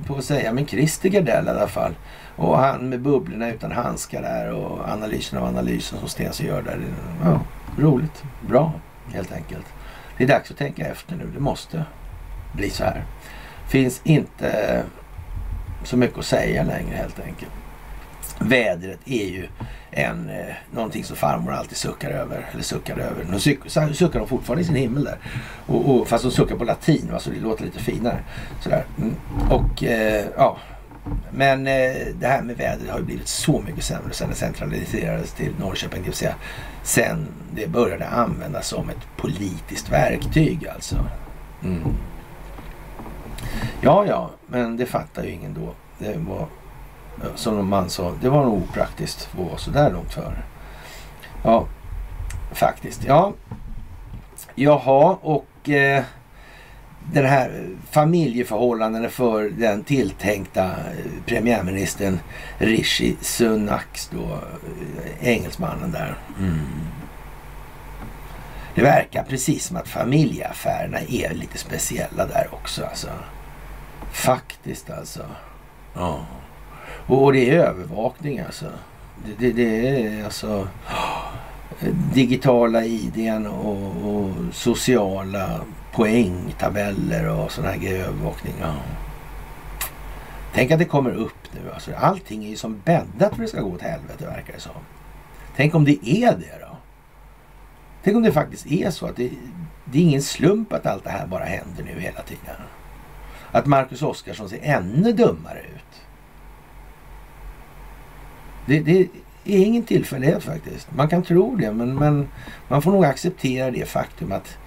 [0.06, 1.94] på att säga, men Christer Gardell i alla fall.
[2.36, 6.80] Och han med bubblorna utan handskar där och analysen av analysen som Stensö gör där.
[7.24, 7.40] Ja,
[7.78, 8.72] roligt, bra
[9.14, 9.66] helt enkelt.
[10.18, 11.30] Det är dags att tänka efter nu.
[11.34, 11.84] Det måste
[12.52, 13.04] bli så här.
[13.68, 14.82] Finns inte
[15.84, 17.52] så mycket att säga längre helt enkelt.
[18.38, 19.48] Vädret är ju
[19.90, 22.46] en, eh, någonting som farmor alltid suckar över.
[22.52, 23.26] Eller suckar över.
[23.30, 25.18] Nu suckar de fortfarande i sin himmel där.
[25.66, 28.18] Och, och, fast de suckar på latin va, så det låter lite finare.
[28.60, 28.84] Sådär.
[28.98, 29.14] Mm.
[29.50, 30.58] Och eh, ja,
[31.30, 35.32] men eh, det här med vädret har ju blivit så mycket sämre sen det centraliserades
[35.32, 36.00] till Norrköping.
[36.00, 36.34] Det vill säga
[36.82, 40.96] sen det började användas som ett politiskt verktyg alltså.
[41.64, 41.82] Mm.
[43.80, 45.74] Ja, ja, men det fattar ju ingen då.
[45.98, 46.46] Det var
[47.34, 50.42] som man sa, det var nog opraktiskt att vara så där långt före.
[51.42, 51.66] Ja,
[52.52, 53.04] faktiskt.
[53.04, 53.32] Ja,
[54.54, 56.04] jaha och eh,
[57.12, 62.18] den här familjeförhållanden för den tilltänkta eh, premiärministern
[62.58, 66.16] Rishi Sunaks då, eh, engelsmannen där.
[66.38, 66.60] Mm.
[68.74, 73.08] Det verkar precis som att familjeaffärerna är lite speciella där också alltså.
[74.12, 75.26] Faktiskt alltså.
[75.94, 76.26] Ja.
[77.06, 78.64] Och det är övervakning alltså.
[79.24, 80.68] Det, det, det är alltså
[82.14, 85.60] digitala idén och, och sociala
[85.92, 88.04] poängtabeller och sådana här grejer.
[88.04, 88.54] Övervakning.
[88.60, 88.74] Ja.
[90.54, 91.72] Tänk att det kommer upp nu.
[91.72, 94.60] Alltså, allting är ju som bäddat för att det ska gå åt helvete verkar det
[94.60, 94.72] som.
[95.56, 96.76] Tänk om det är det då?
[98.04, 99.30] Tänk om det faktiskt är så att det,
[99.84, 102.56] det är ingen slump att allt det här bara händer nu hela tiden.
[103.52, 105.85] Att Marcus Oskarsson ser ännu dummare ut.
[108.66, 109.00] Det, det
[109.44, 110.88] är ingen tillfällighet faktiskt.
[110.94, 112.28] Man kan tro det men, men
[112.68, 114.58] man får nog acceptera det faktum att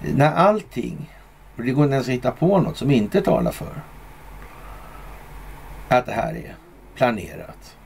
[0.00, 1.10] när allting,
[1.56, 3.82] och det går inte ens att hitta på något som inte talar för
[5.88, 6.54] att det här är
[6.94, 7.76] planerat,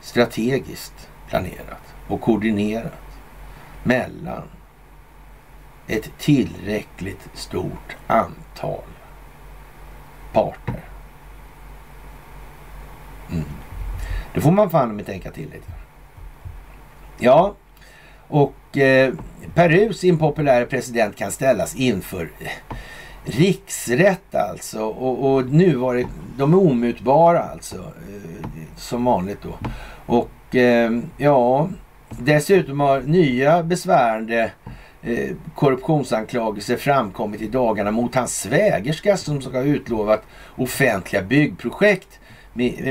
[0.00, 2.92] strategiskt planerat och koordinerat
[3.82, 4.42] mellan
[5.86, 8.84] ett tillräckligt stort antal
[10.32, 10.84] parter.
[13.30, 13.44] Mm.
[14.36, 15.72] Då får man fan med tänka till lite.
[17.18, 17.54] Ja,
[18.28, 19.14] och eh,
[19.54, 22.76] Perus impopulära president kan ställas inför eh,
[23.24, 24.84] riksrätt alltså.
[24.84, 26.06] Och, och nu var det,
[26.38, 27.76] de är omutbara alltså.
[27.76, 28.46] Eh,
[28.76, 29.58] som vanligt då.
[30.06, 31.68] Och eh, ja,
[32.08, 34.50] dessutom har nya besvärande
[35.02, 40.22] eh, korruptionsanklagelser framkommit i dagarna mot hans svägerska som ska ha utlovat
[40.56, 42.20] offentliga byggprojekt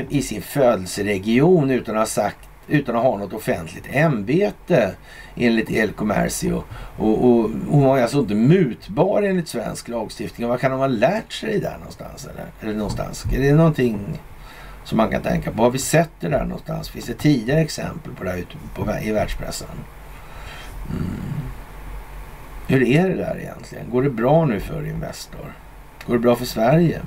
[0.08, 4.94] i sin födelseregion utan att ha sagt utan att ha något offentligt ämbete
[5.36, 6.62] enligt El Comercio.
[6.96, 10.48] Och, och, hon var alltså inte mutbar enligt svensk lagstiftning.
[10.48, 12.26] Vad kan de ha lärt sig där någonstans?
[12.26, 13.24] Eller, eller någonstans?
[13.32, 13.98] Är det någonting
[14.84, 15.62] som man kan tänka på?
[15.62, 16.88] Har vi sett det där någonstans?
[16.88, 19.68] Finns det tidigare exempel på det här ute på, i världspressen?
[20.90, 21.06] Mm.
[22.68, 23.90] Hur är det där egentligen?
[23.90, 25.52] Går det bra nu för Investor?
[26.06, 27.00] Går det bra för Sverige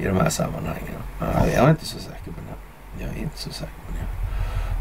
[0.00, 0.94] i de här sammanhangen?
[1.20, 3.04] jag är inte så säker på det.
[3.04, 4.06] Jag är inte så säker på det.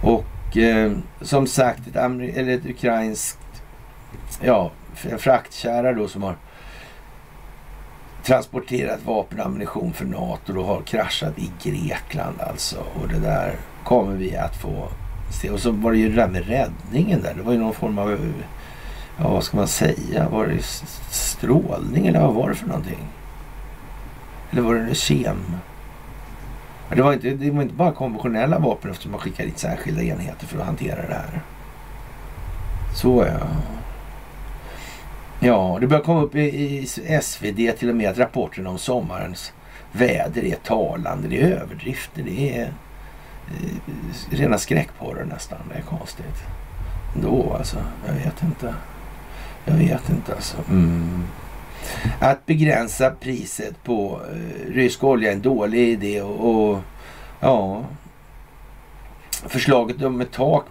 [0.07, 0.91] Och eh,
[1.21, 3.39] som sagt, ett, eller ett ukrainskt
[4.41, 4.71] ja,
[5.17, 6.35] fraktkärra då som har
[8.23, 12.77] transporterat vapen och ammunition för NATO och har kraschat i Grekland alltså.
[13.01, 14.87] Och det där kommer vi att få
[15.41, 15.49] se.
[15.49, 17.33] Och så var det ju det där med räddningen där.
[17.33, 18.33] Det var ju någon form av,
[19.17, 20.63] ja vad ska man säga, var det
[21.09, 23.07] strålning eller vad var det för någonting?
[24.51, 25.55] Eller var det kem?
[26.89, 30.47] Det var, inte, det var inte bara konventionella vapen eftersom man skickade dit särskilda enheter
[30.47, 31.41] för att hantera det här.
[32.95, 33.47] Så ja.
[35.39, 36.87] Ja, det börjar komma upp i, i
[37.21, 39.53] SvD till och med att rapporterna om sommarens
[39.91, 41.27] väder är talande.
[41.27, 42.23] Det är överdrifter.
[42.23, 42.73] Det är
[43.47, 45.57] eh, rena skräckporrar nästan.
[45.73, 46.43] Det är konstigt.
[47.21, 47.77] Då alltså.
[48.07, 48.73] Jag vet inte.
[49.65, 50.57] Jag vet inte alltså.
[50.69, 51.23] Mm.
[52.19, 56.79] Att begränsa priset på eh, rysk olja är en dålig idé och, och
[57.39, 57.83] ja,
[59.47, 60.65] Förslaget om ett tak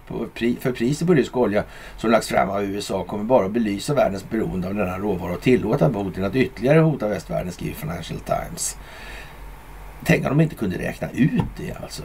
[0.59, 1.63] för priset på rysk olja
[1.97, 5.41] som lagts fram av USA kommer bara att belysa världens beroende av denna råvara och
[5.41, 8.77] tillåta Putin att ytterligare hota västvärlden, skriver Financial Times.
[10.05, 12.03] Tänk om de inte kunde räkna ut det alltså.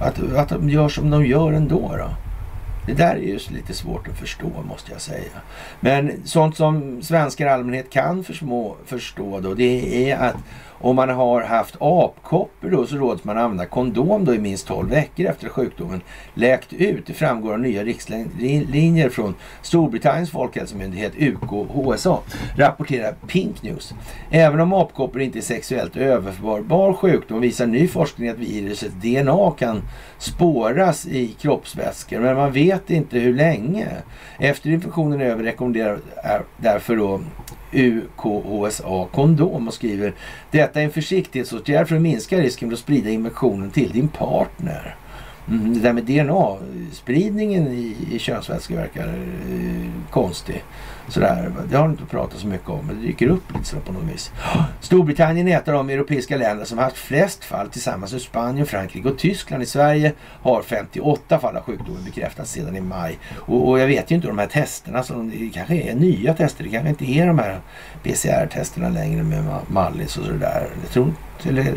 [0.00, 2.27] Att, att de gör som de gör ändå då.
[2.88, 5.30] Det där är ju lite svårt att förstå måste jag säga.
[5.80, 8.24] Men sånt som svenskar i allmänhet kan
[8.86, 10.36] förstå då det är att
[10.80, 14.90] om man har haft apkoppor då så råds man använda kondom då i minst 12
[14.90, 16.00] veckor efter sjukdomen
[16.34, 17.06] läkt ut.
[17.06, 22.18] Det framgår av nya riktlinjer från Storbritanniens folkhälsomyndighet UKHSA,
[22.56, 23.94] rapporterar Pink News.
[24.30, 29.82] Även om apkoppor inte är sexuellt överförbar sjukdom visar ny forskning att virusets DNA kan
[30.18, 33.88] spåras i kroppsvätskor, men man vet inte hur länge.
[34.38, 35.98] Efter infektionen är över rekommenderar
[36.56, 37.20] därför då
[37.72, 40.12] UKHSA kondom och skriver
[40.50, 44.96] detta är en försiktighetsåtgärd för att minska risken för att sprida infektionen till din partner.
[45.48, 50.64] Mm, det där med DNA-spridningen i, i könsvätskor verkar eh, konstig.
[51.08, 53.92] Sådär, det har inte pratat så mycket om, men det dyker upp lite sådär på
[53.92, 54.32] något vis.
[54.80, 59.08] Storbritannien är ett av de europeiska länder som haft flest fall tillsammans med Spanien, Frankrike
[59.08, 59.62] och Tyskland.
[59.62, 60.12] I Sverige
[60.42, 63.18] har 58 fall av sjukdomen bekräftats sedan i maj.
[63.36, 66.64] Och, och jag vet ju inte de här testerna, som, det kanske är nya tester.
[66.64, 67.60] Det kanske inte är de här
[68.02, 70.66] PCR-testerna längre med Mallis och sådär.
[70.82, 71.48] Jag tror inte...
[71.48, 71.74] Eller,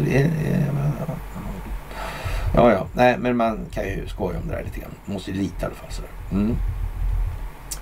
[2.55, 2.87] Ja, ja.
[2.93, 4.91] Nej, men man kan ju skoja om det där lite grann.
[5.05, 5.91] Man måste ju lita i alla fall.
[5.91, 6.11] Sådär.
[6.31, 6.55] Mm.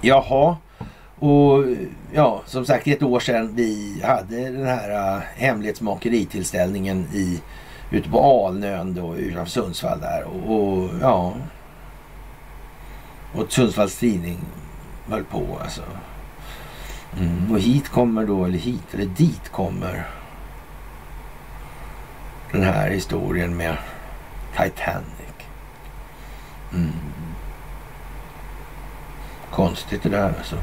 [0.02, 0.58] Jaha.
[1.20, 1.66] Och
[2.14, 7.42] ja, som sagt, ett år sedan vi hade den här uh, hemlighetsmakeritillställningen i,
[7.92, 10.24] ute på Alnön då utanför Sundsvall där.
[10.24, 11.34] Och, och ja.
[13.36, 14.40] Och Sundsvalls tidning
[15.10, 15.82] höll på alltså.
[17.20, 17.52] Mm.
[17.52, 20.08] Och hit kommer då, eller hit, eller dit kommer
[22.52, 23.78] den här historien med
[24.52, 25.36] Titanic.
[26.74, 26.92] Mm.
[29.52, 30.56] Konstigt det där alltså.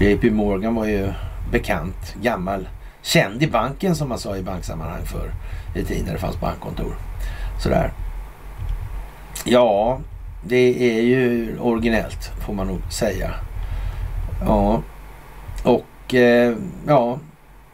[0.00, 1.12] JP Morgan var ju
[1.52, 2.68] bekant, gammal,
[3.02, 5.32] känd i banken som man sa i banksammanhang för
[5.74, 6.94] i tiden när det fanns bankkontor.
[7.58, 7.92] Sådär.
[9.44, 10.00] Ja,
[10.44, 13.30] det är ju originellt får man nog säga.
[14.46, 14.82] Ja,
[15.64, 16.54] och eh,
[16.86, 17.18] ja,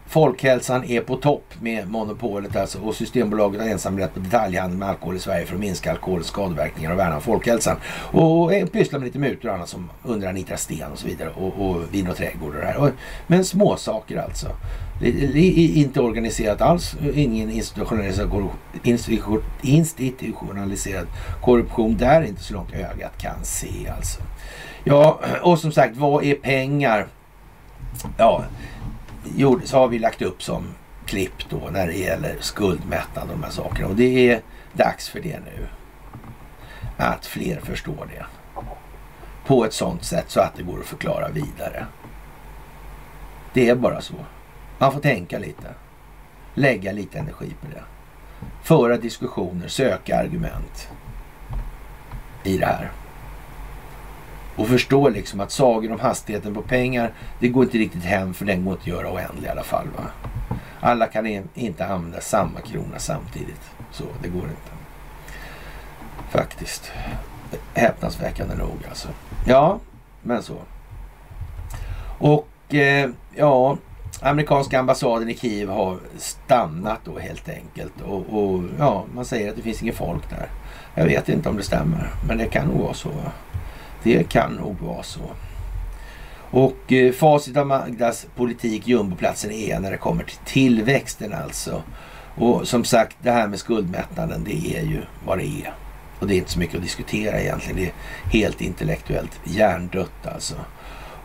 [0.08, 5.16] Folkhälsan är på topp med monopolet alltså och Systembolaget har ensamrätt på detaljhandel med alkohol
[5.16, 7.76] i Sverige för att minska alkoholens skadeverkningar och värna folkhälsan.
[8.12, 11.30] Och eh, pysslar med lite mutor och annat som under Anita Sten och så vidare
[11.30, 12.76] och, och vin och trädgård och det här.
[12.76, 12.90] Och,
[13.26, 14.46] men småsaker alltså.
[15.00, 21.06] Det, det är inte organiserat alls, ingen institutionaliserad, korruption, institutionaliserad
[21.42, 24.20] korruption där inte så långt ögat kan se alltså.
[24.84, 27.06] Ja, och som sagt, vad är pengar?
[28.18, 28.44] Ja,
[29.36, 30.74] gjorde, så har vi lagt upp som
[31.06, 33.88] klipp då när det gäller skuldmättnad och de här sakerna.
[33.88, 34.40] Och det är
[34.72, 35.66] dags för det nu.
[36.96, 38.26] Att fler förstår det.
[39.46, 41.86] På ett sånt sätt så att det går att förklara vidare.
[43.52, 44.14] Det är bara så.
[44.78, 45.74] Man får tänka lite.
[46.54, 47.82] Lägga lite energi på det.
[48.62, 50.88] Föra diskussioner, söka argument
[52.44, 52.90] i det här.
[54.56, 58.44] Och förstår liksom att sagor om hastigheten på pengar, det går inte riktigt hem för
[58.44, 59.86] den går inte att göra oändlig i alla fall.
[59.96, 60.04] Va?
[60.80, 63.70] Alla kan inte använda samma krona samtidigt.
[63.90, 64.70] Så det går inte.
[66.30, 66.92] Faktiskt.
[67.74, 69.08] Häpnadsväckande nog alltså.
[69.46, 69.78] Ja,
[70.22, 70.56] men så.
[72.18, 73.76] Och eh, ja,
[74.20, 78.00] amerikanska ambassaden i Kiev har stannat då helt enkelt.
[78.00, 80.48] Och, och, ja, man säger att det finns inget folk där.
[80.94, 83.10] Jag vet inte om det stämmer, men det kan nog vara så.
[84.06, 85.20] Det kan nog vara så.
[86.50, 91.82] Och eh, facit av Magdas politik, jumboplatsen är när det kommer till tillväxten alltså.
[92.34, 95.74] Och som sagt, det här med skuldmättnaden, det är ju vad det är.
[96.20, 97.76] Och det är inte så mycket att diskutera egentligen.
[97.76, 97.92] Det är
[98.40, 100.54] helt intellektuellt hjärndött alltså.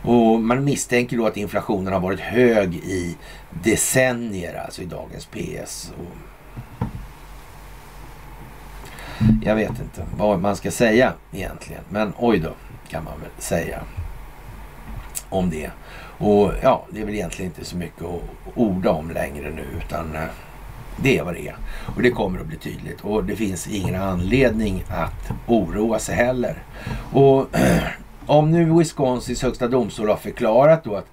[0.02, 3.16] Och man misstänker då att inflationen har varit hög i
[3.62, 5.92] decennier, alltså i dagens PS.
[5.98, 6.16] Och
[9.44, 11.82] jag vet inte vad man ska säga egentligen.
[11.88, 12.50] Men oj då,
[12.92, 13.80] kan man väl säga
[15.28, 15.70] om det.
[16.18, 18.22] Och ja, det är väl egentligen inte så mycket att
[18.54, 20.22] orda om längre nu utan eh,
[20.96, 21.56] det är vad det är.
[21.96, 23.00] Och det kommer att bli tydligt.
[23.00, 26.62] Och det finns ingen anledning att oroa sig heller.
[27.12, 27.46] Och
[28.26, 31.06] om nu Wisconsins högsta domstol har förklarat då att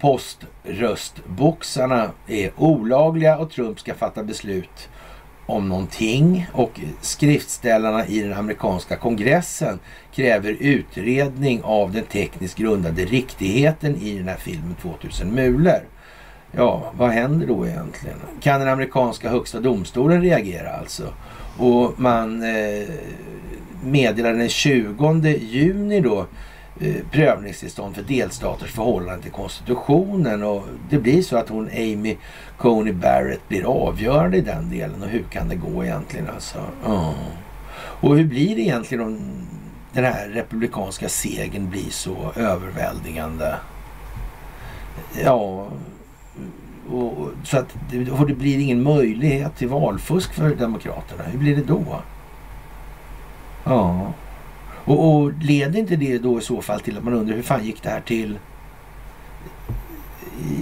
[0.00, 4.88] poströstboxarna är olagliga och Trump ska fatta beslut
[5.46, 9.78] om någonting och skriftställarna i den amerikanska kongressen
[10.14, 15.80] kräver utredning av den tekniskt grundade riktigheten i den här filmen 2000 mulor.
[16.52, 18.16] Ja, vad händer då egentligen?
[18.40, 21.12] Kan den amerikanska högsta domstolen reagera alltså?
[21.58, 22.88] Och man eh,
[23.84, 26.26] meddelar den 20 juni då
[26.80, 32.16] Eh, prövningstillstånd för delstaters förhållande till konstitutionen och det blir så att hon Amy
[32.56, 36.58] Coney Barrett blir avgörande i den delen och hur kan det gå egentligen alltså?
[36.86, 37.14] Oh.
[37.76, 39.18] Och hur blir det egentligen om
[39.92, 43.54] den här republikanska segern blir så överväldigande?
[45.24, 45.68] Ja,
[46.90, 51.22] och, så att det, och det blir ingen möjlighet till valfusk för Demokraterna.
[51.22, 51.84] Hur blir det då?
[53.64, 54.12] Ja.
[54.86, 57.64] Och, och leder inte det då i så fall till att man undrar hur fan
[57.64, 58.38] gick det här till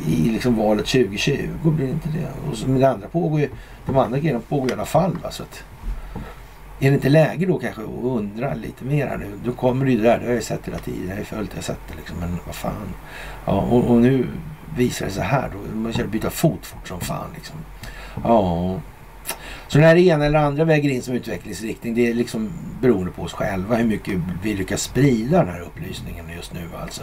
[0.06, 1.48] i, i liksom valet 2020?
[1.62, 2.50] Blir det inte det?
[2.50, 3.48] Och så, men det andra pågår ju,
[3.86, 5.18] de andra grejerna pågår i alla fall.
[5.22, 5.30] Va?
[5.30, 5.64] Så att,
[6.80, 9.26] är det inte läge då kanske att undra lite mer här nu?
[9.44, 11.02] Då kommer det ju det där, det har jag sett hela tiden.
[11.04, 12.16] Jag har ju följt det, jag har sett det liksom.
[12.20, 12.94] Men vad fan.
[13.46, 14.26] Ja, och, och nu
[14.76, 15.76] visar det sig här då.
[15.76, 17.56] Man känner byta fot fort som fan liksom.
[18.24, 18.80] Ja.
[19.68, 22.50] Så när det ena eller andra väger in som utvecklingsriktning, det är liksom
[22.80, 27.02] beroende på oss själva hur mycket vi lyckas sprida den här upplysningen just nu alltså.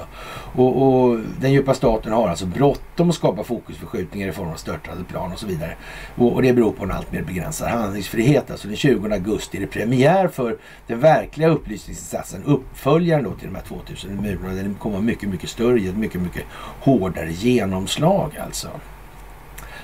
[0.55, 5.03] Och, och den djupa staten har alltså bråttom att skapa fokusförskjutningar i form av störtade
[5.03, 5.75] plan och så vidare.
[6.15, 8.51] Och, och det beror på en allt mer begränsad handlingsfrihet.
[8.51, 10.57] Alltså den 20 augusti är det premiär för
[10.87, 14.53] den verkliga upplysningsinsatsen, uppföljaren då till de här 2000 murarna.
[14.53, 16.43] Den kommer vara mycket, mycket större, ett mycket, mycket
[16.81, 18.69] hårdare genomslag alltså.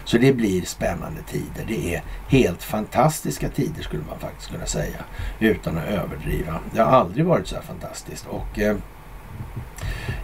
[0.08, 1.66] Så det blir spännande tider.
[1.68, 5.00] Det är helt fantastiska tider skulle man faktiskt kunna säga.
[5.40, 6.60] Utan att överdriva.
[6.74, 8.28] Det har aldrig varit så här fantastiskt.
[8.28, 8.78] Och eh,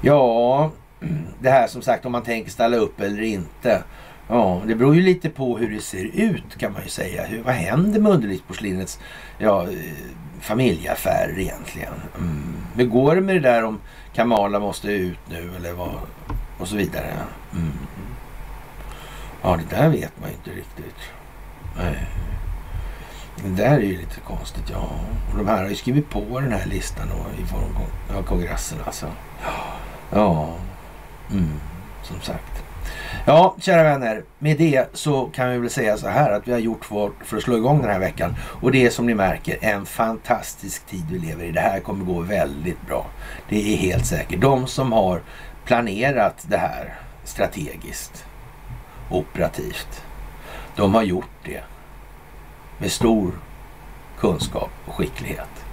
[0.01, 0.71] ja,
[1.39, 3.83] det här som sagt om man tänker ställa upp eller inte.
[4.27, 7.25] Ja, det beror ju lite på hur det ser ut kan man ju säga.
[7.25, 8.99] Hur, vad händer med underlivsporslinets
[9.37, 9.77] ja, eh,
[10.39, 11.93] familjeaffärer egentligen?
[12.17, 12.53] Mm.
[12.75, 13.79] Hur går det med det där om
[14.13, 15.99] Kamala måste ut nu eller vad
[16.59, 17.13] och så vidare?
[17.53, 17.71] Mm.
[19.43, 20.95] Ja, det där vet man inte riktigt.
[21.77, 22.07] Nej.
[23.43, 24.89] Det där är ju lite konstigt, ja.
[25.31, 28.77] Och de här har ju skrivit på den här listan då, i form av kongressen
[28.85, 29.07] alltså.
[30.11, 30.49] Ja,
[31.31, 31.59] mm,
[32.03, 32.63] som sagt.
[33.25, 34.23] Ja, kära vänner.
[34.39, 37.37] Med det så kan vi väl säga så här att vi har gjort vårt för
[37.37, 38.35] att slå igång den här veckan.
[38.61, 41.51] Och det är som ni märker en fantastisk tid vi lever i.
[41.51, 43.05] Det här kommer gå väldigt bra.
[43.49, 44.41] Det är helt säkert.
[44.41, 45.21] De som har
[45.65, 46.93] planerat det här
[47.23, 48.25] strategiskt
[49.09, 50.03] operativt.
[50.75, 51.63] De har gjort det
[52.77, 53.31] med stor
[54.19, 55.65] kunskap och skicklighet.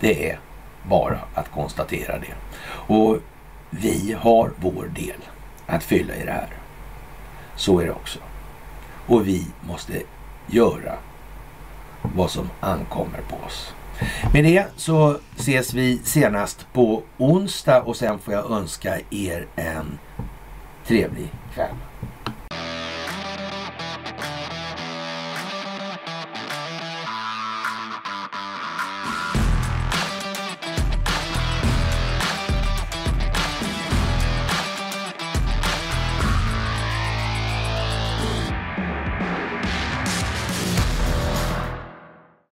[0.00, 0.38] Det är
[0.88, 2.34] bara att konstatera det.
[2.68, 3.18] Och
[3.70, 5.20] vi har vår del
[5.66, 6.48] att fylla i det här.
[7.56, 8.18] Så är det också.
[9.06, 10.02] Och vi måste
[10.46, 10.94] göra
[12.02, 13.74] vad som ankommer på oss.
[14.32, 19.98] Med det så ses vi senast på onsdag och sen får jag önska er en
[20.86, 21.74] trevlig kväll.